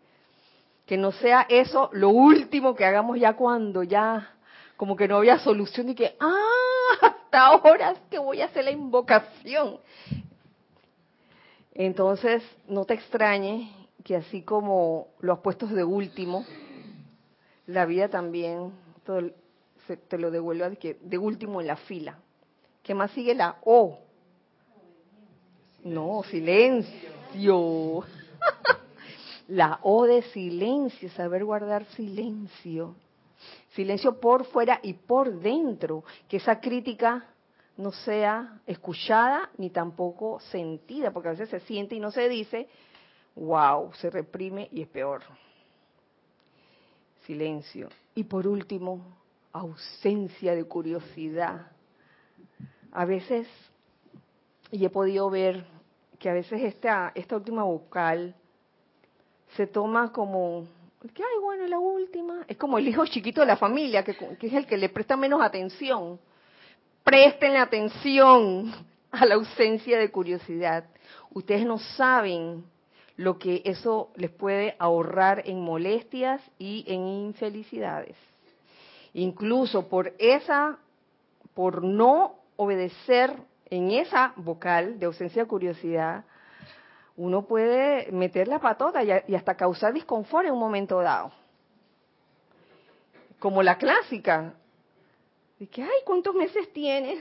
Que 0.89 0.97
no 0.97 1.11
sea 1.11 1.45
eso 1.47 1.91
lo 1.93 2.09
último 2.09 2.73
que 2.73 2.83
hagamos 2.83 3.19
ya 3.19 3.35
cuando 3.35 3.83
ya 3.83 4.33
como 4.75 4.95
que 4.95 5.07
no 5.07 5.17
había 5.17 5.37
solución 5.37 5.89
y 5.89 5.93
que, 5.93 6.15
ah, 6.19 6.97
hasta 6.99 7.45
ahora 7.45 7.91
es 7.91 7.99
que 8.09 8.17
voy 8.17 8.41
a 8.41 8.45
hacer 8.45 8.65
la 8.65 8.71
invocación. 8.71 9.77
Entonces, 11.75 12.41
no 12.67 12.85
te 12.85 12.95
extrañe 12.95 13.71
que 14.03 14.15
así 14.15 14.41
como 14.41 15.09
lo 15.19 15.33
has 15.33 15.39
puesto 15.41 15.67
de 15.67 15.83
último, 15.83 16.43
la 17.67 17.85
vida 17.85 18.09
también 18.09 18.71
te 20.07 20.17
lo 20.17 20.31
devuelve 20.31 20.97
de 21.01 21.17
último 21.19 21.61
en 21.61 21.67
la 21.67 21.75
fila. 21.75 22.17
¿Qué 22.81 22.95
más 22.95 23.11
sigue 23.11 23.35
la 23.35 23.57
O? 23.63 23.99
No, 25.83 26.23
silencio. 26.23 28.03
La 29.49 29.79
O 29.83 30.05
de 30.05 30.21
silencio, 30.21 31.09
saber 31.09 31.43
guardar 31.43 31.85
silencio. 31.95 32.95
Silencio 33.71 34.19
por 34.19 34.45
fuera 34.45 34.79
y 34.83 34.93
por 34.93 35.39
dentro. 35.39 36.03
Que 36.27 36.37
esa 36.37 36.59
crítica 36.59 37.25
no 37.77 37.91
sea 37.91 38.59
escuchada 38.67 39.49
ni 39.57 39.69
tampoco 39.69 40.39
sentida, 40.39 41.11
porque 41.11 41.29
a 41.29 41.31
veces 41.31 41.49
se 41.49 41.59
siente 41.61 41.95
y 41.95 41.99
no 41.99 42.11
se 42.11 42.29
dice, 42.29 42.67
wow, 43.35 43.91
se 43.93 44.09
reprime 44.09 44.69
y 44.71 44.81
es 44.81 44.87
peor. 44.87 45.23
Silencio. 47.25 47.89
Y 48.15 48.25
por 48.25 48.47
último, 48.47 49.01
ausencia 49.51 50.53
de 50.53 50.63
curiosidad. 50.65 51.71
A 52.91 53.05
veces 53.05 53.47
y 54.71 54.85
he 54.85 54.89
podido 54.89 55.29
ver 55.29 55.65
que 56.19 56.29
a 56.29 56.33
veces 56.33 56.61
esta, 56.61 57.11
esta 57.15 57.35
última 57.35 57.63
vocal 57.63 58.35
se 59.55 59.67
toma 59.67 60.11
como 60.11 60.67
que, 61.13 61.23
ay, 61.23 61.41
bueno, 61.41 61.65
la 61.67 61.79
última. 61.79 62.43
Es 62.47 62.57
como 62.57 62.77
el 62.77 62.87
hijo 62.87 63.05
chiquito 63.05 63.41
de 63.41 63.47
la 63.47 63.55
familia, 63.55 64.03
que, 64.03 64.15
que 64.15 64.47
es 64.47 64.53
el 64.53 64.65
que 64.65 64.77
le 64.77 64.89
presta 64.89 65.15
menos 65.15 65.41
atención. 65.41 66.19
Presten 67.03 67.55
atención 67.55 68.73
a 69.11 69.25
la 69.25 69.35
ausencia 69.35 69.97
de 69.97 70.11
curiosidad. 70.11 70.85
Ustedes 71.33 71.65
no 71.65 71.79
saben 71.79 72.65
lo 73.15 73.39
que 73.39 73.61
eso 73.65 74.11
les 74.15 74.29
puede 74.29 74.75
ahorrar 74.77 75.43
en 75.45 75.61
molestias 75.61 76.41
y 76.57 76.83
en 76.87 77.07
infelicidades. 77.07 78.15
Incluso 79.13 79.87
por 79.87 80.13
esa, 80.19 80.77
por 81.53 81.83
no 81.83 82.35
obedecer 82.57 83.35
en 83.69 83.91
esa 83.91 84.33
vocal 84.35 84.99
de 84.99 85.05
ausencia 85.05 85.43
de 85.43 85.47
curiosidad, 85.47 86.25
uno 87.19 87.45
puede 87.45 88.09
meter 88.13 88.47
la 88.47 88.59
patota 88.59 89.03
y 89.03 89.35
hasta 89.35 89.55
causar 89.55 89.93
disconfort 89.93 90.45
en 90.45 90.53
un 90.53 90.59
momento 90.59 91.01
dado. 91.01 91.33
Como 93.39 93.61
la 93.61 93.77
clásica, 93.77 94.53
de 95.59 95.67
que, 95.67 95.83
ay, 95.83 95.99
¿cuántos 96.05 96.33
meses 96.33 96.71
tienes? 96.71 97.19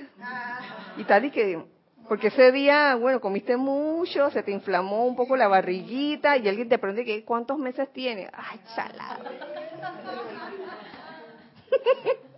Y 0.96 1.04
tal, 1.04 1.24
y 1.24 1.32
que, 1.32 1.64
porque 2.08 2.28
ese 2.28 2.52
día, 2.52 2.94
bueno, 2.94 3.20
comiste 3.20 3.56
mucho, 3.56 4.30
se 4.30 4.44
te 4.44 4.52
inflamó 4.52 5.04
un 5.04 5.16
poco 5.16 5.36
la 5.36 5.48
barriguita 5.48 6.36
y 6.36 6.46
alguien 6.46 6.68
te 6.68 6.78
pregunta 6.78 7.02
que, 7.04 7.24
¿cuántos 7.24 7.58
meses 7.58 7.92
tienes? 7.92 8.30
Ay, 8.32 8.60
chala. 8.76 9.18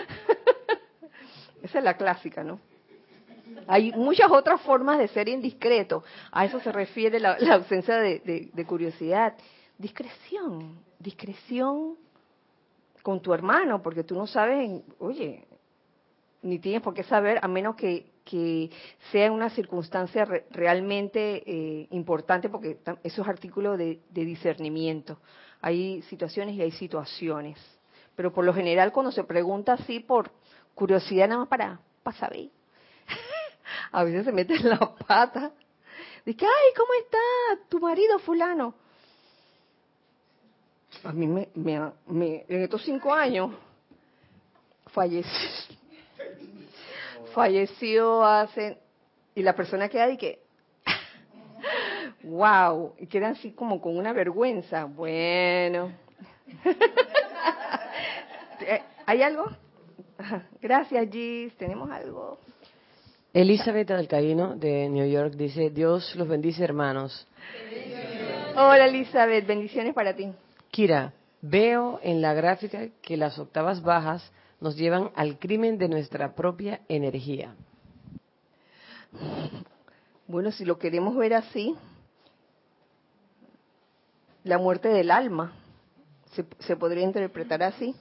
Esa 1.62 1.78
es 1.78 1.84
la 1.84 1.96
clásica, 1.96 2.44
¿no? 2.44 2.60
Hay 3.70 3.92
muchas 3.92 4.28
otras 4.32 4.60
formas 4.62 4.98
de 4.98 5.06
ser 5.06 5.28
indiscreto. 5.28 6.02
A 6.32 6.44
eso 6.44 6.58
se 6.58 6.72
refiere 6.72 7.20
la, 7.20 7.38
ausencia 7.52 7.98
de, 7.98 8.64
curiosidad. 8.66 9.34
Discreción, 9.78 10.80
discreción 10.98 11.94
con 13.00 13.20
tu 13.20 13.32
hermano, 13.32 13.80
porque 13.80 14.02
tú 14.02 14.16
no 14.16 14.26
sabes, 14.26 14.82
oye, 14.98 15.46
ni 16.42 16.58
tienes 16.58 16.82
por 16.82 16.94
qué 16.94 17.04
saber, 17.04 17.38
a 17.40 17.46
menos 17.46 17.76
que, 17.76 18.10
sea 19.10 19.32
una 19.32 19.50
circunstancia 19.50 20.24
realmente 20.50 21.42
eh, 21.46 21.88
importante, 21.90 22.48
porque 22.48 22.78
eso 23.02 23.22
es 23.22 23.28
artículo 23.28 23.76
de, 23.76 24.00
de 24.10 24.24
discernimiento. 24.24 25.18
Hay 25.60 26.02
situaciones 26.02 26.56
y 26.56 26.62
hay 26.62 26.70
situaciones. 26.72 27.58
Pero 28.16 28.32
por 28.32 28.44
lo 28.44 28.52
general, 28.52 28.92
cuando 28.92 29.10
se 29.10 29.24
pregunta 29.24 29.74
así 29.74 30.00
por 30.00 30.30
curiosidad, 30.74 31.28
nada 31.28 31.40
más 31.40 31.48
para, 31.48 31.80
para 32.04 32.16
saber, 32.18 32.50
a 33.92 34.04
veces 34.04 34.24
se 34.24 34.32
mete 34.32 34.54
en 34.54 34.68
la 34.68 34.78
pata. 34.78 35.52
Dice, 36.24 36.44
ay, 36.44 36.74
¿cómo 36.76 36.92
está 37.02 37.68
tu 37.68 37.80
marido 37.80 38.18
fulano? 38.18 38.74
A 41.04 41.12
mí 41.12 41.26
me, 41.26 41.48
me, 41.54 42.44
en 42.48 42.62
estos 42.62 42.82
cinco 42.84 43.14
años 43.14 43.52
falleció, 44.88 45.76
falleció 47.34 48.24
hace, 48.24 48.78
y 49.34 49.42
la 49.42 49.54
persona 49.54 49.88
queda 49.88 50.08
de 50.08 50.18
que, 50.18 50.42
wow, 52.24 52.94
y 52.98 53.06
queda 53.06 53.28
así 53.28 53.52
como 53.52 53.80
con 53.80 53.96
una 53.96 54.12
vergüenza. 54.12 54.84
Bueno, 54.84 55.92
¿hay 59.06 59.22
algo? 59.22 59.46
Gracias, 60.60 61.08
Gis, 61.10 61.56
tenemos 61.56 61.90
algo. 61.90 62.38
Elizabeth 63.32 63.90
Alcaíno 63.92 64.56
de 64.56 64.88
New 64.88 65.08
York 65.08 65.34
dice, 65.34 65.70
Dios 65.70 66.16
los 66.16 66.26
bendice 66.26 66.64
hermanos. 66.64 67.28
Hola 68.56 68.86
Elizabeth, 68.86 69.46
bendiciones 69.46 69.94
para 69.94 70.16
ti. 70.16 70.32
Kira, 70.72 71.12
veo 71.40 72.00
en 72.02 72.20
la 72.20 72.34
gráfica 72.34 72.88
que 73.00 73.16
las 73.16 73.38
octavas 73.38 73.82
bajas 73.82 74.32
nos 74.60 74.76
llevan 74.76 75.12
al 75.14 75.38
crimen 75.38 75.78
de 75.78 75.88
nuestra 75.88 76.34
propia 76.34 76.80
energía. 76.88 77.54
Bueno, 80.26 80.50
si 80.50 80.64
lo 80.64 80.78
queremos 80.78 81.16
ver 81.16 81.34
así, 81.34 81.76
la 84.42 84.58
muerte 84.58 84.88
del 84.88 85.10
alma 85.10 85.52
se, 86.32 86.44
se 86.58 86.76
podría 86.76 87.04
interpretar 87.04 87.62
así. 87.62 87.94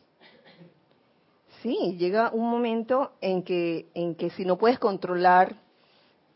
Sí, 1.61 1.97
llega 1.97 2.31
un 2.31 2.49
momento 2.49 3.11
en 3.19 3.43
que, 3.43 3.89
en 3.93 4.15
que 4.15 4.29
si 4.29 4.45
no 4.45 4.57
puedes 4.57 4.79
controlar 4.79 5.55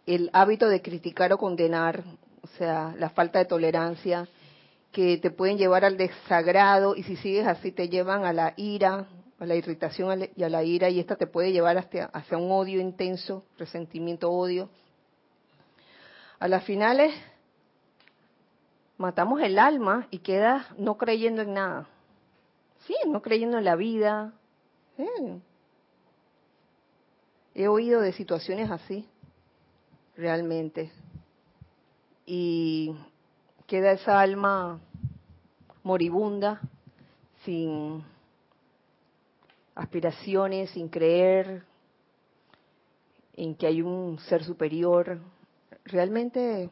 el 0.05 0.29
hábito 0.33 0.67
de 0.67 0.81
criticar 0.81 1.31
o 1.31 1.37
condenar, 1.37 2.03
o 2.41 2.47
sea, 2.57 2.93
la 2.97 3.09
falta 3.09 3.39
de 3.39 3.45
tolerancia, 3.45 4.27
que 4.91 5.17
te 5.17 5.31
pueden 5.31 5.57
llevar 5.57 5.85
al 5.85 5.95
desagrado 5.95 6.95
y 6.95 7.03
si 7.03 7.15
sigues 7.15 7.47
así 7.47 7.71
te 7.71 7.87
llevan 7.87 8.25
a 8.25 8.33
la 8.33 8.53
ira, 8.57 9.07
a 9.39 9.45
la 9.45 9.55
irritación 9.55 10.29
y 10.35 10.43
a 10.43 10.49
la 10.49 10.63
ira 10.63 10.89
y 10.89 10.99
esta 10.99 11.15
te 11.15 11.25
puede 11.25 11.53
llevar 11.53 11.77
hacia 11.77 12.37
un 12.37 12.51
odio 12.51 12.81
intenso, 12.81 13.45
resentimiento, 13.57 14.29
odio. 14.29 14.69
A 16.39 16.49
las 16.49 16.65
finales 16.65 17.13
matamos 18.97 19.41
el 19.41 19.57
alma 19.57 20.07
y 20.11 20.19
quedas 20.19 20.65
no 20.77 20.97
creyendo 20.97 21.41
en 21.41 21.53
nada. 21.53 21.87
Sí, 22.85 22.95
no 23.07 23.21
creyendo 23.21 23.57
en 23.57 23.63
la 23.63 23.77
vida, 23.77 24.33
He 27.55 27.67
oído 27.67 28.01
de 28.01 28.13
situaciones 28.13 28.69
así, 28.69 29.07
realmente. 30.15 30.91
Y 32.25 32.95
queda 33.67 33.91
esa 33.91 34.19
alma 34.19 34.79
moribunda, 35.83 36.61
sin 37.43 38.03
aspiraciones, 39.75 40.69
sin 40.71 40.87
creer 40.89 41.63
en 43.35 43.55
que 43.55 43.67
hay 43.67 43.81
un 43.81 44.19
ser 44.19 44.43
superior. 44.43 45.19
Realmente, 45.85 46.69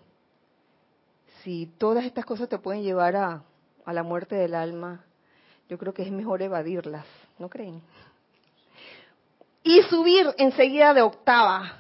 si 1.44 1.66
todas 1.78 2.06
estas 2.06 2.26
cosas 2.26 2.48
te 2.48 2.60
pueden 2.60 2.84
llevar 2.84 3.16
a, 3.16 3.44
a 3.86 3.94
la 3.94 4.04
muerte 4.04 4.36
del 4.36 4.56
alma, 4.56 5.04
yo 5.70 5.78
creo 5.78 5.94
que 5.94 6.04
es 6.04 6.12
mejor 6.12 6.42
evadirlas, 6.42 7.06
¿no 7.40 7.50
creen? 7.50 7.82
Y 9.64 9.82
subir 9.84 10.28
enseguida 10.38 10.94
de 10.94 11.02
octava, 11.02 11.78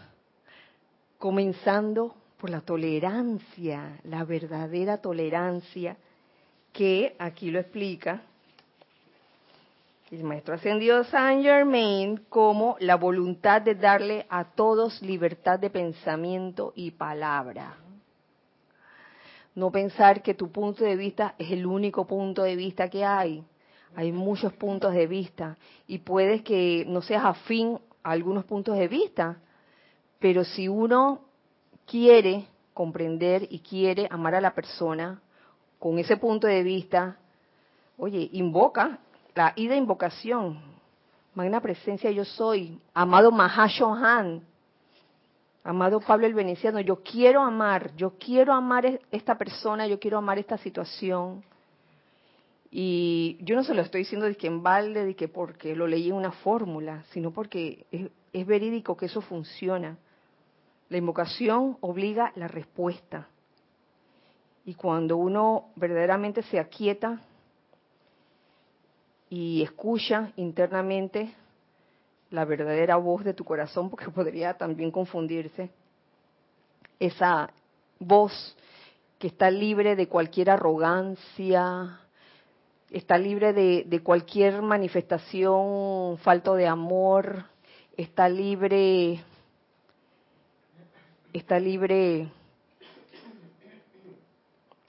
comenzando 1.17 2.15
por 2.37 2.49
la 2.49 2.61
tolerancia, 2.61 3.99
la 4.03 4.23
verdadera 4.23 4.97
tolerancia, 4.97 5.97
que 6.73 7.15
aquí 7.19 7.51
lo 7.51 7.59
explica 7.59 8.21
el 10.11 10.25
maestro 10.25 10.55
ascendido 10.55 11.05
Saint 11.05 11.41
Germain 11.41 12.25
como 12.27 12.75
la 12.79 12.95
voluntad 12.95 13.61
de 13.61 13.75
darle 13.75 14.25
a 14.29 14.43
todos 14.43 15.01
libertad 15.01 15.57
de 15.57 15.69
pensamiento 15.69 16.73
y 16.75 16.91
palabra. 16.91 17.77
No 19.55 19.71
pensar 19.71 20.21
que 20.21 20.33
tu 20.33 20.51
punto 20.51 20.83
de 20.83 20.97
vista 20.97 21.35
es 21.37 21.51
el 21.51 21.65
único 21.65 22.05
punto 22.05 22.43
de 22.43 22.57
vista 22.57 22.89
que 22.89 23.05
hay, 23.05 23.41
hay 23.95 24.11
muchos 24.11 24.53
puntos 24.53 24.93
de 24.93 25.07
vista 25.07 25.57
y 25.87 25.99
puedes 25.99 26.41
que 26.43 26.85
no 26.87 27.01
seas 27.01 27.25
afín 27.25 27.79
a 28.03 28.11
algunos 28.11 28.45
puntos 28.45 28.77
de 28.77 28.87
vista, 28.87 29.37
pero 30.19 30.43
si 30.43 30.67
uno 30.67 31.21
quiere 31.85 32.47
comprender 32.73 33.47
y 33.49 33.59
quiere 33.59 34.07
amar 34.09 34.35
a 34.35 34.41
la 34.41 34.53
persona 34.53 35.21
con 35.79 35.99
ese 35.99 36.17
punto 36.17 36.47
de 36.47 36.63
vista, 36.63 37.17
oye, 37.97 38.29
invoca 38.33 38.99
la 39.35 39.53
ida 39.55 39.75
invocación, 39.75 40.59
magna 41.33 41.61
presencia 41.61 42.11
yo 42.11 42.25
soy, 42.25 42.79
amado 42.93 43.31
Mahashohan, 43.31 44.41
amado 45.63 45.99
Pablo 45.99 46.27
el 46.27 46.33
Veneciano, 46.33 46.79
yo 46.79 47.01
quiero 47.03 47.41
amar, 47.41 47.95
yo 47.95 48.13
quiero 48.17 48.53
amar 48.53 48.99
esta 49.11 49.37
persona, 49.37 49.87
yo 49.87 49.99
quiero 49.99 50.17
amar 50.17 50.39
esta 50.39 50.57
situación, 50.57 51.43
y 52.73 53.37
yo 53.41 53.57
no 53.57 53.65
se 53.65 53.73
lo 53.73 53.81
estoy 53.81 53.99
diciendo 53.99 54.25
de 54.25 54.37
que 54.37 54.47
en 54.47 54.63
balde, 54.63 55.05
de 55.05 55.15
que 55.15 55.27
porque 55.27 55.75
lo 55.75 55.87
leí 55.87 56.07
en 56.07 56.15
una 56.15 56.31
fórmula, 56.31 57.03
sino 57.11 57.31
porque 57.31 57.85
es, 57.91 58.47
verídico 58.47 58.95
que 58.95 59.07
eso 59.07 59.19
funciona. 59.19 59.97
La 60.87 60.97
invocación 60.97 61.77
obliga 61.81 62.31
la 62.35 62.47
respuesta. 62.47 63.27
Y 64.63 64.75
cuando 64.75 65.17
uno 65.17 65.65
verdaderamente 65.75 66.43
se 66.43 66.59
aquieta 66.59 67.19
y 69.29 69.63
escucha 69.63 70.31
internamente 70.37 71.33
la 72.29 72.45
verdadera 72.45 72.95
voz 72.95 73.25
de 73.25 73.33
tu 73.33 73.43
corazón, 73.43 73.89
porque 73.89 74.09
podría 74.11 74.53
también 74.53 74.91
confundirse, 74.91 75.69
esa 77.01 77.49
voz 77.99 78.55
que 79.19 79.27
está 79.27 79.51
libre 79.51 79.97
de 79.97 80.07
cualquier 80.07 80.51
arrogancia, 80.51 82.00
está 82.91 83.17
libre 83.17 83.53
de, 83.53 84.01
cualquier 84.03 84.61
manifestación 84.61 86.17
falto 86.17 86.55
de 86.55 86.67
amor, 86.67 87.45
está 87.95 88.27
libre, 88.27 89.21
está 91.31 91.59
libre 91.59 92.29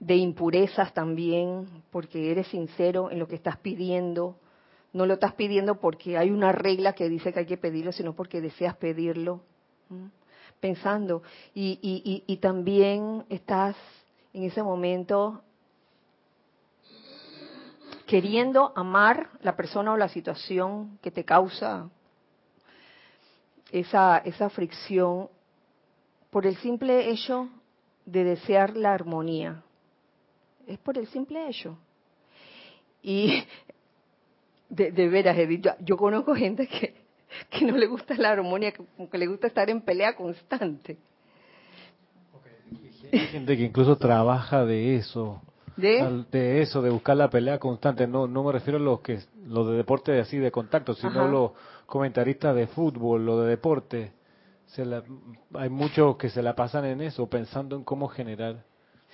de 0.01 0.17
impurezas 0.17 0.93
también, 0.93 1.69
porque 1.91 2.33
eres 2.33 2.49
sincero 2.49 3.11
en 3.11 3.21
lo 3.21 3.29
que 3.29 3.37
estás 3.37 3.57
pidiendo. 3.59 4.37
No 4.93 5.07
lo 5.07 5.15
estás 5.15 5.35
pidiendo 5.35 5.77
porque 5.77 6.19
hay 6.19 6.31
una 6.31 6.51
regla 6.53 6.93
que 6.95 7.09
dice 7.09 7.33
que 7.33 7.41
hay 7.41 7.47
que 7.47 7.57
pedirlo, 7.57 7.93
sino 7.93 8.15
porque 8.15 8.41
deseas 8.41 8.77
pedirlo. 8.77 9.41
Pensando. 10.61 11.23
Y, 11.55 11.79
y, 11.81 12.25
y 12.27 12.37
también 12.39 13.25
estás 13.29 13.77
en 14.35 14.43
ese 14.43 14.63
momento 14.63 15.43
queriendo 18.13 18.75
amar 18.77 19.31
la 19.41 19.57
persona 19.57 19.95
o 19.95 19.97
la 19.97 20.11
situación 20.11 20.99
que 21.01 21.11
te 21.11 21.25
causa 21.25 21.89
esa, 23.71 24.19
esa 24.19 24.51
fricción 24.51 25.31
por 26.29 26.47
el 26.47 26.57
simple 26.57 27.09
hecho 27.09 27.49
de 28.05 28.25
desear 28.25 28.77
la 28.77 28.93
armonía. 28.93 29.63
Es 30.67 30.79
por 30.81 30.99
el 30.99 31.07
simple 31.07 31.49
hecho. 31.49 31.79
Y 33.01 33.45
de, 34.69 35.09
veras, 35.09 35.39
Edith, 35.39 35.69
yo, 35.81 35.97
conozco 35.97 36.35
gente 36.35 36.67
que, 36.67 36.95
que 37.49 37.65
no 37.65 37.79
le 37.79 37.87
gusta 37.87 38.15
la 38.17 38.33
armonía, 38.33 38.73
que, 38.73 38.85
que 39.11 39.17
le 39.17 39.27
gusta 39.27 39.47
estar 39.47 39.71
en 39.71 39.81
pelea 39.81 40.15
constante. 40.15 40.99
Hay 43.11 43.21
gente 43.21 43.57
que 43.57 43.63
incluso 43.63 43.97
trabaja 43.97 44.67
de 44.67 44.97
eso. 44.97 45.41
¿De? 45.77 46.61
eso, 46.61 46.83
de 46.83 46.91
buscar 46.91 47.17
la 47.17 47.31
pelea 47.31 47.59
constante. 47.59 48.07
No, 48.07 48.27
no 48.27 48.45
me 48.45 48.53
refiero 48.53 48.79
a 48.79 48.83
los 48.83 49.01
que 49.01 49.21
los 49.47 49.69
de 49.69 49.77
deporte 49.77 50.19
así 50.21 50.39
de 50.39 50.51
contacto, 50.51 50.95
sino 50.95 51.27
los 51.29 51.53
comentaristas 51.87 52.55
de 52.55 52.67
fútbol, 52.67 53.25
lo 53.25 53.41
de 53.41 53.51
deporte. 53.51 54.13
Se 54.67 54.85
hay 55.55 55.69
muchos 55.69 56.17
que 56.17 56.31
se 56.31 56.43
la 56.43 56.55
pasan 56.55 56.85
en 56.85 57.01
eso, 57.01 57.27
pensando 57.27 57.77
en 57.77 57.85
cómo 57.85 58.09
generar. 58.09 58.65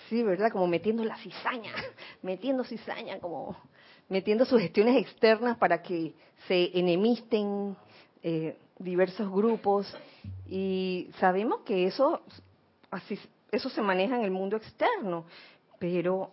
Sí, 0.08 0.22
¿verdad? 0.22 0.50
Como 0.52 0.66
metiendo 0.66 1.04
la 1.04 1.16
cizaña, 1.18 1.72
metiendo 2.22 2.64
cizaña, 2.64 3.18
como 3.18 3.56
metiendo 4.08 4.44
sugestiones 4.44 4.96
externas 4.96 5.58
para 5.58 5.82
que 5.82 6.14
se 6.46 6.78
enemisten 6.78 7.76
eh, 8.22 8.56
diversos 8.78 9.30
grupos. 9.30 9.92
Y 10.48 11.10
sabemos 11.18 11.60
que 11.60 11.86
eso, 11.86 12.20
así, 12.90 13.18
eso 13.50 13.68
se 13.68 13.82
maneja 13.82 14.16
en 14.16 14.24
el 14.24 14.30
mundo 14.30 14.56
externo, 14.56 15.24
pero 15.78 16.30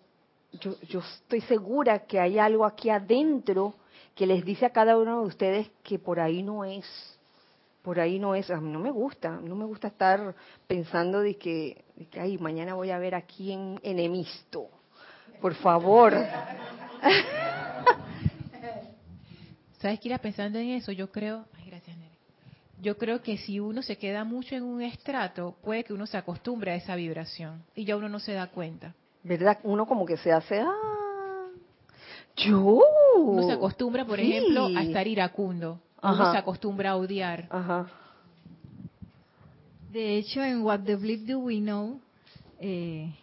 yo, 0.60 0.80
yo 0.82 1.00
estoy 1.00 1.42
segura 1.42 2.00
que 2.06 2.20
hay 2.20 2.40
algo 2.40 2.66
aquí 2.66 2.90
adentro 2.90 3.76
que 4.16 4.26
les 4.26 4.44
dice 4.46 4.66
a 4.66 4.72
cada 4.72 4.98
uno 4.98 5.22
de 5.22 5.28
ustedes 5.28 5.70
que 5.84 6.00
por 6.00 6.20
ahí 6.20 6.42
no 6.42 6.64
es, 6.64 6.86
por 7.82 8.00
ahí 8.00 8.18
no 8.18 8.34
es, 8.34 8.50
a 8.50 8.60
mí 8.62 8.72
no 8.72 8.80
me 8.80 8.92
gusta, 8.92 9.30
no 9.42 9.56
me 9.56 9.66
gusta 9.66 9.90
estar 9.90 10.34
pensando 10.68 11.20
de 11.22 11.38
que, 11.38 11.84
de 11.96 12.06
que 12.08 12.20
ay, 12.20 12.38
mañana 12.38 12.74
voy 12.76 12.92
a 12.92 12.98
ver 12.98 13.16
a 13.16 13.24
quién 13.24 13.80
enemisto, 13.84 14.70
por 15.42 15.54
favor. 15.56 16.14
¿Sabes 19.80 20.00
qué 20.00 20.08
era 20.10 20.18
pensando 20.18 20.58
en 20.58 20.70
eso? 20.70 20.92
Yo 20.92 21.12
creo, 21.12 21.46
ay, 21.54 21.66
gracias, 21.70 21.96
Nere. 21.98 22.16
Yo 22.82 22.98
creo 22.98 23.22
que 23.22 23.38
si 23.38 23.60
uno 23.60 23.84
se 23.84 23.98
queda 23.98 24.24
mucho 24.24 24.56
en 24.56 24.64
un 24.64 24.82
estrato, 24.82 25.56
puede 25.62 25.84
que 25.84 25.94
uno 25.94 26.08
se 26.08 26.18
acostumbre 26.18 26.72
a 26.72 26.76
esa 26.76 26.96
vibración 26.96 27.64
y 27.76 27.86
ya 27.86 27.96
uno 27.96 28.10
no 28.10 28.20
se 28.20 28.34
da 28.34 28.48
cuenta. 28.48 28.96
¿Verdad? 29.26 29.58
Uno 29.64 29.86
como 29.86 30.06
que 30.06 30.18
se 30.18 30.32
hace, 30.32 30.62
ah, 30.62 31.48
yo. 32.38 32.82
Uno 33.18 33.44
se 33.44 33.54
acostumbra, 33.54 34.06
por 34.06 34.20
ejemplo, 34.20 34.68
a 34.68 34.84
estar 34.84 35.08
iracundo. 35.08 35.80
Uno 36.02 36.32
se 36.32 36.38
acostumbra 36.38 36.92
a 36.92 36.96
odiar. 36.96 37.48
Ajá. 37.50 37.88
De 39.92 40.18
hecho, 40.18 40.44
en 40.44 40.62
What 40.62 40.82
the 40.82 40.96
Bleep 40.96 41.22
Do 41.22 41.40
We 41.40 41.60
Know, 41.60 42.00
eh, 42.60 43.16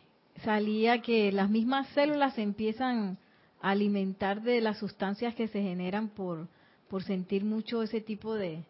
salía 0.43 1.01
que 1.03 1.31
las 1.31 1.49
mismas 1.49 1.87
células 1.89 2.35
se 2.35 2.43
empiezan 2.43 3.19
a 3.61 3.71
alimentar 3.71 4.43
de 4.43 4.61
las 4.61 4.79
sustancias 4.79 5.35
que 5.35 5.47
se 5.49 5.63
generan 5.63 6.09
por, 6.09 6.49
por 6.89 7.05
sentir 7.05 7.45
mucho 7.45 7.83
ese 7.83 8.01
tipo 8.01 8.35
de, 8.35 8.65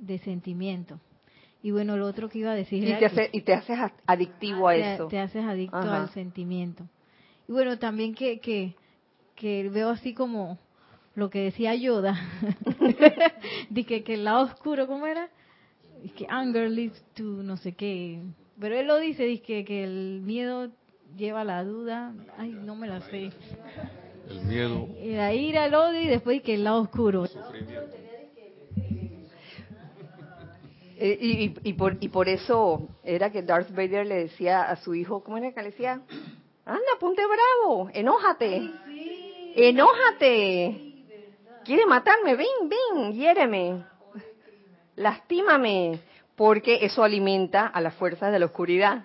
de 0.00 0.18
sentimiento. 0.18 0.98
Y 1.64 1.70
bueno, 1.70 1.96
lo 1.96 2.06
otro 2.06 2.28
que 2.28 2.40
iba 2.40 2.52
a 2.52 2.54
decir... 2.54 2.86
Y, 2.86 2.92
te, 2.92 3.30
y 3.32 3.40
te 3.40 3.54
haces 3.54 3.78
adictivo 4.04 4.68
a 4.68 4.76
eso. 4.76 5.08
Te 5.08 5.18
haces 5.18 5.42
adicto 5.42 5.78
al 5.78 6.10
sentimiento. 6.10 6.84
Y 7.48 7.52
bueno, 7.52 7.78
también 7.78 8.14
que, 8.14 8.38
que, 8.38 8.74
que 9.34 9.66
veo 9.70 9.88
así 9.88 10.12
como 10.12 10.58
lo 11.14 11.30
que 11.30 11.38
decía 11.40 11.74
Yoda, 11.74 12.20
de 13.70 13.84
que, 13.84 14.04
que 14.04 14.12
el 14.12 14.24
lado 14.24 14.44
oscuro, 14.44 14.86
¿cómo 14.86 15.06
era? 15.06 15.30
que 16.14 16.26
anger 16.28 16.68
leads 16.70 17.02
to 17.14 17.22
no 17.22 17.56
sé 17.56 17.72
qué. 17.72 18.20
Pero 18.60 18.78
él 18.78 18.86
lo 18.86 18.98
dice, 18.98 19.24
dice 19.24 19.42
que, 19.42 19.64
que 19.64 19.84
el 19.84 20.20
miedo 20.22 20.70
lleva 21.16 21.40
a 21.40 21.44
la 21.44 21.64
duda. 21.64 22.12
Ay, 22.36 22.50
no 22.50 22.76
me 22.76 22.86
la 22.86 23.00
sé. 23.00 23.30
El 24.28 24.42
miedo. 24.44 24.86
La 25.02 25.32
ira, 25.32 25.64
el 25.64 25.74
odio 25.74 26.02
y 26.02 26.08
después 26.08 26.42
que 26.42 26.56
el 26.56 26.64
lado 26.64 26.82
oscuro. 26.82 27.24
Eh, 27.24 28.03
y, 31.06 31.54
y, 31.62 31.72
por, 31.74 31.98
y 32.00 32.08
por 32.08 32.28
eso 32.28 32.88
era 33.02 33.30
que 33.30 33.42
Darth 33.42 33.70
Vader 33.70 34.06
le 34.06 34.14
decía 34.14 34.62
a 34.62 34.76
su 34.76 34.94
hijo, 34.94 35.22
¿cómo 35.22 35.36
era 35.36 35.52
que 35.52 35.62
le 35.62 35.70
decía? 35.70 36.00
Anda, 36.64 36.80
ponte 36.98 37.22
bravo, 37.26 37.90
enójate, 37.92 38.70
enójate. 39.54 40.92
Quiere 41.62 41.84
matarme, 41.86 42.36
ven, 42.36 42.46
ven, 42.68 43.12
hiéreme, 43.12 43.84
lastímame, 44.96 46.00
porque 46.36 46.78
eso 46.82 47.02
alimenta 47.02 47.66
a 47.66 47.80
las 47.82 47.94
fuerzas 47.94 48.32
de 48.32 48.38
la 48.38 48.46
oscuridad. 48.46 49.04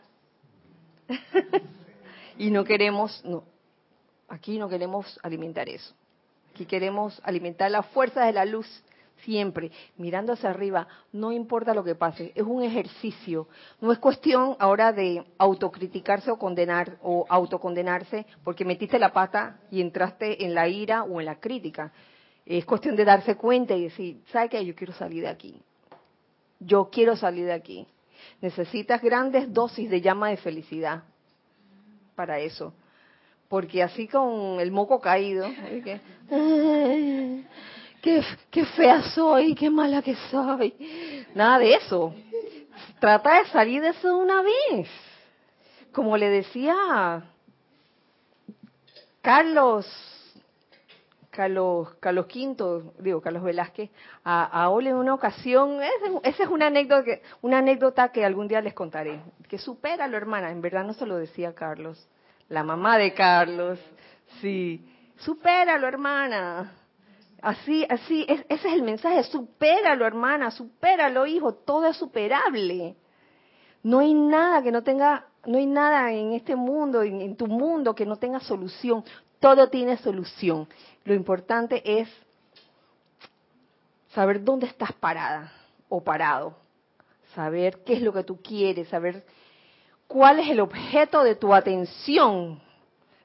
y 2.38 2.50
no 2.50 2.64
queremos, 2.64 3.24
no, 3.26 3.44
aquí 4.30 4.58
no 4.58 4.70
queremos 4.70 5.20
alimentar 5.22 5.68
eso. 5.68 5.94
Aquí 6.54 6.66
queremos 6.66 7.22
alimentar 7.24 7.72
las 7.72 7.86
fuerzas 7.88 8.26
de 8.26 8.34
la 8.34 8.46
luz 8.46 8.68
siempre 9.24 9.72
mirando 9.98 10.34
hacia 10.34 10.50
arriba, 10.50 10.88
no 11.12 11.32
importa 11.32 11.74
lo 11.74 11.84
que 11.84 11.96
pase, 11.96 12.32
es 12.36 12.44
un 12.44 12.64
ejercicio. 12.64 13.48
No 13.82 13.92
es 13.92 14.00
cuestión 14.00 14.56
ahora 14.60 14.94
de 14.94 15.24
autocriticarse 15.38 16.32
o 16.32 16.38
condenar 16.38 16.98
o 17.02 17.26
autocondenarse 17.30 18.26
porque 18.44 18.66
metiste 18.66 19.00
la 19.00 19.12
pata 19.12 19.60
y 19.72 19.82
entraste 19.82 20.46
en 20.46 20.54
la 20.54 20.68
ira 20.68 21.04
o 21.04 21.20
en 21.20 21.26
la 21.26 21.40
crítica. 21.40 21.92
Es 22.46 22.66
cuestión 22.66 22.96
de 22.96 23.06
darse 23.06 23.36
cuenta 23.36 23.76
y 23.76 23.84
decir, 23.84 24.22
¿sabe 24.32 24.50
qué? 24.50 24.66
Yo 24.66 24.76
quiero 24.76 24.94
salir 24.94 25.24
de 25.24 25.30
aquí. 25.30 25.62
Yo 26.60 26.90
quiero 26.92 27.16
salir 27.16 27.46
de 27.46 27.54
aquí. 27.54 27.88
Necesitas 28.42 29.02
grandes 29.02 29.54
dosis 29.54 29.90
de 29.90 30.02
llama 30.02 30.30
de 30.30 30.38
felicidad 30.38 31.04
para 32.16 32.40
eso. 32.40 32.74
Porque 33.48 33.82
así 33.82 34.08
con 34.08 34.60
el 34.60 34.72
moco 34.72 35.00
caído, 35.00 35.48
qué, 38.02 38.66
fea 38.76 39.02
soy, 39.12 39.56
qué 39.56 39.70
mala 39.70 40.02
que 40.02 40.16
soy. 40.30 40.74
Nada 41.36 41.60
de 41.60 41.76
eso. 41.76 42.14
Trata 43.00 43.40
de 43.40 43.46
salir 43.50 43.82
de 43.82 43.90
eso 43.90 44.08
de 44.08 44.14
una 44.14 44.42
vez. 44.42 44.90
Como 45.92 46.18
le 46.18 46.30
decía 46.30 47.24
Carlos, 49.22 49.86
Carlos, 51.30 51.94
Carlos 52.00 52.26
V, 52.26 52.92
digo 53.00 53.22
Carlos 53.22 53.44
Velázquez, 53.44 53.90
a, 54.24 54.70
Ole 54.70 54.90
en 54.90 54.96
una 54.96 55.14
ocasión, 55.14 55.80
esa 56.24 56.44
es 56.44 56.50
una 56.50 56.68
anécdota, 57.58 58.12
que, 58.12 58.26
algún 58.26 58.48
día 58.48 58.62
les 58.62 58.74
contaré, 58.74 59.20
que 59.48 59.58
supera 59.58 60.06
hermana, 60.06 60.52
en 60.52 60.62
verdad 60.62 60.84
no 60.84 60.94
se 60.94 61.06
lo 61.06 61.18
decía 61.18 61.54
Carlos, 61.54 62.08
la 62.50 62.64
mamá 62.64 62.98
de 62.98 63.14
Carlos, 63.14 63.80
sí, 64.42 64.86
supéralo 65.18 65.88
hermana, 65.88 66.79
Así, 67.42 67.86
así, 67.90 68.26
ese 68.28 68.46
es 68.50 68.66
el 68.66 68.82
mensaje, 68.82 69.24
supéralo 69.24 70.06
hermana, 70.06 70.52
supéralo 70.52 71.26
hijo, 71.26 71.54
todo 71.54 71.86
es 71.86 71.98
superable. 71.98 72.96
No 73.84 74.00
hay 74.00 74.14
nada 74.14 74.62
que 74.62 74.72
no 74.72 74.84
tenga, 74.84 75.26
no 75.46 75.58
hay 75.58 75.66
nada 75.66 76.12
en 76.12 76.34
este 76.34 76.56
mundo, 76.56 77.02
en, 77.02 77.22
en 77.22 77.36
tu 77.36 77.48
mundo 77.48 77.96
que 77.96 78.06
no 78.06 78.18
tenga 78.18 78.40
solución. 78.40 79.04
Todo 79.40 79.70
tiene 79.70 79.98
solución. 79.98 80.68
Lo 81.06 81.14
importante 81.14 81.82
es 82.00 82.10
saber 84.14 84.44
dónde 84.44 84.68
estás 84.68 84.92
parada 84.94 85.54
o 85.88 86.04
parado, 86.04 86.56
saber 87.36 87.84
qué 87.86 87.94
es 87.94 88.02
lo 88.02 88.12
que 88.12 88.24
tú 88.24 88.42
quieres, 88.42 88.90
saber 88.90 89.24
cuál 90.08 90.40
es 90.40 90.50
el 90.50 90.60
objeto 90.60 91.24
de 91.24 91.36
tu 91.36 91.54
atención. 91.54 92.60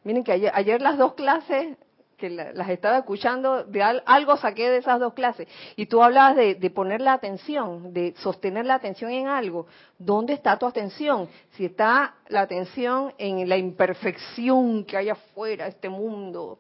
Miren 0.04 0.22
que 0.22 0.32
ayer, 0.32 0.52
ayer 0.54 0.80
las 0.80 0.98
dos 0.98 1.14
clases 1.14 1.76
que 2.24 2.30
las 2.30 2.68
estaba 2.70 2.98
escuchando, 2.98 3.64
de 3.64 3.82
algo 3.82 4.36
saqué 4.38 4.70
de 4.70 4.78
esas 4.78 4.98
dos 4.98 5.12
clases. 5.12 5.46
Y 5.76 5.86
tú 5.86 6.02
hablabas 6.02 6.36
de, 6.36 6.70
poner 6.70 7.02
la 7.02 7.12
atención, 7.12 7.92
de 7.92 8.14
sostener 8.16 8.64
la 8.64 8.76
atención 8.76 9.10
en 9.10 9.26
algo. 9.26 9.66
¿Dónde 9.98 10.32
está 10.32 10.58
tu 10.58 10.66
atención? 10.66 11.28
Si 11.52 11.66
está 11.66 12.14
la 12.28 12.40
atención 12.40 13.12
en 13.18 13.46
la 13.46 13.58
imperfección 13.58 14.84
que 14.84 14.96
hay 14.96 15.10
afuera, 15.10 15.66
este 15.66 15.90
mundo 15.90 16.58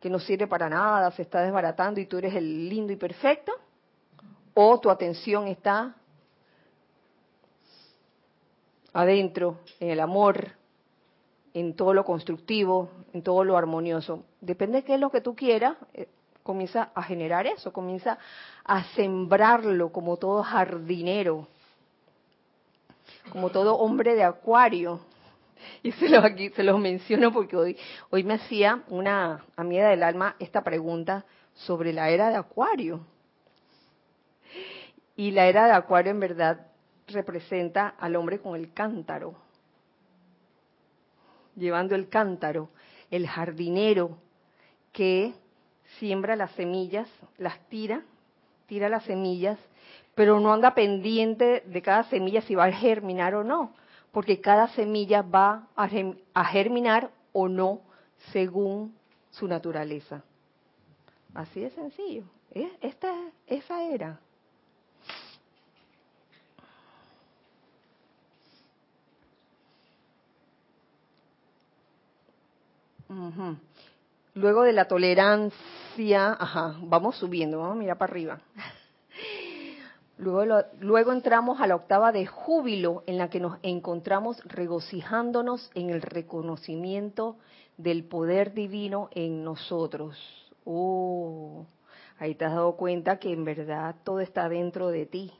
que 0.00 0.10
no 0.10 0.18
sirve 0.18 0.48
para 0.48 0.68
nada, 0.68 1.12
se 1.12 1.22
está 1.22 1.42
desbaratando 1.42 2.00
y 2.00 2.06
tú 2.06 2.18
eres 2.18 2.34
el 2.34 2.68
lindo 2.68 2.92
y 2.92 2.96
perfecto, 2.96 3.52
o 4.52 4.80
tu 4.80 4.90
atención 4.90 5.46
está 5.46 5.94
adentro, 8.92 9.60
en 9.78 9.90
el 9.90 10.00
amor, 10.00 10.48
en 11.54 11.76
todo 11.76 11.94
lo 11.94 12.04
constructivo, 12.04 12.90
en 13.12 13.22
todo 13.22 13.44
lo 13.44 13.56
armonioso. 13.56 14.24
Depende 14.42 14.78
de 14.78 14.84
qué 14.84 14.94
es 14.94 15.00
lo 15.00 15.10
que 15.10 15.20
tú 15.20 15.36
quieras, 15.36 15.76
eh, 15.94 16.08
comienza 16.42 16.90
a 16.96 17.02
generar 17.04 17.46
eso, 17.46 17.72
comienza 17.72 18.18
a 18.64 18.82
sembrarlo 18.96 19.92
como 19.92 20.16
todo 20.16 20.42
jardinero, 20.42 21.46
como 23.30 23.50
todo 23.50 23.76
hombre 23.76 24.16
de 24.16 24.24
acuario. 24.24 25.00
Y 25.84 25.92
se 25.92 26.08
los 26.08 26.24
aquí 26.24 26.50
se 26.50 26.64
los 26.64 26.80
menciono 26.80 27.32
porque 27.32 27.56
hoy 27.56 27.76
hoy 28.10 28.24
me 28.24 28.34
hacía 28.34 28.82
una 28.88 29.44
amiga 29.54 29.90
del 29.90 30.02
alma 30.02 30.34
esta 30.40 30.62
pregunta 30.62 31.24
sobre 31.54 31.92
la 31.92 32.10
era 32.10 32.30
de 32.30 32.36
Acuario. 32.36 33.06
Y 35.14 35.30
la 35.30 35.46
era 35.46 35.66
de 35.66 35.72
Acuario 35.72 36.10
en 36.10 36.18
verdad 36.18 36.66
representa 37.06 37.94
al 37.96 38.16
hombre 38.16 38.40
con 38.40 38.56
el 38.56 38.72
cántaro, 38.72 39.36
llevando 41.54 41.94
el 41.94 42.08
cántaro, 42.08 42.70
el 43.08 43.28
jardinero 43.28 44.18
que 44.92 45.34
siembra 45.98 46.36
las 46.36 46.52
semillas, 46.52 47.08
las 47.38 47.58
tira, 47.68 48.02
tira 48.66 48.88
las 48.88 49.04
semillas, 49.04 49.58
pero 50.14 50.40
no 50.40 50.52
anda 50.52 50.74
pendiente 50.74 51.62
de 51.66 51.82
cada 51.82 52.04
semilla 52.04 52.42
si 52.42 52.54
va 52.54 52.64
a 52.64 52.72
germinar 52.72 53.34
o 53.34 53.44
no, 53.44 53.72
porque 54.12 54.40
cada 54.40 54.68
semilla 54.68 55.22
va 55.22 55.68
a 55.74 56.44
germinar 56.44 57.10
o 57.32 57.48
no 57.48 57.80
según 58.32 58.94
su 59.30 59.48
naturaleza. 59.48 60.22
Así 61.34 61.60
de 61.60 61.70
sencillo. 61.70 62.24
Esta, 62.80 63.14
esa 63.46 63.82
era. 63.84 64.20
Luego 74.34 74.62
de 74.62 74.72
la 74.72 74.86
tolerancia, 74.86 76.32
ajá, 76.32 76.76
vamos 76.80 77.16
subiendo, 77.16 77.58
vamos 77.58 77.76
a 77.76 77.78
mirar 77.78 77.98
para 77.98 78.12
arriba. 78.12 78.40
Luego, 80.16 80.64
luego 80.80 81.12
entramos 81.12 81.60
a 81.60 81.66
la 81.66 81.74
octava 81.74 82.12
de 82.12 82.26
júbilo 82.26 83.02
en 83.06 83.18
la 83.18 83.28
que 83.28 83.40
nos 83.40 83.58
encontramos 83.62 84.42
regocijándonos 84.44 85.70
en 85.74 85.90
el 85.90 86.00
reconocimiento 86.00 87.36
del 87.76 88.04
poder 88.04 88.54
divino 88.54 89.08
en 89.12 89.44
nosotros. 89.44 90.16
Oh, 90.64 91.66
ahí 92.18 92.34
te 92.34 92.44
has 92.44 92.52
dado 92.52 92.76
cuenta 92.76 93.18
que 93.18 93.32
en 93.32 93.44
verdad 93.44 93.96
todo 94.04 94.20
está 94.20 94.48
dentro 94.48 94.88
de 94.88 95.06
ti. 95.06 95.32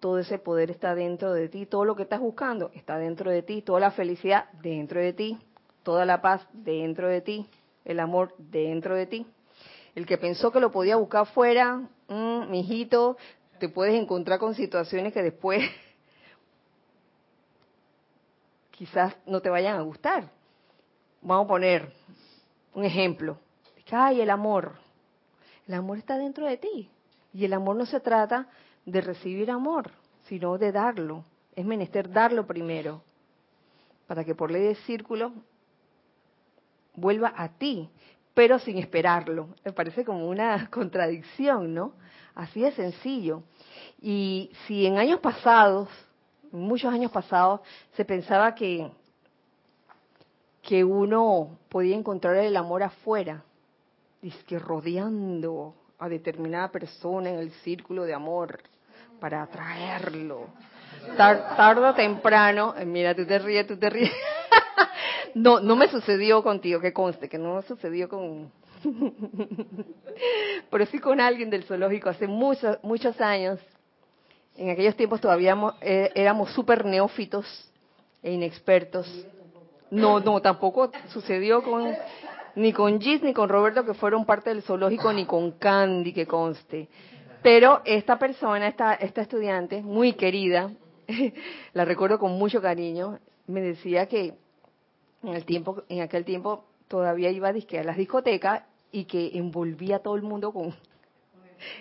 Todo 0.00 0.18
ese 0.18 0.38
poder 0.38 0.70
está 0.70 0.94
dentro 0.94 1.32
de 1.32 1.48
ti. 1.48 1.66
Todo 1.66 1.84
lo 1.84 1.96
que 1.96 2.04
estás 2.04 2.20
buscando 2.20 2.70
está 2.74 2.98
dentro 2.98 3.30
de 3.30 3.42
ti. 3.42 3.62
Toda 3.62 3.80
la 3.80 3.90
felicidad 3.90 4.46
dentro 4.62 5.00
de 5.00 5.12
ti 5.12 5.38
toda 5.82 6.04
la 6.04 6.20
paz 6.20 6.46
dentro 6.52 7.08
de 7.08 7.20
ti, 7.20 7.46
el 7.84 8.00
amor 8.00 8.34
dentro 8.38 8.94
de 8.94 9.06
ti. 9.06 9.26
El 9.94 10.06
que 10.06 10.18
pensó 10.18 10.52
que 10.52 10.60
lo 10.60 10.70
podía 10.70 10.96
buscar 10.96 11.26
fuera, 11.26 11.76
mmm, 12.08 12.50
mijito, 12.50 13.16
te 13.58 13.68
puedes 13.68 13.94
encontrar 13.94 14.38
con 14.38 14.54
situaciones 14.54 15.12
que 15.12 15.22
después 15.22 15.62
quizás 18.70 19.16
no 19.26 19.40
te 19.40 19.50
vayan 19.50 19.76
a 19.76 19.82
gustar. 19.82 20.30
Vamos 21.20 21.46
a 21.46 21.48
poner 21.48 21.92
un 22.74 22.84
ejemplo. 22.84 23.38
Ay, 23.90 24.20
el 24.20 24.30
amor. 24.30 24.74
El 25.66 25.74
amor 25.74 25.98
está 25.98 26.18
dentro 26.18 26.46
de 26.46 26.58
ti. 26.58 26.90
Y 27.32 27.44
el 27.44 27.52
amor 27.52 27.76
no 27.76 27.86
se 27.86 28.00
trata 28.00 28.48
de 28.84 29.00
recibir 29.00 29.50
amor, 29.50 29.90
sino 30.24 30.58
de 30.58 30.72
darlo. 30.72 31.24
Es 31.54 31.64
menester 31.64 32.10
darlo 32.10 32.46
primero. 32.46 33.02
Para 34.06 34.24
que 34.24 34.34
por 34.34 34.50
ley 34.50 34.62
de 34.62 34.74
círculo 34.76 35.32
vuelva 36.94 37.32
a 37.36 37.48
ti, 37.48 37.88
pero 38.34 38.58
sin 38.58 38.78
esperarlo. 38.78 39.48
Me 39.64 39.72
parece 39.72 40.04
como 40.04 40.28
una 40.28 40.68
contradicción, 40.70 41.74
¿no? 41.74 41.92
Así 42.34 42.60
de 42.60 42.72
sencillo. 42.72 43.42
Y 44.00 44.50
si 44.66 44.86
en 44.86 44.98
años 44.98 45.20
pasados, 45.20 45.88
muchos 46.52 46.92
años 46.92 47.10
pasados, 47.10 47.60
se 47.94 48.04
pensaba 48.04 48.54
que, 48.54 48.90
que 50.62 50.84
uno 50.84 51.58
podía 51.68 51.96
encontrar 51.96 52.36
el 52.36 52.56
amor 52.56 52.82
afuera, 52.82 53.42
que 54.46 54.58
rodeando 54.58 55.74
a 55.98 56.08
determinada 56.08 56.70
persona 56.70 57.30
en 57.30 57.38
el 57.38 57.50
círculo 57.62 58.04
de 58.04 58.14
amor 58.14 58.60
para 59.20 59.42
atraerlo. 59.42 60.48
tarde 61.16 61.86
o 61.86 61.94
temprano, 61.94 62.74
eh, 62.76 62.84
mira, 62.84 63.14
tú 63.14 63.26
te 63.26 63.38
ríes, 63.38 63.66
tú 63.66 63.76
te 63.76 63.90
ríes. 63.90 64.12
No, 65.34 65.60
no 65.60 65.76
me 65.76 65.88
sucedió 65.88 66.42
contigo, 66.42 66.80
que 66.80 66.92
conste, 66.92 67.28
que 67.28 67.38
no 67.38 67.62
sucedió 67.62 68.08
con... 68.08 68.50
Pero 70.70 70.86
sí 70.86 70.98
con 70.98 71.20
alguien 71.20 71.50
del 71.50 71.64
zoológico 71.64 72.08
hace 72.08 72.26
muchos, 72.26 72.78
muchos 72.82 73.20
años. 73.20 73.60
En 74.56 74.70
aquellos 74.70 74.96
tiempos 74.96 75.20
todavía 75.20 75.56
eh, 75.80 76.10
éramos 76.14 76.50
súper 76.52 76.84
neófitos 76.84 77.46
e 78.22 78.32
inexpertos. 78.32 79.26
No, 79.90 80.20
no, 80.20 80.40
tampoco 80.40 80.90
sucedió 81.08 81.62
con 81.62 81.94
ni 82.54 82.72
con 82.72 83.00
Gis 83.00 83.22
ni 83.22 83.32
con 83.32 83.48
Roberto 83.48 83.84
que 83.84 83.94
fueron 83.94 84.26
parte 84.26 84.50
del 84.50 84.62
zoológico 84.62 85.12
ni 85.12 85.24
con 85.24 85.52
Candy 85.52 86.12
que 86.12 86.26
conste. 86.26 86.88
Pero 87.42 87.82
esta 87.84 88.18
persona, 88.18 88.68
esta, 88.68 88.94
esta 88.94 89.22
estudiante 89.22 89.80
muy 89.80 90.14
querida, 90.14 90.70
la 91.72 91.84
recuerdo 91.84 92.18
con 92.18 92.32
mucho 92.32 92.60
cariño, 92.60 93.18
me 93.46 93.60
decía 93.60 94.06
que 94.06 94.34
en 95.22 95.34
el 95.34 95.44
tiempo, 95.44 95.82
en 95.88 96.02
aquel 96.02 96.24
tiempo 96.24 96.64
todavía 96.88 97.30
iba 97.30 97.48
a 97.48 97.82
las 97.84 97.96
discotecas 97.96 98.62
y 98.90 99.04
que 99.04 99.36
envolvía 99.38 99.96
a 99.96 99.98
todo 100.00 100.16
el 100.16 100.22
mundo 100.22 100.52
con 100.52 100.74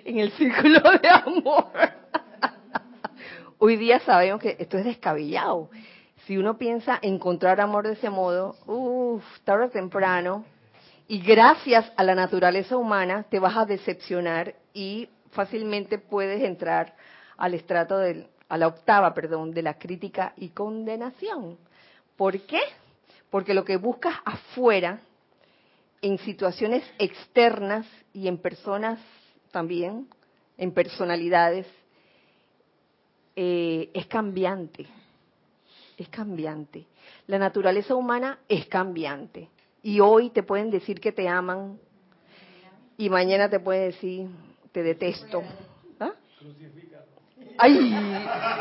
en 0.06 0.20
el 0.20 0.32
círculo 0.32 0.80
de 1.02 1.10
amor. 1.10 1.72
Hoy 3.60 3.76
día 3.76 4.00
sabemos 4.00 4.42
que 4.42 4.56
esto 4.60 4.78
es 4.78 4.86
descabellado. 4.86 5.70
Si 6.26 6.38
uno 6.38 6.58
piensa 6.58 7.00
encontrar 7.02 7.62
amor 7.62 7.88
de 7.88 7.94
ese 7.94 8.10
modo, 8.10 8.56
uff, 8.66 9.24
tarde 9.44 9.66
o 9.66 9.70
temprano, 9.70 10.46
y 11.08 11.20
gracias 11.20 11.92
a 11.96 12.04
la 12.04 12.16
naturaleza 12.16 12.76
humana 12.76 13.24
te 13.30 13.40
vas 13.40 13.56
a 13.56 13.66
decepcionar 13.66 14.56
y 14.74 15.10
fácilmente 15.32 15.98
puedes 15.98 16.44
entrar 16.44 16.96
al 17.38 17.54
estrato 17.54 17.98
del, 17.98 18.28
a 18.50 18.58
la 18.58 18.68
octava, 18.68 19.14
perdón, 19.14 19.52
de 19.52 19.62
la 19.62 19.76
crítica 19.76 20.34
y 20.36 20.50
condenación. 20.50 21.58
¿Por 22.18 22.40
qué? 22.42 22.60
Porque 23.30 23.54
lo 23.54 23.66
que 23.66 23.78
buscas 23.78 24.16
afuera, 24.24 25.02
en 26.02 26.18
situaciones 26.20 26.84
externas 26.98 27.86
y 28.14 28.28
en 28.28 28.38
personas 28.38 29.00
también, 29.52 30.08
en 30.58 30.72
personalidades, 30.72 31.68
eh, 33.36 33.90
es 33.94 34.06
cambiante. 34.08 34.86
Es 35.98 36.10
cambiante. 36.10 36.86
La 37.28 37.38
naturaleza 37.38 37.96
humana 37.96 38.40
es 38.48 38.66
cambiante. 38.68 39.50
Y 39.84 40.00
hoy 40.00 40.30
te 40.30 40.44
pueden 40.44 40.70
decir 40.70 41.00
que 41.00 41.12
te 41.12 41.28
aman 41.28 41.80
y 42.98 43.10
mañana 43.10 43.50
te 43.50 43.60
pueden 43.60 43.92
decir 43.92 44.28
te 44.72 44.84
detesto. 44.84 45.44
¿Ah? 46.00 46.14
Ay, 47.58 47.96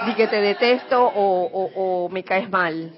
di 0.06 0.14
que 0.14 0.26
te 0.28 0.40
detesto 0.40 1.02
o, 1.04 2.04
o 2.04 2.08
me 2.08 2.22
caes 2.22 2.48
mal. 2.50 2.92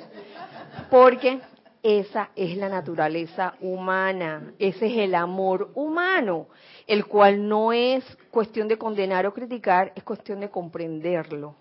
Porque 0.90 1.40
esa 1.88 2.30
es 2.36 2.54
la 2.58 2.68
naturaleza 2.68 3.54
humana, 3.62 4.52
ese 4.58 4.88
es 4.88 4.98
el 4.98 5.14
amor 5.14 5.70
humano, 5.74 6.48
el 6.86 7.06
cual 7.06 7.48
no 7.48 7.72
es 7.72 8.04
cuestión 8.30 8.68
de 8.68 8.76
condenar 8.76 9.26
o 9.26 9.32
criticar, 9.32 9.92
es 9.96 10.04
cuestión 10.04 10.40
de 10.40 10.50
comprenderlo. 10.50 11.54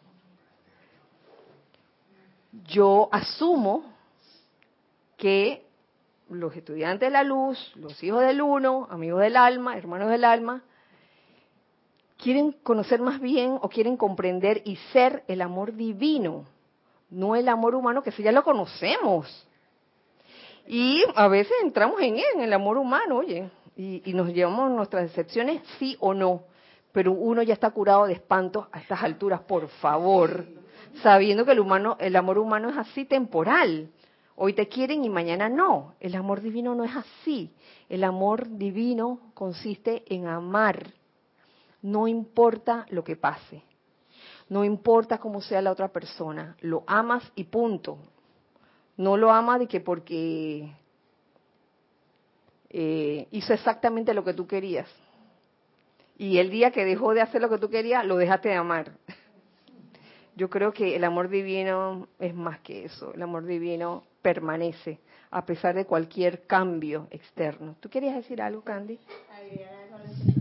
Yo 2.65 3.07
asumo 3.09 3.85
que 5.15 5.65
los 6.29 6.53
estudiantes 6.57 7.07
de 7.07 7.11
la 7.11 7.23
luz, 7.23 7.71
los 7.77 8.03
hijos 8.03 8.19
del 8.19 8.41
uno, 8.41 8.85
amigos 8.91 9.21
del 9.21 9.37
alma, 9.37 9.77
hermanos 9.77 10.09
del 10.09 10.25
alma, 10.25 10.61
quieren 12.17 12.51
conocer 12.51 12.99
más 12.99 13.21
bien 13.21 13.57
o 13.61 13.69
quieren 13.69 13.95
comprender 13.95 14.61
y 14.65 14.75
ser 14.91 15.23
el 15.29 15.41
amor 15.41 15.73
divino, 15.73 16.43
no 17.09 17.37
el 17.37 17.47
amor 17.47 17.75
humano 17.75 18.03
que 18.03 18.11
si 18.11 18.23
ya 18.23 18.33
lo 18.33 18.43
conocemos. 18.43 19.46
Y 20.67 21.03
a 21.15 21.27
veces 21.29 21.53
entramos 21.63 22.01
en 22.01 22.17
él, 22.17 22.25
en 22.35 22.41
el 22.41 22.53
amor 22.53 22.77
humano, 22.77 23.17
oye, 23.17 23.49
y, 23.77 24.01
nos 24.13 24.33
llevamos 24.33 24.69
nuestras 24.71 25.03
decepciones, 25.03 25.61
sí 25.79 25.95
o 25.99 26.13
no. 26.13 26.43
Pero 26.91 27.13
uno 27.13 27.41
ya 27.41 27.53
está 27.53 27.69
curado 27.69 28.05
de 28.05 28.13
espantos 28.13 28.67
a 28.71 28.79
estas 28.79 29.01
alturas, 29.01 29.41
por 29.41 29.67
favor, 29.67 30.45
sabiendo 31.01 31.45
que 31.45 31.51
el 31.51 31.59
humano, 31.59 31.95
el 31.99 32.15
amor 32.15 32.37
humano 32.37 32.69
es 32.69 32.77
así 32.77 33.05
temporal. 33.05 33.89
Hoy 34.35 34.53
te 34.53 34.67
quieren 34.67 35.03
y 35.03 35.09
mañana 35.09 35.47
no. 35.47 35.95
El 35.99 36.15
amor 36.15 36.41
divino 36.41 36.75
no 36.75 36.83
es 36.83 36.95
así. 36.95 37.53
El 37.87 38.03
amor 38.03 38.47
divino 38.57 39.31
consiste 39.33 40.03
en 40.13 40.27
amar. 40.27 40.87
No 41.81 42.07
importa 42.07 42.85
lo 42.89 43.03
que 43.03 43.15
pase. 43.15 43.63
No 44.49 44.63
importa 44.63 45.17
cómo 45.17 45.41
sea 45.41 45.61
la 45.61 45.71
otra 45.71 45.87
persona. 45.87 46.55
Lo 46.61 46.83
amas 46.87 47.23
y 47.35 47.45
punto 47.45 47.99
no 48.97 49.15
lo 49.15 49.31
ama 49.31 49.59
de 49.59 49.67
que 49.67 49.79
porque 49.79 50.69
eh, 52.69 53.27
hizo 53.31 53.53
exactamente 53.53 54.13
lo 54.13 54.23
que 54.23 54.33
tú 54.33 54.47
querías. 54.47 54.89
Y 56.17 56.39
el 56.39 56.49
día 56.49 56.71
que 56.71 56.83
dejó 56.83 57.13
de 57.13 57.21
hacer 57.21 57.41
lo 57.41 57.49
que 57.49 57.59
tú 57.59 57.69
querías, 57.69 58.05
lo 58.05 58.17
dejaste 58.17 58.49
de 58.49 58.55
amar. 58.55 58.91
yo 60.35 60.49
creo 60.49 60.73
que 60.73 60.95
el 60.95 61.03
amor 61.03 61.29
divino 61.29 62.07
es 62.19 62.33
más 62.33 62.59
que 62.61 62.85
eso. 62.85 63.13
El 63.13 63.21
amor 63.21 63.45
divino 63.45 64.03
permanece 64.21 64.99
a 65.29 65.45
pesar 65.45 65.75
de 65.75 65.85
cualquier 65.85 66.47
cambio 66.47 67.07
externo. 67.11 67.75
¿Tú 67.79 67.89
querías 67.89 68.15
decir 68.15 68.41
algo, 68.41 68.61
Candy? 68.61 68.99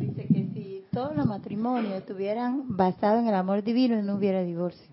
Dice 0.01 0.27
que 0.29 0.47
si 0.55 0.85
todos 0.93 1.15
los 1.15 1.27
matrimonios 1.27 1.93
estuvieran 1.95 2.77
basados 2.77 3.21
en 3.21 3.29
el 3.29 3.35
amor 3.35 3.63
divino, 3.63 4.01
no 4.03 4.15
hubiera 4.17 4.43
divorcio. 4.43 4.89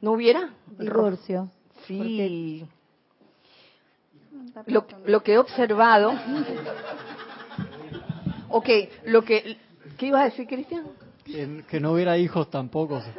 ¿No 0.00 0.12
hubiera? 0.12 0.50
Divorcio. 0.78 1.50
Sí. 1.88 2.66
Lo, 4.66 4.86
lo 5.06 5.22
que 5.22 5.32
he 5.32 5.38
observado. 5.38 6.12
ok, 8.50 8.68
lo 9.06 9.22
que. 9.22 9.56
¿Qué 9.96 10.06
ibas 10.06 10.20
a 10.20 10.24
decir, 10.26 10.46
Cristian? 10.46 10.84
Que, 11.24 11.64
que 11.68 11.80
no 11.80 11.92
hubiera 11.92 12.18
hijos 12.18 12.50
tampoco. 12.50 13.02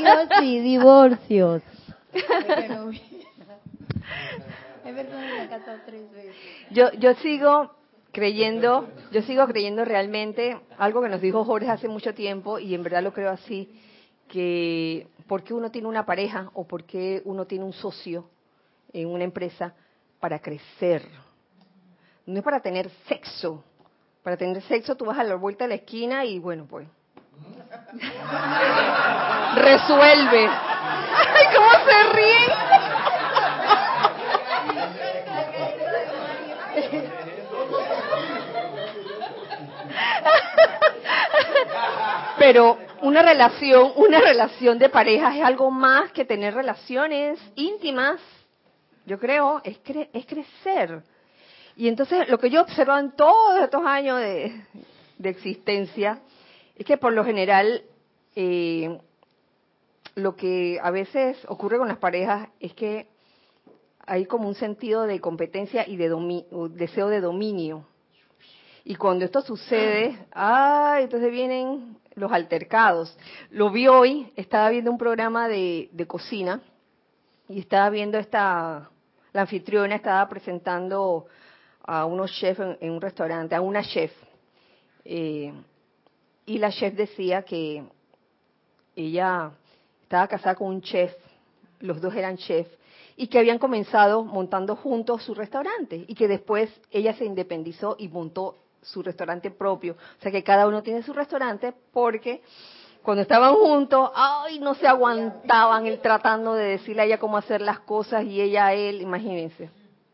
No, 0.00 0.40
sí, 0.40 0.60
divorcios. 0.60 1.62
Yo, 6.70 6.92
yo 6.92 7.14
sigo 7.14 7.70
creyendo, 8.12 8.88
yo 9.12 9.22
sigo 9.22 9.46
creyendo 9.46 9.84
realmente 9.84 10.58
algo 10.78 11.02
que 11.02 11.08
nos 11.08 11.20
dijo 11.20 11.44
Jorge 11.44 11.70
hace 11.70 11.88
mucho 11.88 12.14
tiempo 12.14 12.58
y 12.58 12.74
en 12.74 12.82
verdad 12.82 13.02
lo 13.02 13.12
creo 13.12 13.30
así, 13.30 13.68
que 14.28 15.08
porque 15.26 15.54
uno 15.54 15.70
tiene 15.70 15.88
una 15.88 16.04
pareja 16.04 16.50
o 16.54 16.66
porque 16.66 17.22
uno 17.24 17.46
tiene 17.46 17.64
un 17.64 17.72
socio 17.72 18.28
en 18.92 19.08
una 19.08 19.24
empresa 19.24 19.72
para 20.20 20.38
crecer. 20.38 21.08
No 22.26 22.36
es 22.38 22.44
para 22.44 22.60
tener 22.60 22.90
sexo. 23.08 23.64
Para 24.22 24.36
tener 24.36 24.60
sexo 24.62 24.94
tú 24.96 25.06
vas 25.06 25.18
a 25.18 25.24
la 25.24 25.34
vuelta 25.34 25.64
de 25.64 25.68
la 25.68 25.74
esquina 25.76 26.24
y 26.24 26.38
bueno, 26.38 26.66
pues 26.68 26.86
resuelve. 29.56 30.48
Ay, 30.48 31.46
cómo 31.54 31.70
se 31.84 32.12
ríen. 32.12 32.52
Pero 42.38 42.78
una 43.04 43.22
relación, 43.22 43.92
una 43.96 44.18
relación 44.18 44.78
de 44.78 44.88
pareja 44.88 45.36
es 45.36 45.44
algo 45.44 45.70
más 45.70 46.10
que 46.12 46.24
tener 46.24 46.54
relaciones 46.54 47.38
íntimas. 47.54 48.18
Yo 49.04 49.18
creo, 49.18 49.60
es, 49.62 49.78
es 50.12 50.26
crecer. 50.26 51.02
Y 51.76 51.88
entonces 51.88 52.26
lo 52.30 52.38
que 52.38 52.48
yo 52.48 52.60
he 52.60 52.62
observado 52.62 53.00
en 53.00 53.12
todos 53.12 53.60
estos 53.62 53.84
años 53.84 54.20
de, 54.20 54.58
de 55.18 55.28
existencia 55.28 56.20
es 56.76 56.86
que 56.86 56.96
por 56.96 57.12
lo 57.12 57.24
general 57.24 57.82
eh, 58.34 58.98
lo 60.14 60.34
que 60.34 60.78
a 60.82 60.90
veces 60.90 61.36
ocurre 61.48 61.76
con 61.76 61.88
las 61.88 61.98
parejas 61.98 62.48
es 62.58 62.72
que 62.72 63.06
hay 64.06 64.24
como 64.24 64.48
un 64.48 64.54
sentido 64.54 65.02
de 65.02 65.20
competencia 65.20 65.86
y 65.86 65.96
de 65.96 66.08
deseo 66.70 67.08
de 67.08 67.20
dominio. 67.20 67.86
Y 68.82 68.96
cuando 68.96 69.24
esto 69.26 69.42
sucede, 69.42 70.18
ah, 70.32 70.98
entonces 71.00 71.30
vienen 71.30 71.98
los 72.14 72.32
altercados. 72.32 73.16
Lo 73.50 73.70
vi 73.70 73.88
hoy, 73.88 74.32
estaba 74.36 74.70
viendo 74.70 74.90
un 74.90 74.98
programa 74.98 75.48
de, 75.48 75.88
cocina 76.06 76.60
y 77.48 77.60
estaba 77.60 77.90
viendo 77.90 78.18
esta, 78.18 78.90
la 79.32 79.40
anfitriona 79.42 79.96
estaba 79.96 80.28
presentando 80.28 81.26
a 81.82 82.04
unos 82.06 82.32
chefs 82.32 82.60
en, 82.80 82.90
un 82.90 83.00
restaurante, 83.00 83.54
a 83.54 83.60
una 83.60 83.82
chef. 83.82 84.12
Eh, 85.04 85.52
y 86.46 86.58
la 86.58 86.70
chef 86.70 86.94
decía 86.94 87.42
que 87.42 87.84
ella 88.96 89.50
estaba 90.02 90.28
casada 90.28 90.54
con 90.54 90.68
un 90.68 90.80
chef, 90.82 91.12
los 91.80 92.00
dos 92.00 92.14
eran 92.14 92.36
chefs, 92.36 92.70
y 93.16 93.28
que 93.28 93.38
habían 93.38 93.58
comenzado 93.58 94.24
montando 94.24 94.76
juntos 94.76 95.22
su 95.22 95.34
restaurante 95.34 96.04
y 96.06 96.14
que 96.14 96.26
después 96.26 96.70
ella 96.90 97.14
se 97.14 97.24
independizó 97.24 97.96
y 97.98 98.08
montó 98.08 98.63
su 98.84 99.02
restaurante 99.02 99.50
propio. 99.50 99.94
O 100.18 100.22
sea 100.22 100.30
que 100.30 100.42
cada 100.42 100.66
uno 100.66 100.82
tiene 100.82 101.02
su 101.02 101.12
restaurante 101.12 101.74
porque 101.92 102.42
cuando 103.02 103.22
estaban 103.22 103.54
juntos, 103.54 104.10
ay, 104.14 104.58
no 104.60 104.74
se 104.74 104.86
aguantaban 104.86 105.86
él 105.86 106.00
tratando 106.00 106.54
de 106.54 106.64
decirle 106.64 107.02
a 107.02 107.04
ella 107.04 107.18
cómo 107.18 107.36
hacer 107.36 107.60
las 107.60 107.80
cosas 107.80 108.24
y 108.24 108.40
ella 108.40 108.68
a 108.68 108.74
él, 108.74 109.02
imagínense, 109.02 109.68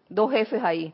dos 0.09 0.33
jefes 0.33 0.63
ahí. 0.63 0.93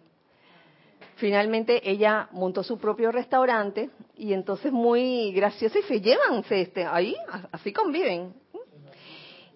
Finalmente 1.16 1.90
ella 1.90 2.28
montó 2.32 2.62
su 2.62 2.76
propio 2.76 3.10
restaurante 3.10 3.88
y 4.18 4.34
entonces 4.34 4.70
muy 4.70 5.32
gracioso 5.32 5.78
y 5.78 5.82
se 5.82 6.02
llevan 6.02 6.44
este, 6.50 6.84
ahí, 6.84 7.16
así 7.52 7.72
conviven. 7.72 8.34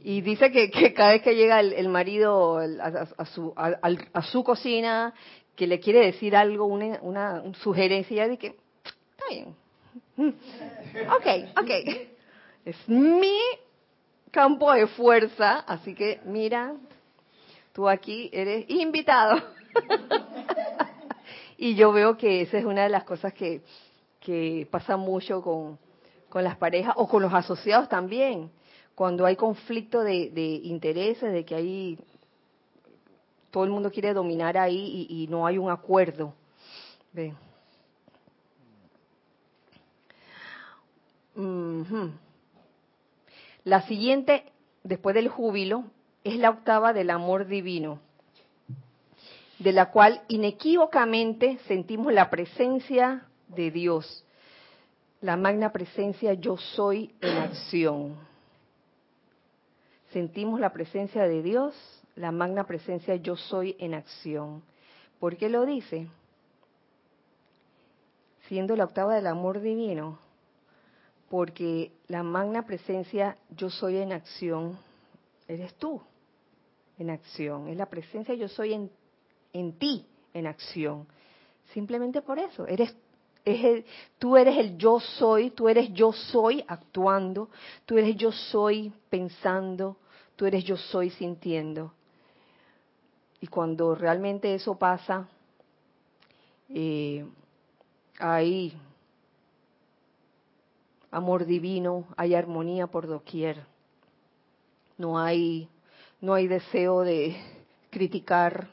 Y 0.03 0.23
dice 0.23 0.51
que, 0.51 0.71
cada 0.95 1.11
vez 1.11 1.21
que 1.23 1.37
llega 1.37 1.61
el, 1.61 1.89
marido 1.91 2.59
a, 2.59 3.25
su, 3.27 3.53
a, 3.55 4.23
su 4.23 4.43
cocina, 4.43 5.13
que 5.57 5.67
le 5.67 5.81
quiere 5.81 6.07
decir 6.07 6.35
algo, 6.37 6.67
una, 6.67 6.99
una 7.03 7.43
sugerencia, 7.63 8.29
de 8.29 8.39
que, 8.39 8.57
está 8.85 9.25
bien. 9.31 9.57
Ok, 11.17 11.27
ok. 11.57 11.71
Es 12.65 12.89
mi 12.89 13.39
campo 14.31 14.73
de 14.73 14.87
fuerza, 14.87 15.61
así 15.61 15.95
que 15.95 16.21
mira, 16.25 16.75
tú 17.73 17.89
aquí 17.89 18.31
eres 18.33 18.69
invitado. 18.69 19.43
Y 21.63 21.75
yo 21.75 21.93
veo 21.93 22.17
que 22.17 22.41
esa 22.41 22.57
es 22.57 22.65
una 22.65 22.85
de 22.85 22.89
las 22.89 23.05
cosas 23.05 23.35
que, 23.35 23.61
que 24.19 24.67
pasa 24.71 24.97
mucho 24.97 25.43
con, 25.43 25.79
con 26.31 26.43
las 26.43 26.57
parejas 26.57 26.95
o 26.97 27.07
con 27.07 27.21
los 27.21 27.35
asociados 27.35 27.87
también. 27.87 28.51
Cuando 28.95 29.27
hay 29.27 29.37
conflicto 29.37 30.03
de, 30.03 30.31
de 30.31 30.43
intereses, 30.65 31.31
de 31.31 31.45
que 31.45 31.55
hay 31.55 31.99
todo 33.51 33.65
el 33.65 33.71
mundo 33.71 33.91
quiere 33.91 34.13
dominar 34.13 34.57
ahí 34.57 35.07
y, 35.09 35.27
no 35.29 35.47
hay 35.47 35.59
un 35.59 35.71
acuerdo. 35.71 36.35
La 43.65 43.83
siguiente, 43.83 44.45
después 44.85 45.15
del 45.15 45.29
júbilo, 45.29 45.85
es 46.25 46.37
la 46.37 46.51
octava 46.51 46.93
del 46.93 47.11
amor 47.11 47.47
divino 47.47 48.01
de 49.61 49.73
la 49.73 49.91
cual 49.91 50.23
inequívocamente 50.29 51.59
sentimos 51.69 52.13
la 52.13 52.31
presencia 52.31 53.27
de 53.47 53.71
Dios, 53.71 54.25
la 55.21 55.37
magna 55.37 55.71
presencia 55.71 56.33
yo 56.33 56.57
soy 56.57 57.15
en 57.21 57.37
acción. 57.37 58.17
Sentimos 60.13 60.59
la 60.59 60.73
presencia 60.73 61.25
de 61.25 61.43
Dios, 61.43 62.00
la 62.21 62.33
magna 62.33 62.65
presencia 62.65 63.17
yo 63.17 63.37
soy 63.37 63.77
en 63.79 63.95
acción. 63.95 64.63
¿Por 65.19 65.37
qué 65.37 65.49
lo 65.49 65.67
dice? 65.67 66.09
Siendo 68.49 68.77
la 68.77 68.85
octava 68.85 69.15
del 69.15 69.27
amor 69.27 69.61
divino, 69.61 70.19
porque 71.29 71.93
la 72.09 72.23
magna 72.23 72.67
presencia 72.67 73.37
yo 73.51 73.71
soy 73.71 73.99
en 73.99 74.13
acción, 74.13 74.79
eres 75.49 75.75
tú 75.75 76.01
en 76.99 77.11
acción, 77.11 77.69
es 77.69 77.77
la 77.77 77.87
presencia 77.87 78.35
yo 78.35 78.49
soy 78.49 78.75
en 78.75 78.91
en 79.53 79.73
ti 79.73 80.07
en 80.33 80.47
acción. 80.47 81.07
Simplemente 81.73 82.23
por 82.23 82.39
eso, 82.39 82.67
eres 82.67 82.95
tú 84.19 84.37
eres 84.37 84.59
el 84.59 84.77
yo 84.77 85.01
soy, 85.01 85.51
tú 85.51 85.69
eres 85.69 85.93
yo 85.93 86.13
soy 86.13 86.63
actuando, 86.69 87.49
tú 87.87 87.97
eres 87.97 88.17
yo 88.17 88.31
soy 88.31 88.93
pensando, 89.09 89.97
tú 90.37 90.47
eres 90.47 90.63
yo 90.65 90.77
soy 90.77 91.11
sintiendo. 91.11 91.93
Y 93.41 93.47
cuando 93.47 93.95
realmente 93.95 94.55
eso 94.55 94.77
pasa, 94.77 95.29
eh, 96.69 97.27
hay 98.19 98.79
amor 101.11 101.47
divino, 101.47 102.07
hay 102.17 102.35
armonía 102.35 102.87
por 102.87 103.07
doquier. 103.07 103.65
No 104.99 105.19
hay, 105.19 105.69
no 106.21 106.35
hay 106.35 106.47
deseo 106.47 107.01
de 107.01 107.37
criticar, 107.91 108.69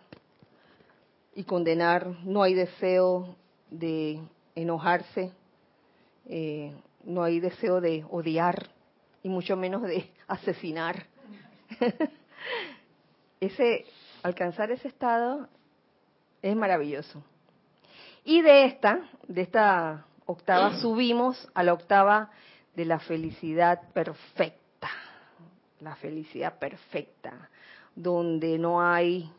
y 1.37 1.43
condenar, 1.43 2.07
no 2.23 2.41
hay 2.41 2.55
deseo 2.55 3.35
de 3.69 4.19
enojarse, 4.55 5.31
eh, 6.25 6.73
no 7.03 7.23
hay 7.23 7.39
deseo 7.39 7.79
de 7.79 8.03
odiar 8.09 8.71
y 9.21 9.29
mucho 9.29 9.55
menos 9.55 9.83
de 9.83 10.09
asesinar. 10.27 11.05
ese 13.39 13.85
alcanzar 14.27 14.71
ese 14.71 14.89
estado 14.89 15.47
es 16.41 16.55
maravilloso. 16.55 17.23
Y 18.23 18.41
de 18.41 18.65
esta, 18.65 19.09
de 19.27 19.41
esta 19.41 20.05
octava 20.25 20.77
subimos 20.81 21.49
a 21.53 21.63
la 21.63 21.73
octava 21.73 22.29
de 22.75 22.85
la 22.85 22.99
felicidad 22.99 23.81
perfecta. 23.93 24.89
La 25.79 25.95
felicidad 25.95 26.59
perfecta, 26.59 27.49
donde 27.95 28.57
no 28.57 28.81
hay 28.81 29.31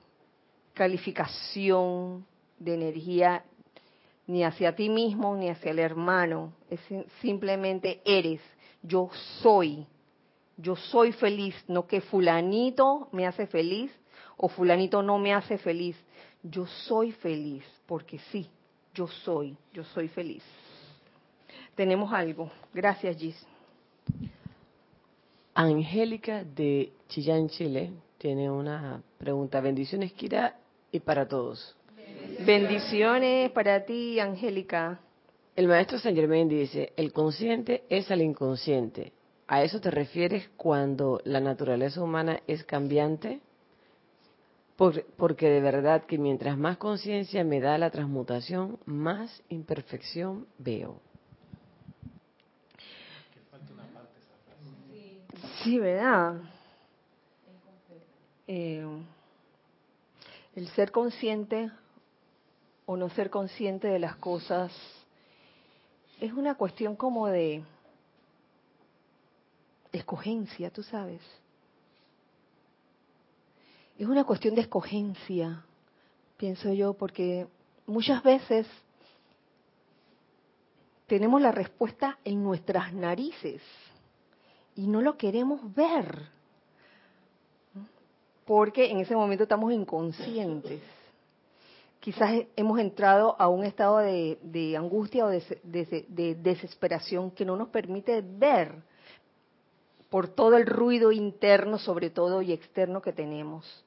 calificación 0.74 2.24
de 2.58 2.74
energía 2.74 3.44
ni 4.26 4.44
hacia 4.44 4.74
ti 4.74 4.88
mismo, 4.88 5.36
ni 5.36 5.48
hacia 5.48 5.70
el 5.70 5.80
hermano. 5.80 6.52
Es 6.70 6.80
simplemente 7.20 8.00
eres. 8.04 8.40
Yo 8.82 9.10
soy. 9.42 9.86
Yo 10.56 10.76
soy 10.76 11.12
feliz, 11.12 11.54
no 11.68 11.86
que 11.86 12.00
fulanito 12.00 13.08
me 13.12 13.26
hace 13.26 13.46
feliz 13.46 13.92
o 14.38 14.48
fulanito 14.48 15.02
no 15.02 15.18
me 15.18 15.34
hace 15.34 15.58
feliz. 15.58 15.96
Yo 16.42 16.66
soy 16.66 17.12
feliz, 17.12 17.64
porque 17.86 18.18
sí, 18.30 18.48
yo 18.94 19.06
soy, 19.06 19.56
yo 19.74 19.84
soy 19.84 20.08
feliz. 20.08 20.42
Tenemos 21.74 22.12
algo. 22.12 22.50
Gracias, 22.72 23.16
Gis. 23.18 23.46
Angélica 25.54 26.44
de 26.44 26.92
Chillán, 27.08 27.48
Chile, 27.48 27.92
tiene 28.16 28.50
una 28.50 29.02
pregunta. 29.18 29.60
Bendiciones, 29.60 30.12
Kira, 30.12 30.56
y 30.92 31.00
para 31.00 31.26
todos. 31.26 31.76
Bendiciones 32.46 33.50
para 33.50 33.84
ti, 33.84 34.20
Angélica. 34.20 35.00
El 35.56 35.66
maestro 35.66 35.98
Saint 35.98 36.16
Germain 36.16 36.48
dice, 36.48 36.92
el 36.96 37.12
consciente 37.12 37.82
es 37.88 38.10
al 38.12 38.22
inconsciente. 38.22 39.12
¿A 39.48 39.64
eso 39.64 39.80
te 39.80 39.90
refieres 39.90 40.48
cuando 40.56 41.20
la 41.24 41.40
naturaleza 41.40 42.00
humana 42.00 42.40
es 42.46 42.62
cambiante? 42.62 43.40
Porque 44.78 45.50
de 45.50 45.60
verdad 45.60 46.04
que 46.04 46.18
mientras 46.18 46.56
más 46.56 46.76
conciencia 46.76 47.42
me 47.42 47.60
da 47.60 47.76
la 47.78 47.90
transmutación, 47.90 48.78
más 48.86 49.42
imperfección 49.48 50.46
veo. 50.56 51.00
Sí, 55.64 55.80
¿verdad? 55.80 56.40
Eh, 58.46 58.86
el 60.54 60.68
ser 60.68 60.92
consciente 60.92 61.70
o 62.86 62.96
no 62.96 63.10
ser 63.10 63.30
consciente 63.30 63.88
de 63.88 63.98
las 63.98 64.14
cosas 64.16 64.72
es 66.20 66.32
una 66.32 66.54
cuestión 66.54 66.94
como 66.94 67.26
de 67.26 67.64
escogencia, 69.92 70.70
tú 70.70 70.84
sabes. 70.84 71.20
Es 73.98 74.06
una 74.06 74.22
cuestión 74.22 74.54
de 74.54 74.60
escogencia, 74.60 75.64
pienso 76.36 76.72
yo, 76.72 76.94
porque 76.94 77.48
muchas 77.84 78.22
veces 78.22 78.64
tenemos 81.08 81.42
la 81.42 81.50
respuesta 81.50 82.16
en 82.24 82.44
nuestras 82.44 82.92
narices 82.92 83.60
y 84.76 84.86
no 84.86 85.02
lo 85.02 85.16
queremos 85.16 85.74
ver, 85.74 86.28
porque 88.46 88.88
en 88.88 89.00
ese 89.00 89.16
momento 89.16 89.42
estamos 89.42 89.72
inconscientes. 89.72 90.80
Quizás 91.98 92.42
hemos 92.54 92.78
entrado 92.78 93.34
a 93.36 93.48
un 93.48 93.64
estado 93.64 93.98
de, 93.98 94.76
angustia 94.78 95.26
o 95.26 95.28
de 95.28 96.36
desesperación 96.40 97.32
que 97.32 97.44
no 97.44 97.56
nos 97.56 97.68
permite 97.70 98.22
ver 98.22 98.76
por 100.08 100.28
todo 100.28 100.56
el 100.56 100.66
ruido 100.66 101.10
interno, 101.10 101.78
sobre 101.78 102.10
todo, 102.10 102.40
y 102.42 102.52
externo 102.52 103.02
que 103.02 103.12
tenemos. 103.12 103.84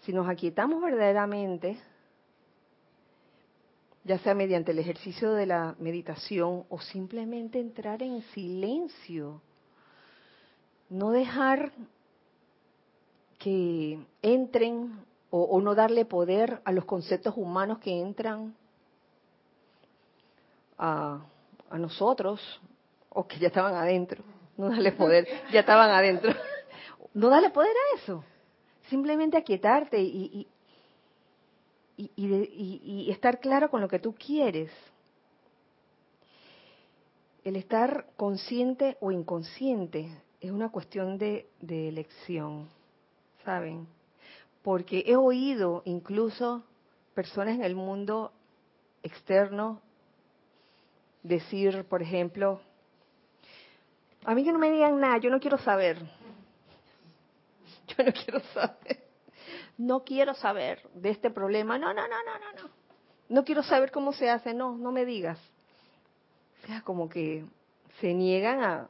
Si 0.00 0.12
nos 0.12 0.28
aquietamos 0.28 0.80
verdaderamente, 0.82 1.78
ya 4.04 4.18
sea 4.18 4.34
mediante 4.34 4.72
el 4.72 4.78
ejercicio 4.78 5.32
de 5.32 5.46
la 5.46 5.74
meditación 5.78 6.64
o 6.68 6.80
simplemente 6.80 7.60
entrar 7.60 8.02
en 8.02 8.22
silencio, 8.32 9.42
no 10.88 11.10
dejar 11.10 11.72
que 13.38 13.98
entren 14.22 15.04
o, 15.30 15.60
no 15.60 15.74
darle 15.74 16.04
poder 16.04 16.60
a 16.64 16.72
los 16.72 16.84
conceptos 16.86 17.34
humanos 17.36 17.78
que 17.78 18.00
entran 18.00 18.54
a, 20.76 21.20
a 21.70 21.78
nosotros 21.78 22.60
o 23.10 23.26
que 23.26 23.38
ya 23.38 23.48
estaban 23.48 23.74
adentro. 23.74 24.24
No 24.56 24.68
darle 24.70 24.92
poder, 24.92 25.26
ya 25.52 25.60
estaban 25.60 25.90
adentro. 25.90 26.34
No 27.14 27.28
darle 27.28 27.50
poder 27.50 27.70
a 27.70 27.96
eso 27.96 28.24
simplemente 28.90 29.36
aquietarte 29.36 29.98
y, 30.02 30.46
y, 31.96 32.06
y, 32.06 33.10
estar 33.10 33.40
claro 33.40 33.70
con 33.70 33.80
lo 33.80 33.88
que 33.88 33.98
tú 33.98 34.14
quieres. 34.14 34.70
El 37.44 37.56
estar 37.56 38.06
consciente 38.16 38.98
o 39.00 39.12
inconsciente 39.12 40.10
es 40.40 40.50
una 40.50 40.70
cuestión 40.70 41.16
de, 41.16 41.46
de 41.60 41.88
elección, 41.88 42.68
¿saben? 43.44 43.86
Porque 44.62 45.04
he 45.06 45.16
oído 45.16 45.82
incluso 45.86 46.64
personas 47.14 47.54
en 47.54 47.64
el 47.64 47.74
mundo 47.74 48.32
externo 49.02 49.80
decir, 51.22 51.84
por 51.84 52.02
ejemplo, 52.02 52.60
a 54.24 54.34
mí 54.34 54.44
que 54.44 54.52
no 54.52 54.58
me 54.58 54.70
digan 54.70 55.00
nada, 55.00 55.18
yo 55.18 55.30
no 55.30 55.40
quiero 55.40 55.58
saber. 55.58 55.98
No 58.04 58.12
quiero 58.12 58.40
saber. 58.52 59.04
No 59.78 60.04
quiero 60.04 60.34
saber 60.34 60.82
de 60.94 61.10
este 61.10 61.30
problema. 61.30 61.78
No, 61.78 61.94
no, 61.94 62.02
no, 62.02 62.08
no, 62.08 62.38
no, 62.38 62.62
no. 62.62 62.70
No 63.28 63.44
quiero 63.44 63.62
saber 63.62 63.90
cómo 63.90 64.12
se 64.12 64.28
hace. 64.28 64.54
No, 64.54 64.76
no 64.76 64.92
me 64.92 65.04
digas. 65.04 65.38
O 66.62 66.66
sea, 66.66 66.82
como 66.82 67.08
que 67.08 67.44
se 68.00 68.12
niegan 68.12 68.62
a, 68.62 68.88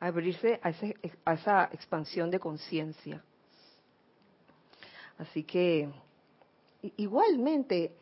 abrirse 0.00 0.60
a, 0.62 0.72
a 1.24 1.34
esa 1.34 1.68
expansión 1.72 2.30
de 2.30 2.40
conciencia. 2.40 3.22
Así 5.18 5.42
que, 5.42 5.88
igualmente, 6.96 7.92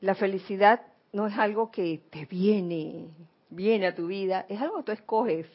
la 0.00 0.14
felicidad 0.14 0.80
no 1.12 1.26
es 1.26 1.36
algo 1.36 1.70
que 1.70 2.00
te 2.10 2.24
viene, 2.24 3.08
viene 3.50 3.86
a 3.86 3.94
tu 3.94 4.06
vida, 4.06 4.46
es 4.48 4.60
algo 4.60 4.78
que 4.78 4.82
tú 4.84 4.92
escoges 4.92 5.46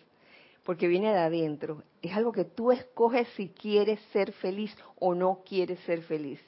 porque 0.68 0.90
viene 0.90 1.14
de 1.14 1.20
adentro. 1.20 1.82
Es 2.02 2.14
algo 2.14 2.34
que 2.34 2.44
tú 2.44 2.74
escoges 2.74 3.26
si 3.38 3.48
quieres 3.48 4.02
ser 4.12 4.34
feliz 4.34 4.76
o 5.00 5.16
no 5.16 5.42
quieres 5.48 5.80
ser 5.86 6.02
feliz. 6.02 6.42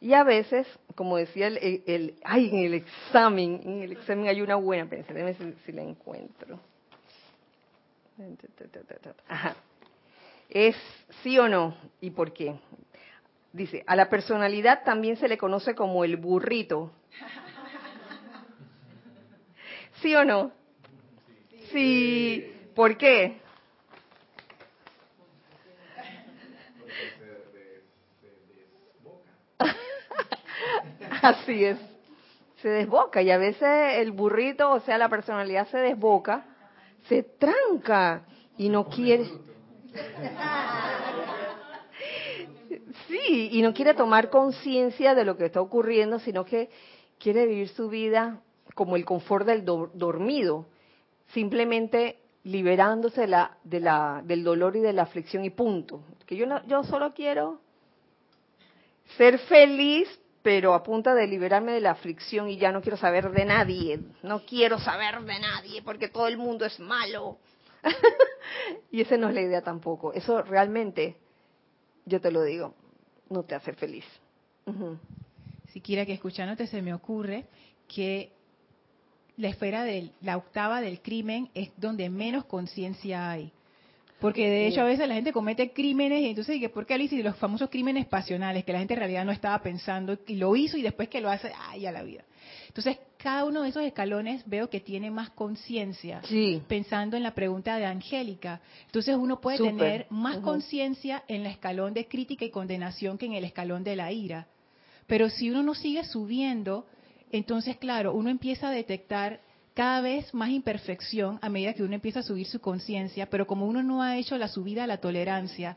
Y 0.00 0.14
a 0.14 0.24
veces, 0.24 0.66
como 0.94 1.18
decía 1.18 1.48
el, 1.48 2.14
ay, 2.24 2.48
en 2.48 2.64
el 2.64 2.72
examen, 2.72 3.60
en 3.62 3.82
el 3.82 3.92
examen 3.92 4.26
hay 4.26 4.40
una 4.40 4.54
buena, 4.54 4.86
déjame 4.86 5.34
si, 5.34 5.52
si 5.66 5.72
la 5.72 5.82
encuentro. 5.82 6.58
Ajá. 9.28 9.54
Es 10.48 10.74
sí 11.22 11.38
o 11.38 11.46
no 11.46 11.76
y 12.00 12.08
por 12.08 12.32
qué. 12.32 12.58
Dice, 13.52 13.84
a 13.86 13.96
la 13.96 14.08
personalidad 14.08 14.82
también 14.82 15.18
se 15.18 15.28
le 15.28 15.36
conoce 15.36 15.74
como 15.74 16.04
el 16.04 16.16
burrito. 16.16 16.90
¿Sí 20.00 20.14
o 20.14 20.24
no? 20.24 20.52
Sí. 21.70 22.52
¿Por 22.74 22.96
qué? 22.96 23.40
Así 31.22 31.64
es. 31.64 31.78
Se 32.60 32.68
desboca 32.68 33.22
y 33.22 33.30
a 33.30 33.38
veces 33.38 33.98
el 33.98 34.10
burrito, 34.10 34.70
o 34.72 34.80
sea, 34.80 34.98
la 34.98 35.08
personalidad 35.08 35.68
se 35.68 35.78
desboca, 35.78 36.44
se 37.08 37.22
tranca 37.22 38.24
y 38.58 38.68
no 38.68 38.88
quiere. 38.88 39.28
Sí, 43.08 43.48
y 43.52 43.62
no 43.62 43.74
quiere 43.74 43.94
tomar 43.94 44.30
conciencia 44.30 45.14
de 45.14 45.24
lo 45.24 45.36
que 45.36 45.46
está 45.46 45.60
ocurriendo, 45.60 46.18
sino 46.18 46.44
que 46.44 46.70
quiere 47.18 47.46
vivir 47.46 47.68
su 47.68 47.88
vida 47.88 48.40
como 48.74 48.96
el 48.96 49.04
confort 49.04 49.46
del 49.46 49.64
dormido. 49.64 50.66
Simplemente 51.32 52.18
liberándose 52.44 53.22
de 53.22 53.26
la, 53.26 53.56
de 53.64 53.80
la, 53.80 54.22
del 54.24 54.44
dolor 54.44 54.76
y 54.76 54.80
de 54.80 54.92
la 54.92 55.02
aflicción 55.02 55.44
y 55.44 55.50
punto. 55.50 56.04
Que 56.26 56.36
yo, 56.36 56.46
no, 56.46 56.64
yo 56.66 56.84
solo 56.84 57.12
quiero 57.14 57.60
ser 59.16 59.38
feliz, 59.38 60.08
pero 60.42 60.74
a 60.74 60.82
punta 60.82 61.14
de 61.14 61.26
liberarme 61.26 61.72
de 61.72 61.80
la 61.80 61.92
aflicción 61.92 62.48
y 62.48 62.58
ya 62.58 62.70
no 62.70 62.82
quiero 62.82 62.98
saber 62.98 63.30
de 63.30 63.44
nadie. 63.46 64.00
No 64.22 64.44
quiero 64.44 64.78
saber 64.78 65.20
de 65.22 65.38
nadie 65.38 65.82
porque 65.82 66.08
todo 66.08 66.28
el 66.28 66.36
mundo 66.36 66.66
es 66.66 66.78
malo. 66.78 67.38
y 68.90 69.00
esa 69.00 69.16
no 69.16 69.28
es 69.28 69.34
la 69.34 69.40
idea 69.40 69.62
tampoco. 69.62 70.12
Eso 70.12 70.42
realmente, 70.42 71.16
yo 72.04 72.20
te 72.20 72.30
lo 72.30 72.42
digo, 72.42 72.74
no 73.30 73.42
te 73.44 73.54
hace 73.54 73.72
feliz. 73.72 74.04
Si 75.72 75.80
quiera 75.80 76.04
que 76.04 76.12
escuchándote 76.12 76.66
se 76.66 76.82
me 76.82 76.92
ocurre 76.92 77.46
que 77.88 78.32
la 79.36 79.48
esfera 79.48 79.84
de 79.84 80.10
la 80.20 80.36
octava 80.36 80.80
del 80.80 81.00
crimen 81.00 81.48
es 81.54 81.70
donde 81.76 82.08
menos 82.10 82.44
conciencia 82.44 83.30
hay. 83.30 83.52
Porque 84.20 84.48
de 84.48 84.68
hecho 84.68 84.80
a 84.80 84.84
veces 84.84 85.06
la 85.06 85.16
gente 85.16 85.32
comete 85.32 85.72
crímenes 85.72 86.22
y 86.22 86.28
entonces, 86.28 86.70
¿por 86.70 86.86
qué 86.86 86.94
Alicia? 86.94 87.22
Los 87.22 87.36
famosos 87.36 87.68
crímenes 87.68 88.06
pasionales 88.06 88.64
que 88.64 88.72
la 88.72 88.78
gente 88.78 88.94
en 88.94 89.00
realidad 89.00 89.24
no 89.24 89.32
estaba 89.32 89.60
pensando 89.62 90.16
y 90.26 90.36
lo 90.36 90.56
hizo 90.56 90.78
y 90.78 90.82
después 90.82 91.08
que 91.08 91.20
lo 91.20 91.28
hace, 91.28 91.52
¡ay, 91.68 91.84
a 91.84 91.92
la 91.92 92.02
vida! 92.02 92.24
Entonces, 92.68 92.98
cada 93.18 93.44
uno 93.44 93.62
de 93.62 93.68
esos 93.68 93.82
escalones 93.82 94.42
veo 94.46 94.70
que 94.70 94.80
tiene 94.80 95.10
más 95.10 95.30
conciencia, 95.30 96.22
pensando 96.68 97.16
en 97.16 97.22
la 97.22 97.34
pregunta 97.34 97.76
de 97.76 97.86
Angélica. 97.86 98.60
Entonces, 98.86 99.16
uno 99.16 99.40
puede 99.40 99.58
tener 99.58 100.06
más 100.10 100.38
conciencia 100.38 101.22
en 101.28 101.42
el 101.42 101.46
escalón 101.48 101.92
de 101.92 102.06
crítica 102.06 102.44
y 102.44 102.50
condenación 102.50 103.18
que 103.18 103.26
en 103.26 103.34
el 103.34 103.44
escalón 103.44 103.84
de 103.84 103.96
la 103.96 104.10
ira. 104.10 104.46
Pero 105.06 105.28
si 105.28 105.50
uno 105.50 105.62
no 105.62 105.74
sigue 105.74 106.04
subiendo, 106.04 106.86
entonces, 107.36 107.76
claro, 107.78 108.14
uno 108.14 108.30
empieza 108.30 108.68
a 108.68 108.70
detectar 108.70 109.40
cada 109.74 110.00
vez 110.00 110.32
más 110.32 110.50
imperfección 110.50 111.40
a 111.42 111.48
medida 111.48 111.74
que 111.74 111.82
uno 111.82 111.94
empieza 111.94 112.20
a 112.20 112.22
subir 112.22 112.46
su 112.46 112.60
conciencia, 112.60 113.28
pero 113.28 113.44
como 113.44 113.66
uno 113.66 113.82
no 113.82 114.02
ha 114.02 114.16
hecho 114.16 114.38
la 114.38 114.46
subida 114.46 114.84
a 114.84 114.86
la 114.86 114.98
tolerancia, 114.98 115.76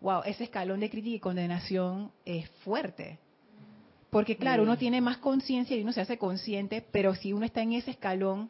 wow, 0.00 0.22
ese 0.24 0.44
escalón 0.44 0.80
de 0.80 0.88
crítica 0.88 1.16
y 1.16 1.20
condenación 1.20 2.10
es 2.24 2.48
fuerte. 2.64 3.18
Porque 4.08 4.38
claro, 4.38 4.62
uno 4.62 4.78
tiene 4.78 5.02
más 5.02 5.18
conciencia 5.18 5.76
y 5.76 5.82
uno 5.82 5.92
se 5.92 6.00
hace 6.00 6.16
consciente, 6.16 6.82
pero 6.90 7.14
si 7.14 7.34
uno 7.34 7.44
está 7.44 7.60
en 7.60 7.74
ese 7.74 7.90
escalón... 7.90 8.48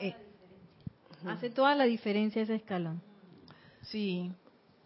Eh, 0.00 0.14
hace 1.26 1.50
toda 1.50 1.74
la 1.74 1.84
diferencia 1.84 2.40
ese 2.40 2.54
escalón. 2.54 3.02
Sí. 3.82 4.32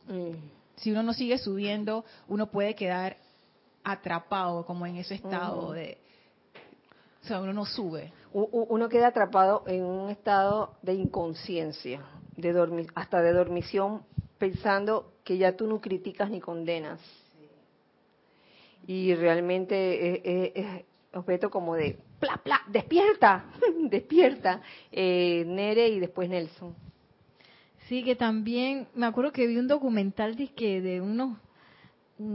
Mm. 0.08 0.34
Si 0.74 0.90
uno 0.90 1.04
no 1.04 1.12
sigue 1.12 1.38
subiendo, 1.38 2.04
uno 2.26 2.50
puede 2.50 2.74
quedar 2.74 3.18
atrapado 3.84 4.66
como 4.66 4.84
en 4.84 4.96
ese 4.96 5.14
estado 5.14 5.70
de... 5.70 5.98
O 7.22 7.26
sea, 7.26 7.40
uno 7.40 7.52
no 7.52 7.66
sube. 7.66 8.12
Uno 8.32 8.88
queda 8.88 9.08
atrapado 9.08 9.64
en 9.66 9.84
un 9.84 10.10
estado 10.10 10.74
de 10.82 10.94
inconsciencia, 10.94 12.00
de 12.36 12.52
dormir, 12.52 12.86
hasta 12.94 13.20
de 13.20 13.32
dormición, 13.32 14.02
pensando 14.38 15.12
que 15.24 15.36
ya 15.36 15.56
tú 15.56 15.66
no 15.66 15.80
criticas 15.80 16.30
ni 16.30 16.40
condenas 16.40 17.00
y 18.86 19.14
realmente 19.14 20.50
es, 20.58 20.84
objeto 21.12 21.50
como 21.50 21.74
de 21.74 21.98
pla 22.18 22.40
pla 22.42 22.60
despierta 22.68 23.44
despierta 23.90 24.62
eh, 24.92 25.44
Nere 25.46 25.88
y 25.88 26.00
después 26.00 26.28
Nelson 26.28 26.74
sí 27.88 28.02
que 28.04 28.14
también 28.14 28.88
me 28.94 29.06
acuerdo 29.06 29.32
que 29.32 29.46
vi 29.46 29.56
un 29.56 29.66
documental 29.66 30.36
de, 30.36 30.48
de 30.80 31.00
unos 31.00 31.36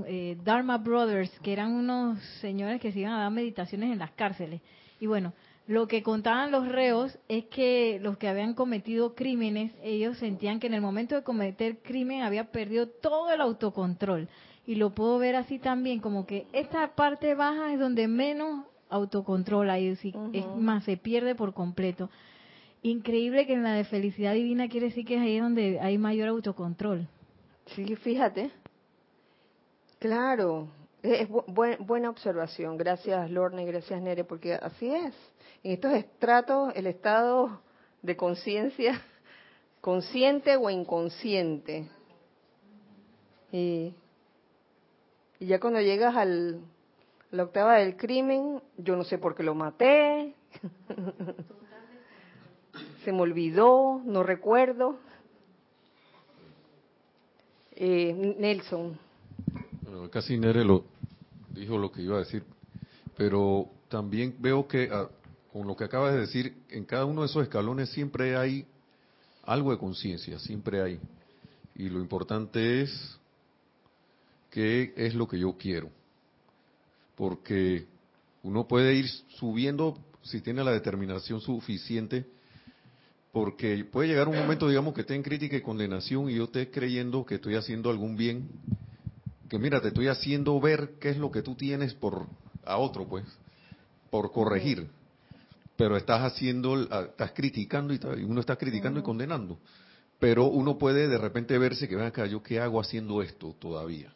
eh, 0.08 0.38
Dharma 0.44 0.78
Brothers 0.78 1.32
que 1.40 1.54
eran 1.54 1.72
unos 1.72 2.20
señores 2.42 2.82
que 2.82 2.92
se 2.92 3.00
iban 3.00 3.14
a 3.14 3.20
dar 3.20 3.32
meditaciones 3.32 3.92
en 3.92 4.00
las 4.00 4.12
cárceles 4.12 4.62
y 5.00 5.08
bueno 5.08 5.34
lo 5.68 5.88
que 5.88 6.04
contaban 6.04 6.52
los 6.52 6.68
reos 6.68 7.18
es 7.28 7.46
que 7.46 8.00
los 8.00 8.18
que 8.18 8.28
habían 8.28 8.54
cometido 8.54 9.16
crímenes, 9.16 9.72
ellos 9.82 10.18
sentían 10.20 10.60
que 10.60 10.68
en 10.68 10.76
el 10.76 10.82
momento 10.82 11.16
de 11.16 11.24
cometer 11.24 11.80
crimen 11.80 12.22
había 12.22 12.52
perdido 12.52 12.88
todo 12.88 13.32
el 13.32 13.42
autocontrol 13.42 14.28
y 14.68 14.76
lo 14.76 14.92
puedo 14.92 15.18
ver 15.18 15.36
así 15.36 15.58
también, 15.58 16.00
como 16.00 16.26
que 16.26 16.46
esta 16.54 16.96
parte 16.96 17.34
baja 17.34 17.74
es 17.74 17.80
donde 17.80 18.08
menos 18.08 18.66
autocontrol 18.90 19.70
hay, 19.70 19.88
es, 19.88 20.48
más, 20.58 20.84
se 20.84 20.98
pierde 20.98 21.34
por 21.34 21.54
completo. 21.54 22.10
Increíble 22.84 23.48
que 23.48 23.54
en 23.54 23.64
la 23.64 23.74
de 23.74 23.84
felicidad 23.86 24.34
divina 24.34 24.68
quiere 24.68 24.88
decir 24.88 25.06
que 25.06 25.16
es 25.16 25.22
ahí 25.22 25.40
donde 25.40 25.80
hay 25.80 25.98
mayor 25.98 26.30
autocontrol. 26.30 27.08
Sí, 27.76 27.96
fíjate. 27.96 28.52
Claro, 30.06 30.68
es 31.02 31.28
buena 31.28 32.12
observación. 32.12 32.78
Gracias, 32.78 33.32
Lorne, 33.32 33.66
gracias, 33.66 34.00
Nere, 34.00 34.24
porque 34.24 34.54
así 34.54 34.94
es. 34.94 35.16
En 35.64 35.72
estos 35.72 35.94
estratos, 35.94 36.74
el 36.76 36.86
estado 36.86 37.60
de 38.04 38.16
conciencia, 38.16 39.02
consciente 39.82 40.58
o 40.58 40.70
inconsciente. 40.70 41.90
Y 43.52 43.96
y 45.40 45.48
ya 45.48 45.60
cuando 45.60 45.82
llegas 45.82 46.16
al, 46.16 46.62
a 47.32 47.36
la 47.36 47.44
octava 47.46 47.78
del 47.78 47.98
crimen, 47.98 48.62
yo 48.78 48.96
no 48.96 49.06
sé 49.06 49.18
por 49.18 49.34
qué 49.34 49.42
lo 49.42 49.56
maté, 49.56 50.36
se 53.04 53.12
me 53.12 53.22
olvidó, 53.22 54.04
no 54.06 54.22
recuerdo. 54.22 55.00
Eh, 57.72 58.36
Nelson. 58.38 59.04
Casi 60.12 60.38
Nere 60.38 60.64
lo 60.64 60.86
dijo 61.50 61.78
lo 61.78 61.92
que 61.92 62.02
iba 62.02 62.18
a 62.18 62.20
decir, 62.20 62.44
pero 63.18 63.70
también 63.88 64.36
veo 64.40 64.68
que 64.68 64.90
ah, 64.92 65.10
con 65.52 65.68
lo 65.68 65.76
que 65.76 65.86
acabas 65.86 66.14
de 66.14 66.20
decir, 66.20 66.54
en 66.70 66.84
cada 66.84 67.06
uno 67.06 67.22
de 67.22 67.28
esos 67.28 67.44
escalones 67.44 67.90
siempre 67.90 68.36
hay 68.36 68.66
algo 69.44 69.72
de 69.72 69.78
conciencia, 69.78 70.38
siempre 70.40 70.82
hay. 70.82 71.00
Y 71.76 71.90
lo 71.90 72.00
importante 72.00 72.82
es 72.82 73.18
qué 74.50 74.94
es 74.98 75.16
lo 75.16 75.28
que 75.28 75.40
yo 75.40 75.56
quiero. 75.58 75.90
Porque 77.16 77.86
uno 78.44 78.68
puede 78.68 78.96
ir 78.96 79.08
subiendo 79.38 79.98
si 80.24 80.42
tiene 80.42 80.64
la 80.64 80.72
determinación 80.72 81.40
suficiente, 81.40 82.26
porque 83.32 83.86
puede 83.86 84.10
llegar 84.10 84.28
un 84.28 84.38
momento, 84.38 84.68
digamos, 84.68 84.94
que 84.94 85.02
esté 85.02 85.16
en 85.16 85.24
crítica 85.24 85.56
y 85.56 85.62
condenación 85.62 86.30
y 86.30 86.36
yo 86.36 86.46
esté 86.46 86.70
creyendo 86.70 87.26
que 87.26 87.36
estoy 87.36 87.56
haciendo 87.56 87.90
algún 87.90 88.18
bien, 88.18 88.50
que 89.50 89.60
mira, 89.60 89.82
te 89.82 89.90
estoy 89.90 90.08
haciendo 90.08 90.60
ver 90.60 90.96
qué 91.00 91.10
es 91.10 91.18
lo 91.18 91.32
que 91.32 91.42
tú 91.42 91.56
tienes 91.56 91.94
por 91.94 92.28
a 92.66 92.78
otro, 92.78 93.08
pues, 93.08 93.26
por 94.10 94.32
corregir. 94.32 94.90
Pero 95.78 95.98
estás 95.98 96.22
haciendo, 96.22 96.82
estás 96.82 97.32
criticando 97.34 97.94
y 97.94 98.24
uno 98.24 98.40
está 98.40 98.56
criticando 98.56 99.00
y 99.00 99.04
condenando. 99.04 99.58
Pero 100.20 100.46
uno 100.46 100.78
puede 100.78 101.08
de 101.08 101.18
repente 101.18 101.58
verse 101.58 101.88
que, 101.88 101.96
ven 101.96 102.06
acá, 102.06 102.26
¿yo 102.26 102.42
qué 102.42 102.60
hago 102.60 102.80
haciendo 102.80 103.22
esto 103.22 103.56
todavía? 103.60 104.14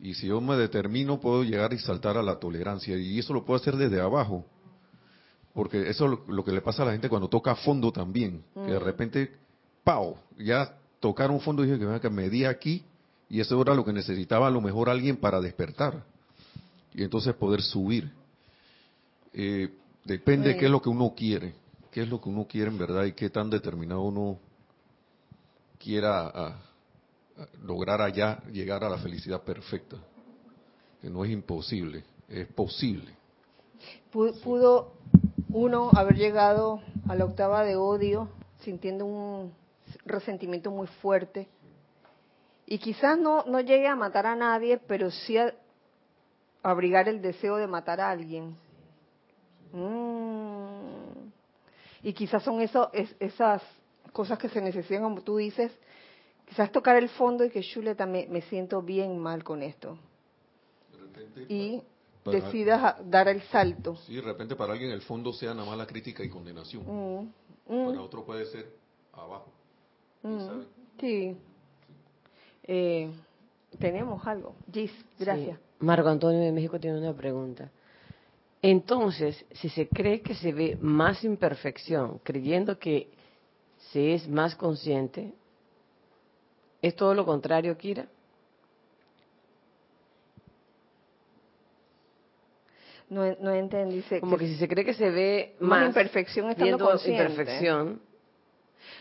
Y 0.00 0.14
si 0.14 0.28
yo 0.28 0.40
me 0.40 0.56
determino, 0.56 1.18
puedo 1.18 1.42
llegar 1.42 1.72
y 1.72 1.78
saltar 1.78 2.16
a 2.16 2.22
la 2.22 2.38
tolerancia. 2.38 2.96
Y 2.96 3.18
eso 3.18 3.32
lo 3.32 3.44
puedo 3.44 3.60
hacer 3.60 3.76
desde 3.76 4.00
abajo. 4.00 4.46
Porque 5.54 5.88
eso 5.88 6.04
es 6.04 6.28
lo, 6.28 6.44
que 6.44 6.52
le 6.52 6.60
pasa 6.60 6.82
a 6.82 6.86
la 6.86 6.92
gente 6.92 7.08
cuando 7.08 7.28
toca 7.28 7.56
fondo 7.56 7.90
también. 7.90 8.44
Que 8.54 8.72
de 8.72 8.78
repente, 8.78 9.32
¡pau! 9.82 10.16
Ya 10.38 10.76
tocaron 11.00 11.40
fondo 11.40 11.64
y 11.64 11.70
dije 11.70 11.78
que, 11.78 12.00
que 12.00 12.10
me 12.10 12.28
di 12.28 12.44
aquí. 12.44 12.84
Y 13.28 13.40
eso 13.40 13.60
era 13.60 13.74
lo 13.74 13.84
que 13.84 13.92
necesitaba 13.92 14.46
a 14.46 14.50
lo 14.50 14.60
mejor 14.60 14.88
alguien 14.88 15.16
para 15.16 15.40
despertar. 15.40 16.04
Y 16.94 17.02
entonces 17.02 17.34
poder 17.34 17.62
subir. 17.62 18.10
Eh, 19.32 19.68
depende 20.04 20.50
de 20.50 20.56
qué 20.56 20.66
es 20.66 20.70
lo 20.70 20.80
que 20.80 20.88
uno 20.88 21.12
quiere. 21.16 21.54
Qué 21.90 22.02
es 22.02 22.08
lo 22.08 22.20
que 22.20 22.28
uno 22.28 22.46
quiere 22.46 22.70
en 22.70 22.78
verdad 22.78 23.04
y 23.04 23.12
qué 23.12 23.30
tan 23.30 23.50
determinado 23.50 24.02
uno 24.02 24.38
quiera 25.78 26.60
lograr 27.64 28.00
allá 28.00 28.42
llegar 28.52 28.84
a 28.84 28.88
la 28.88 28.98
felicidad 28.98 29.42
perfecta, 29.42 29.96
que 31.00 31.10
no 31.10 31.24
es 31.24 31.30
imposible, 31.30 32.04
es 32.28 32.46
posible. 32.48 33.14
Pudo 34.10 34.92
uno 35.50 35.90
haber 35.94 36.16
llegado 36.16 36.80
a 37.08 37.14
la 37.14 37.24
octava 37.24 37.62
de 37.62 37.76
odio 37.76 38.28
sintiendo 38.60 39.04
un 39.04 39.52
resentimiento 40.04 40.70
muy 40.70 40.86
fuerte 40.86 41.48
y 42.66 42.78
quizás 42.78 43.18
no, 43.18 43.44
no 43.44 43.60
llegue 43.60 43.86
a 43.86 43.94
matar 43.94 44.26
a 44.26 44.34
nadie, 44.34 44.78
pero 44.78 45.10
sí 45.10 45.38
a 45.38 45.54
abrigar 46.62 47.08
el 47.08 47.22
deseo 47.22 47.56
de 47.56 47.68
matar 47.68 48.00
a 48.00 48.10
alguien. 48.10 48.56
Mm. 49.72 51.28
Y 52.02 52.12
quizás 52.12 52.42
son 52.42 52.60
eso, 52.60 52.90
esas 52.92 53.62
cosas 54.12 54.38
que 54.38 54.48
se 54.48 54.60
necesitan, 54.60 55.02
como 55.02 55.22
tú 55.22 55.36
dices, 55.36 55.72
quizás 56.44 56.72
tocar 56.72 56.96
el 56.96 57.08
fondo 57.08 57.44
y 57.44 57.50
que 57.50 57.62
Shule 57.62 57.94
también 57.94 58.32
me 58.32 58.42
siento 58.42 58.82
bien 58.82 59.18
mal 59.18 59.44
con 59.44 59.62
esto. 59.62 59.98
y 61.48 61.82
decidas 62.24 62.96
dar 63.08 63.28
el 63.28 63.42
salto. 63.42 63.96
Sí, 64.06 64.16
de 64.16 64.22
repente 64.22 64.56
para 64.56 64.72
alguien 64.72 64.90
el 64.90 65.02
fondo 65.02 65.32
sea 65.32 65.54
nada 65.54 65.68
más 65.68 65.78
la 65.78 65.86
crítica 65.86 66.24
y 66.24 66.28
condenación. 66.28 66.82
Mm, 66.84 67.32
mm. 67.68 67.86
Para 67.86 68.02
otro 68.02 68.24
puede 68.24 68.44
ser 68.46 68.72
abajo. 69.12 69.52
Mm, 70.22 70.62
sí. 70.98 71.36
Eh, 72.66 73.10
tenemos 73.78 74.26
algo. 74.26 74.54
Gis, 74.72 74.92
gracias. 75.18 75.58
Marco 75.78 76.08
Antonio 76.08 76.40
de 76.40 76.52
México 76.52 76.80
tiene 76.80 76.98
una 76.98 77.14
pregunta. 77.14 77.70
Entonces, 78.62 79.44
si 79.52 79.68
se 79.68 79.88
cree 79.88 80.22
que 80.22 80.34
se 80.34 80.52
ve 80.52 80.78
más 80.80 81.22
imperfección, 81.24 82.18
creyendo 82.22 82.78
que 82.78 83.08
se 83.92 84.14
es 84.14 84.26
más 84.28 84.56
consciente, 84.56 85.32
¿Es 86.82 86.94
todo 86.94 87.14
lo 87.14 87.24
contrario, 87.24 87.76
Kira? 87.76 88.06
No, 93.08 93.22
no 93.40 93.52
entendí. 93.52 94.04
Como 94.20 94.36
que, 94.36 94.46
si 94.46 94.56
se 94.56 94.68
cree 94.68 94.84
que 94.84 94.94
se 94.94 95.10
ve 95.10 95.56
más, 95.58 95.86
imperfección 95.86 96.50
estando 96.50 96.78
consciente. 96.78 97.22
imperfección, 97.22 98.00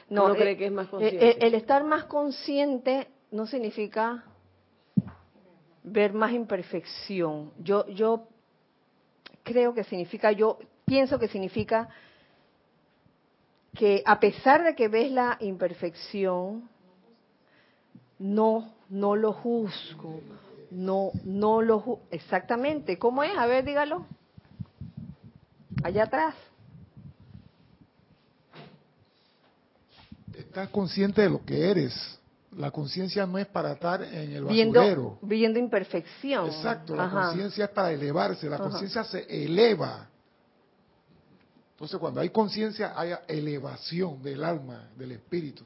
no, 0.09 0.33
cree 0.33 0.51
eh, 0.51 0.57
que 0.57 0.65
es 0.67 0.71
más 0.71 0.87
eh, 0.87 0.89
consciente. 0.89 1.31
El, 1.31 1.43
el, 1.43 1.55
estar 1.55 1.83
más 1.83 2.05
consciente 2.05 3.07
no 3.31 3.47
significa 3.47 4.23
ver 5.83 6.13
más 6.13 6.31
imperfección. 6.31 7.51
Yo, 7.59 7.87
yo 7.87 8.27
creo 9.43 9.73
que 9.73 9.83
significa, 9.83 10.31
yo 10.31 10.57
pienso 10.85 11.19
que 11.19 11.27
significa 11.27 11.89
que 13.73 14.01
a 14.05 14.19
pesar 14.19 14.63
de 14.63 14.75
que 14.75 14.87
ves 14.87 15.11
la 15.11 15.37
imperfección, 15.41 16.69
no, 18.17 18.73
no 18.89 19.15
lo 19.15 19.33
juzgo, 19.33 20.21
no, 20.71 21.11
no 21.23 21.61
lo 21.61 21.79
juzgo. 21.79 22.01
Exactamente, 22.09 22.97
¿cómo 22.97 23.23
es? 23.23 23.37
A 23.37 23.45
ver, 23.45 23.65
dígalo. 23.65 24.05
Allá 25.83 26.03
atrás. 26.03 26.35
Estás 30.33 30.69
consciente 30.69 31.21
de 31.21 31.29
lo 31.29 31.43
que 31.45 31.69
eres, 31.69 32.19
La 32.57 32.71
conciencia 32.71 33.25
no 33.25 33.37
es 33.37 33.47
para 33.47 33.73
estar 33.73 34.01
en 34.01 34.31
el 34.31 34.45
Viendo, 34.45 34.79
basurero. 34.79 35.17
viendo 35.21 35.59
imperfección. 35.59 36.47
Exacto, 36.47 36.95
la 36.95 37.09
conciencia 37.09 37.65
es 37.65 37.71
para 37.71 37.91
elevarse, 37.91 38.49
la 38.49 38.57
conciencia 38.57 39.03
se 39.03 39.25
eleva. 39.43 40.07
Entonces, 41.71 41.99
cuando 41.99 42.21
hay 42.21 42.29
conciencia, 42.29 42.93
hay 42.95 43.11
elevación 43.27 44.23
del 44.23 44.43
alma, 44.43 44.87
del 44.95 45.11
espíritu. 45.11 45.65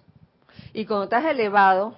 Y 0.74 0.86
cuando 0.86 1.04
estás 1.04 1.26
elevado, 1.26 1.94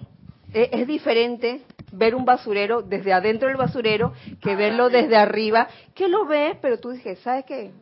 e- 0.52 0.68
es, 0.72 0.86
diferente 0.86 1.62
ver 1.92 2.14
un 2.14 2.26
basurero 2.26 2.82
desde 2.82 3.14
adentro 3.14 3.48
del 3.48 3.56
basurero 3.56 4.12
que 4.42 4.54
verlo 4.54 4.90
desde 4.90 5.16
arriba, 5.16 5.68
que 5.94 6.08
lo 6.08 6.26
ves, 6.26 6.58
pero 6.60 6.78
tú 6.78 6.90
dices, 6.90 7.18
¿sabes 7.20 7.46
qué? 7.46 7.72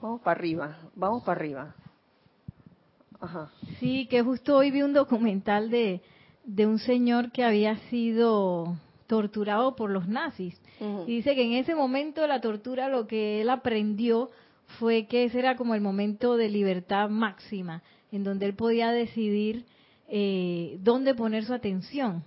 Vamos 0.00 0.20
para 0.20 0.38
arriba, 0.38 0.76
vamos 0.94 1.22
para 1.24 1.40
arriba. 1.40 1.74
Ajá. 3.20 3.50
Sí, 3.80 4.06
que 4.06 4.22
justo 4.22 4.56
hoy 4.56 4.70
vi 4.70 4.82
un 4.82 4.92
documental 4.92 5.70
de, 5.70 6.00
de 6.44 6.66
un 6.66 6.78
señor 6.78 7.32
que 7.32 7.44
había 7.44 7.76
sido 7.90 8.76
torturado 9.06 9.76
por 9.76 9.90
los 9.90 10.08
nazis. 10.08 10.60
Y 11.06 11.16
dice 11.16 11.34
que 11.34 11.44
en 11.44 11.52
ese 11.52 11.74
momento 11.74 12.20
de 12.20 12.28
la 12.28 12.40
tortura 12.40 12.88
lo 12.88 13.06
que 13.06 13.40
él 13.40 13.48
aprendió 13.48 14.30
fue 14.78 15.06
que 15.06 15.24
ese 15.24 15.38
era 15.38 15.56
como 15.56 15.74
el 15.74 15.80
momento 15.80 16.36
de 16.36 16.50
libertad 16.50 17.08
máxima, 17.08 17.82
en 18.12 18.24
donde 18.24 18.46
él 18.46 18.54
podía 18.54 18.90
decidir 18.90 19.64
eh, 20.08 20.76
dónde 20.82 21.14
poner 21.14 21.44
su 21.44 21.54
atención. 21.54 22.24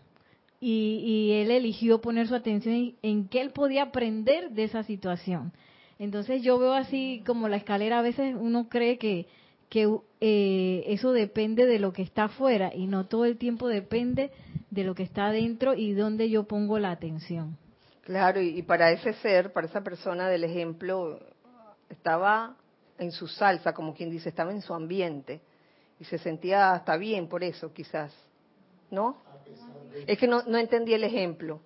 Y, 0.62 1.02
y 1.06 1.32
él 1.34 1.52
eligió 1.52 2.02
poner 2.02 2.28
su 2.28 2.36
atención 2.36 2.76
en, 2.76 2.96
en 3.02 3.28
qué 3.28 3.42
él 3.42 3.52
podía 3.52 3.84
aprender 3.84 4.52
de 4.52 4.64
esa 4.64 4.84
situación. 4.84 5.54
Entonces 6.00 6.42
yo 6.42 6.58
veo 6.58 6.74
así 6.74 7.22
como 7.26 7.48
la 7.50 7.58
escalera, 7.58 8.00
a 8.00 8.02
veces 8.02 8.36
uno 8.40 8.68
cree 8.68 8.98
que, 8.98 9.28
que 9.70 9.88
eh, 10.20 10.84
eso 10.88 11.12
depende 11.12 11.66
de 11.66 11.80
lo 11.80 11.94
que 11.94 12.02
está 12.02 12.26
afuera 12.26 12.72
y 12.74 12.88
no 12.88 13.06
todo 13.06 13.26
el 13.26 13.38
tiempo 13.38 13.68
depende 13.68 14.32
de 14.72 14.84
lo 14.84 14.96
que 14.96 15.04
está 15.04 15.28
adentro 15.28 15.76
y 15.76 15.94
dónde 15.94 16.30
yo 16.30 16.44
pongo 16.44 16.80
la 16.80 16.92
atención. 16.92 17.58
Claro, 18.04 18.42
y, 18.42 18.64
para 18.64 18.92
ese 18.92 19.14
ser, 19.14 19.54
para 19.54 19.68
esa 19.68 19.82
persona 19.82 20.28
del 20.28 20.44
ejemplo, 20.44 21.20
estaba 21.90 22.56
en 22.98 23.12
su 23.12 23.28
salsa, 23.28 23.74
como 23.74 23.94
quien 23.94 24.10
dice, 24.10 24.30
estaba 24.30 24.52
en 24.52 24.62
su 24.62 24.74
ambiente 24.74 25.42
y 26.00 26.06
se 26.06 26.18
sentía 26.18 26.72
hasta 26.72 26.98
bien 26.98 27.28
por 27.28 27.44
eso, 27.44 27.72
quizás. 27.72 28.12
¿No? 28.90 29.18
Es 30.08 30.18
que 30.18 30.28
no, 30.28 30.42
no 30.44 30.58
entendí 30.58 30.94
el 30.96 31.04
ejemplo. 31.04 31.62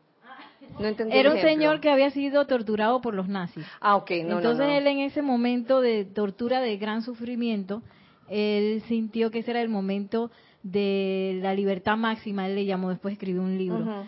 No 0.80 0.88
entendí 0.88 1.16
Era 1.16 1.32
un 1.32 1.38
ejemplo. 1.38 1.56
señor 1.56 1.80
que 1.82 1.90
había 1.90 2.10
sido 2.12 2.46
torturado 2.48 3.02
por 3.02 3.14
los 3.14 3.28
nazis. 3.28 3.66
Ah, 3.80 3.96
ok, 3.96 4.12
no, 4.26 4.38
Entonces 4.38 4.68
no. 4.68 4.74
él 4.74 4.88
en 4.88 5.00
ese 5.00 5.22
momento 5.22 5.82
de 5.82 6.06
tortura, 6.06 6.62
de 6.62 6.78
gran 6.78 7.02
sufrimiento, 7.04 7.84
él 8.30 8.82
sintió 8.88 9.32
que 9.32 9.40
ese 9.40 9.52
era 9.52 9.62
el 9.62 9.70
momento 9.70 10.32
de 10.64 11.40
la 11.42 11.54
libertad 11.54 11.98
máxima, 11.98 12.48
él 12.48 12.56
le 12.56 12.66
llamó, 12.66 12.90
después 12.90 13.12
escribió 13.14 13.42
un 13.42 13.58
libro, 13.58 14.06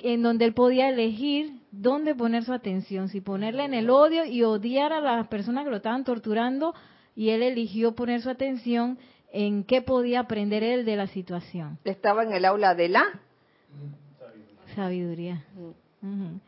en 0.00 0.22
donde 0.22 0.44
él 0.44 0.54
podía 0.54 0.88
elegir 0.88 1.58
dónde 1.72 2.14
poner 2.14 2.44
su 2.44 2.52
atención, 2.52 3.08
si 3.08 3.20
ponerla 3.20 3.64
en 3.64 3.74
el 3.74 3.90
odio 3.90 4.24
y 4.24 4.44
odiar 4.44 4.92
a 4.92 5.00
las 5.00 5.26
personas 5.26 5.64
que 5.64 5.70
lo 5.70 5.76
estaban 5.78 6.04
torturando, 6.04 6.72
y 7.16 7.30
él 7.30 7.42
eligió 7.42 7.96
poner 7.96 8.20
su 8.22 8.30
atención 8.30 8.96
en 9.32 9.64
qué 9.64 9.82
podía 9.82 10.20
aprender 10.20 10.62
él 10.62 10.84
de 10.84 10.94
la 10.96 11.08
situación. 11.08 11.78
Estaba 11.84 12.22
en 12.22 12.32
el 12.32 12.44
aula 12.44 12.76
de 12.76 12.88
la. 12.88 13.04
Sabiduría. 14.76 15.44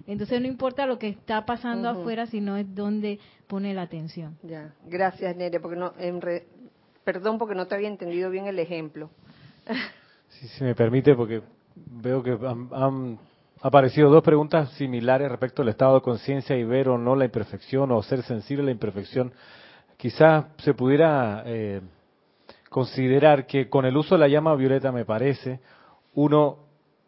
Entonces 0.07 0.41
no 0.41 0.47
importa 0.47 0.87
lo 0.87 0.99
que 0.99 1.09
está 1.09 1.45
pasando 1.45 1.91
Ujú. 1.91 2.01
afuera, 2.01 2.27
sino 2.27 2.57
es 2.57 2.73
dónde 2.75 3.19
pone 3.49 3.75
la 3.75 3.83
atención. 3.83 4.39
Ya, 4.43 4.73
gracias, 4.87 5.35
Nere, 5.37 5.59
porque 5.59 5.77
no, 5.77 5.93
en 5.99 6.21
re- 6.21 6.47
perdón 7.05 7.39
porque 7.39 7.55
no 7.57 7.67
te 7.67 7.75
había 7.75 7.89
entendido 7.89 8.31
bien 8.31 8.47
el 8.47 8.59
ejemplo. 8.59 9.11
Si 10.29 10.47
se 10.47 10.63
me 10.65 10.77
permite, 10.77 11.17
porque 11.17 11.43
veo 11.75 12.23
que 12.23 12.31
han, 12.31 12.69
han 12.73 13.19
aparecido 13.63 14.09
dos 14.11 14.23
preguntas 14.23 14.71
similares 14.75 15.29
respecto 15.29 15.63
al 15.63 15.69
estado 15.69 15.97
de 15.97 16.03
conciencia 16.03 16.57
y 16.57 16.63
ver 16.63 16.89
o 16.89 16.97
no 16.97 17.17
la 17.17 17.25
imperfección 17.25 17.91
o 17.91 18.01
ser 18.03 18.23
sensible 18.23 18.63
a 18.63 18.67
la 18.67 18.71
imperfección. 18.71 19.33
Quizás 19.97 20.47
se 20.59 20.73
pudiera 20.73 21.43
eh, 21.45 21.81
considerar 22.71 23.47
que 23.47 23.69
con 23.69 23.85
el 23.85 23.97
uso 23.97 24.15
de 24.15 24.21
la 24.21 24.29
llama 24.29 24.55
violeta, 24.55 24.93
me 24.93 25.05
parece, 25.05 25.61
uno 26.15 26.59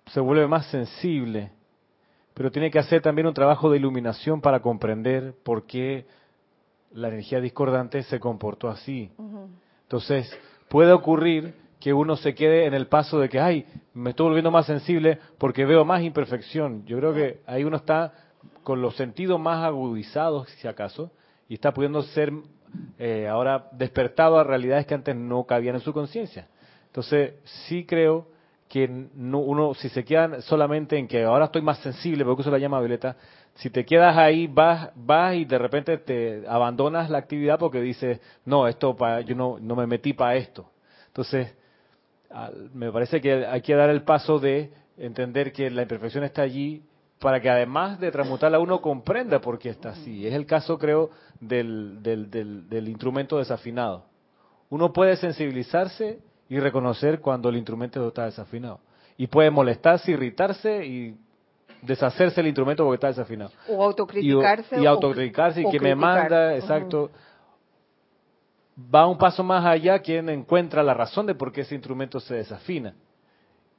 se 0.06 0.20
vuelve 0.20 0.47
más 0.48 0.66
sensible, 0.66 1.52
pero 2.35 2.51
tiene 2.51 2.71
que 2.71 2.79
hacer 2.79 3.03
también 3.03 3.27
un 3.27 3.35
trabajo 3.35 3.71
de 3.71 3.79
iluminación 3.79 4.41
para 4.41 4.61
comprender 4.61 5.35
por 5.43 5.67
qué 5.67 6.07
la 6.93 7.09
energía 7.09 7.41
discordante 7.41 8.03
se 8.03 8.21
comportó 8.21 8.69
así. 8.69 9.11
Entonces, 9.83 10.31
puede 10.69 10.93
ocurrir 10.93 11.55
que 11.81 11.93
uno 11.93 12.17
se 12.17 12.35
quede 12.35 12.67
en 12.67 12.75
el 12.75 12.87
paso 12.87 13.19
de 13.19 13.29
que, 13.29 13.41
ay, 13.41 13.67
me 13.93 14.11
estoy 14.11 14.27
volviendo 14.27 14.51
más 14.51 14.67
sensible 14.67 15.19
porque 15.39 15.65
veo 15.65 15.85
más 15.85 16.03
imperfección. 16.03 16.85
Yo 16.87 16.99
creo 16.99 17.13
que 17.13 17.41
ahí 17.47 17.65
uno 17.65 17.77
está 17.77 18.13
con 18.63 18.81
los 18.81 18.97
sentidos 18.97 19.41
más 19.41 19.65
agudizados, 19.65 20.49
si 20.51 20.69
acaso, 20.69 21.11
y 21.49 21.55
está 21.55 21.73
pudiendo 21.73 22.03
ser 22.03 22.33
eh, 22.99 23.27
ahora 23.29 23.69
despertado 23.73 24.39
a 24.39 24.45
realidades 24.45 24.87
que 24.87 24.95
antes 24.95 25.17
no 25.17 25.45
cabían 25.45 25.75
en 25.75 25.81
su 25.81 25.93
conciencia. 25.93 26.47
Entonces, 26.87 27.35
sí 27.67 27.85
creo 27.85 28.29
que 28.73 28.89
no, 28.89 29.40
uno, 29.40 29.74
si 29.74 29.90
se 29.90 30.03
quedan 30.03 30.40
solamente 30.40 30.97
en 30.97 31.07
que 31.07 31.24
ahora 31.24 31.44
estoy 31.44 31.61
más 31.61 31.77
sensible 31.81 32.24
porque 32.24 32.40
uso 32.40 32.51
la 32.51 32.57
llama 32.57 32.81
violeta, 32.81 33.16
si 33.57 33.69
te 33.69 33.85
quedas 33.85 34.16
ahí, 34.16 34.47
vas, 34.47 34.89
vas 34.94 35.35
y 35.35 35.44
de 35.44 35.59
repente 35.59 35.99
te 35.99 36.49
abandonas 36.49 37.11
la 37.11 37.19
actividad 37.19 37.59
porque 37.59 37.82
dices, 37.82 38.19
no, 38.47 38.66
esto 38.66 38.97
pa, 38.97 39.20
yo 39.20 39.35
no, 39.35 39.59
no 39.61 39.77
me 39.77 39.86
metí 39.86 40.15
para 40.15 40.36
esto. 40.36 40.70
Entonces, 41.09 41.55
me 42.73 42.90
parece 42.90 43.20
que 43.20 43.44
hay 43.44 43.61
que 43.61 43.74
dar 43.74 43.90
el 43.90 44.05
paso 44.05 44.39
de 44.39 44.73
entender 44.97 45.53
que 45.53 45.69
la 45.69 45.82
imperfección 45.82 46.24
está 46.24 46.40
allí 46.40 46.82
para 47.19 47.43
que 47.43 47.51
además 47.51 48.01
de 48.01 48.11
transmutarla 48.11 48.59
uno 48.59 48.81
comprenda 48.81 49.39
por 49.39 49.59
qué 49.59 49.69
está 49.69 49.90
así. 49.90 50.27
Es 50.27 50.32
el 50.32 50.47
caso, 50.47 50.78
creo, 50.78 51.11
del, 51.40 52.03
del, 52.03 52.31
del, 52.31 52.70
del 52.70 52.89
instrumento 52.89 53.36
desafinado. 53.36 54.07
Uno 54.70 54.94
puede 54.94 55.16
sensibilizarse 55.16 56.20
y 56.53 56.61
reconocer 56.61 57.20
cuando 57.20 57.49
el 57.49 57.57
instrumento 57.57 58.07
está 58.09 58.27
desafinado. 58.27 58.79
Y 59.16 59.27
puede 59.27 59.51
molestarse, 59.51 60.11
irritarse 60.12 60.85
y 60.85 61.16
deshacerse 61.81 62.43
el 62.43 62.49
instrumento 62.49 62.85
porque 62.85 62.97
está 62.97 63.07
desafinado. 63.07 63.53
O 63.70 63.83
autocriticarse. 63.83 64.77
Y, 64.79 64.83
y 64.83 64.87
o- 64.87 64.91
autocriticarse 64.91 65.62
y 65.62 65.70
que 65.70 65.81
me 65.81 65.95
manda, 65.95 66.55
exacto. 66.55 67.11
Va 68.95 69.07
un 69.07 69.16
paso 69.16 69.43
más 69.43 69.65
allá 69.65 70.01
quien 70.01 70.29
encuentra 70.29 70.83
la 70.83 70.93
razón 70.93 71.24
de 71.24 71.35
por 71.35 71.53
qué 71.53 71.62
ese 71.62 71.74
instrumento 71.74 72.20
se 72.20 72.35
desafina. 72.35 72.95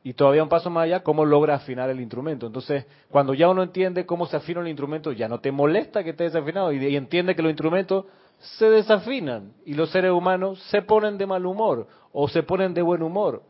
Y 0.04 0.14
todavía 0.14 0.41
un 0.41 0.50
paso 0.50 0.72
más 0.72 0.86
allá, 0.86 1.04
cómo 1.04 1.26
logra 1.26 1.54
afinar 1.54 1.91
el 1.91 2.02
instrumento. 2.02 2.48
Entonces, 2.48 2.88
cuando 3.12 3.36
ya 3.36 3.50
uno 3.50 3.62
entiende 3.62 4.08
cómo 4.08 4.26
se 4.26 4.36
afina 4.38 4.62
el 4.62 4.68
instrumento, 4.68 5.12
ya 5.12 5.28
no 5.28 5.40
te 5.40 5.52
molesta 5.52 6.04
que 6.04 6.10
esté 6.10 6.24
desafinado 6.24 6.72
y, 6.74 6.84
y 6.88 6.95
entiende 6.95 7.36
que 7.36 7.44
los 7.44 7.52
instrumentos 7.52 8.06
se 8.40 8.68
desafinan 8.72 9.54
y 9.64 9.76
los 9.76 9.91
seres 9.91 10.12
humanos 10.12 10.60
se 10.72 10.82
ponen 10.82 11.20
de 11.20 11.28
mal 11.28 11.45
humor 11.45 11.88
o 12.14 12.27
se 12.30 12.44
ponen 12.44 12.73
de 12.73 12.81
buen 12.81 13.02
humor, 13.02 13.44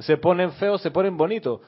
se 0.00 0.16
ponen 0.16 0.50
feos, 0.52 0.82
se 0.82 0.90
ponen 0.90 1.16
bonitos. 1.16 1.60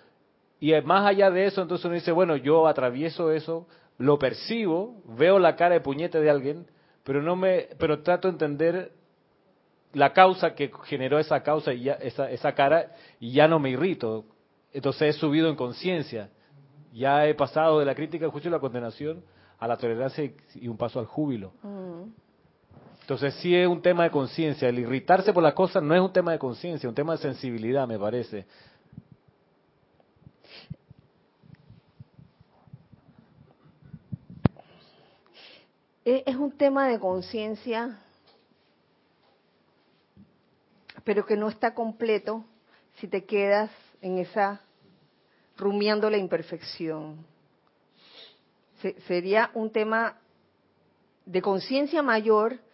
Y 0.59 0.73
más 0.81 1.07
allá 1.07 1.31
de 1.31 1.47
eso, 1.47 1.63
entonces 1.63 1.85
uno 1.85 1.95
dice, 1.95 2.11
bueno, 2.11 2.35
yo 2.35 2.67
atravieso 2.67 3.31
eso, 3.31 3.69
lo 3.99 4.19
percibo, 4.19 5.03
veo 5.05 5.39
la 5.39 5.55
cara 5.55 5.75
de 5.75 5.81
puñete 5.81 6.21
de 6.21 6.31
alguien, 6.31 6.67
pero 7.05 7.23
no 7.23 7.37
me, 7.37 7.69
pero 7.79 8.03
trato 8.03 8.29
de 8.29 8.33
entender 8.33 8.93
la 9.93 10.13
causa 10.13 10.55
que 10.55 10.71
generó 10.85 11.19
esa 11.19 11.43
causa 11.43 11.73
y 11.73 11.85
ya, 11.85 11.93
esa, 11.95 12.31
esa 12.31 12.53
cara 12.55 12.93
y 13.21 13.33
ya 13.33 13.47
no 13.47 13.59
me 13.59 13.71
irrito. 13.71 14.25
Entonces 14.73 15.15
he 15.15 15.19
subido 15.19 15.49
en 15.49 15.57
conciencia. 15.57 16.31
Ya 16.93 17.27
he 17.27 17.35
pasado 17.35 17.79
de 17.79 17.85
la 17.85 17.95
crítica, 17.95 18.25
el 18.25 18.31
juicio 18.31 18.49
y 18.49 18.53
la 18.53 18.59
condenación 18.59 19.23
a 19.59 19.67
la 19.67 19.77
tolerancia 19.77 20.31
y, 20.55 20.69
un 20.69 20.77
paso 20.77 21.01
al 21.01 21.07
júbilo. 21.07 21.53
Ujú. 21.63 22.13
Entonces 23.09 23.37
sí 23.37 23.57
es 23.57 23.67
un 23.67 23.81
tema 23.81 24.03
de 24.05 24.11
conciencia. 24.11 24.69
El 24.69 24.81
irritarse 24.81 25.33
por 25.33 25.43
las 25.43 25.55
cosas 25.55 25.83
no 25.83 25.95
es 25.95 26.01
un 26.03 26.13
tema 26.13 26.31
de 26.33 26.39
conciencia, 26.39 26.87
es 26.87 26.91
un 26.91 26.95
tema 26.95 27.13
de 27.13 27.23
sensibilidad, 27.23 27.89
me 27.89 27.99
parece. 27.99 28.45
E- 36.05 36.23
Es 36.27 36.37
un 36.37 36.53
tema 36.53 36.87
de 36.87 37.01
conciencia, 37.01 37.99
pero 41.03 41.25
que 41.25 41.35
no 41.39 41.49
está 41.49 41.73
completo 41.73 42.45
si 42.97 43.09
te 43.09 43.25
quedas 43.25 43.71
en 44.03 44.19
esa 44.19 44.61
rumiando 45.57 46.11
la 46.11 46.19
imperfección. 46.19 47.25
Se- 48.83 49.01
sería 49.07 49.51
un 49.55 49.71
tema 49.73 50.19
de 51.25 51.41
conciencia 51.41 52.03
mayor 52.03 52.68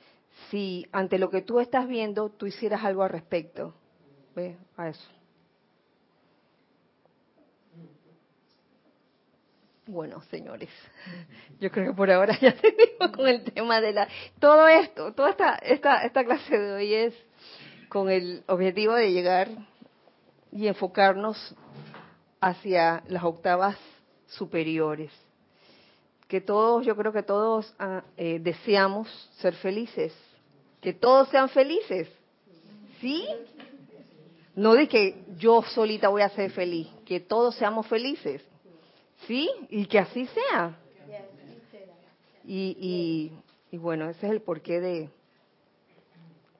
si 0.50 0.86
ante 0.92 1.18
lo 1.18 1.30
que 1.30 1.42
tú 1.42 1.60
estás 1.60 1.88
viendo 1.88 2.30
tú 2.30 2.46
hicieras 2.46 2.84
algo 2.84 3.02
al 3.02 3.10
respecto. 3.10 3.74
¿Ve? 4.34 4.56
A 4.76 4.88
eso. 4.88 5.08
Bueno, 9.86 10.22
señores, 10.30 10.70
yo 11.60 11.70
creo 11.70 11.90
que 11.90 11.96
por 11.96 12.10
ahora 12.10 12.38
ya 12.40 12.54
tenemos 12.56 13.14
con 13.14 13.28
el 13.28 13.44
tema 13.44 13.82
de 13.82 13.92
la... 13.92 14.08
Todo 14.38 14.66
esto, 14.66 15.12
toda 15.12 15.30
esta, 15.30 15.56
esta, 15.56 16.04
esta 16.04 16.24
clase 16.24 16.58
de 16.58 16.72
hoy 16.72 16.94
es 16.94 17.14
con 17.90 18.10
el 18.10 18.42
objetivo 18.46 18.94
de 18.94 19.12
llegar 19.12 19.48
y 20.50 20.68
enfocarnos 20.68 21.54
hacia 22.40 23.02
las 23.08 23.24
octavas 23.24 23.76
superiores. 24.26 25.12
Que 26.28 26.40
todos, 26.40 26.86
yo 26.86 26.96
creo 26.96 27.12
que 27.12 27.22
todos 27.22 27.74
ah, 27.78 28.04
eh, 28.16 28.38
deseamos 28.40 29.08
ser 29.36 29.54
felices, 29.54 30.14
que 30.84 30.92
todos 30.92 31.30
sean 31.30 31.48
felices, 31.48 32.10
¿sí? 33.00 33.26
No 34.54 34.74
de 34.74 34.86
que 34.86 35.24
yo 35.38 35.62
solita 35.62 36.10
voy 36.10 36.20
a 36.20 36.28
ser 36.28 36.50
feliz, 36.50 36.88
que 37.06 37.20
todos 37.20 37.54
seamos 37.54 37.86
felices, 37.86 38.42
¿sí? 39.26 39.50
Y 39.70 39.86
que 39.86 39.98
así 39.98 40.26
sea. 40.26 40.78
Y, 42.46 43.32
y, 43.70 43.78
bueno, 43.78 44.10
ese 44.10 44.26
es 44.26 44.32
el 44.32 44.42
porqué 44.42 44.78
de, 44.78 45.08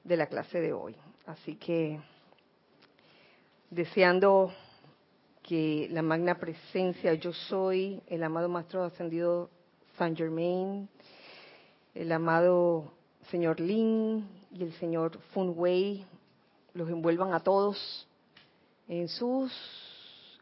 de 0.03 0.17
la 0.17 0.25
clase 0.25 0.59
de 0.59 0.73
hoy. 0.73 0.95
Así 1.27 1.55
que 1.57 1.99
deseando 3.69 4.51
que 5.43 5.87
la 5.91 6.01
magna 6.01 6.39
presencia 6.39 7.13
yo 7.13 7.31
soy, 7.31 8.01
el 8.07 8.23
amado 8.23 8.49
Maestro 8.49 8.85
Ascendido 8.85 9.51
San 9.99 10.15
Germain, 10.15 10.89
el 11.93 12.11
amado 12.11 12.94
señor 13.31 13.59
Lin 13.59 14.27
y 14.51 14.63
el 14.63 14.73
señor 14.73 15.19
Fun 15.33 15.53
Wei 15.55 16.05
los 16.73 16.89
envuelvan 16.89 17.33
a 17.33 17.39
todos 17.39 18.07
en 18.87 19.07
sus 19.07 19.51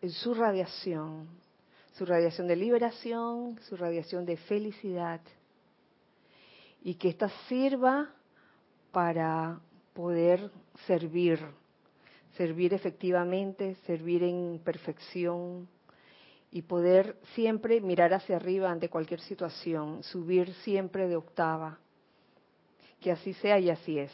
en 0.01 0.09
su 0.09 0.33
radiación, 0.33 1.27
su 1.93 2.05
radiación 2.05 2.47
de 2.47 2.57
liberación, 2.57 3.57
su 3.61 3.77
radiación 3.77 4.25
de 4.25 4.35
felicidad 4.35 5.21
y 6.81 6.95
que 6.95 7.09
ésta 7.09 7.29
sirva 7.47 8.09
para 8.91 9.59
poder 9.93 10.51
servir 10.85 11.39
servir 12.37 12.73
efectivamente, 12.73 13.75
servir 13.85 14.23
en 14.23 14.59
perfección 14.63 15.67
y 16.51 16.63
poder 16.63 17.17
siempre 17.33 17.81
mirar 17.81 18.13
hacia 18.13 18.35
arriba 18.35 18.71
ante 18.71 18.89
cualquier 18.89 19.21
situación, 19.21 20.03
subir 20.03 20.53
siempre 20.63 21.07
de 21.07 21.15
octava. 21.15 21.79
Que 23.03 23.11
así 23.11 23.33
sea 23.33 23.59
y 23.59 23.69
así 23.69 23.99
es. 23.99 24.11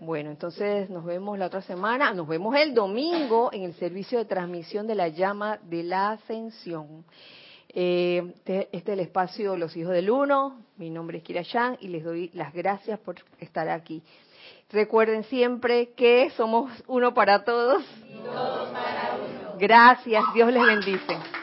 Bueno, 0.00 0.30
entonces 0.30 0.88
nos 0.88 1.04
vemos 1.04 1.38
la 1.38 1.46
otra 1.46 1.60
semana, 1.60 2.14
nos 2.14 2.26
vemos 2.26 2.56
el 2.56 2.72
domingo 2.72 3.50
en 3.52 3.64
el 3.64 3.74
servicio 3.74 4.18
de 4.18 4.24
transmisión 4.24 4.86
de 4.86 4.94
la 4.94 5.08
llama 5.08 5.58
de 5.64 5.82
la 5.82 6.12
ascensión. 6.12 7.04
Eh, 7.68 8.32
este, 8.36 8.62
este, 8.72 8.92
es 8.92 8.98
el 8.98 9.00
espacio 9.00 9.56
Los 9.56 9.76
Hijos 9.76 9.92
del 9.92 10.08
Uno, 10.08 10.64
mi 10.78 10.88
nombre 10.88 11.18
es 11.18 11.24
Kira 11.24 11.42
Yang 11.42 11.78
y 11.80 11.88
les 11.88 12.02
doy 12.02 12.30
las 12.32 12.54
gracias 12.54 12.98
por 13.00 13.16
estar 13.38 13.68
aquí. 13.68 14.02
Recuerden 14.70 15.24
siempre 15.24 15.90
que 15.94 16.30
somos 16.30 16.72
uno 16.86 17.12
para 17.12 17.44
todos. 17.44 17.84
todos 18.24 18.70
para 18.70 19.16
uno. 19.16 19.58
Gracias, 19.58 20.24
Dios 20.32 20.50
les 20.50 20.64
bendice. 20.64 21.39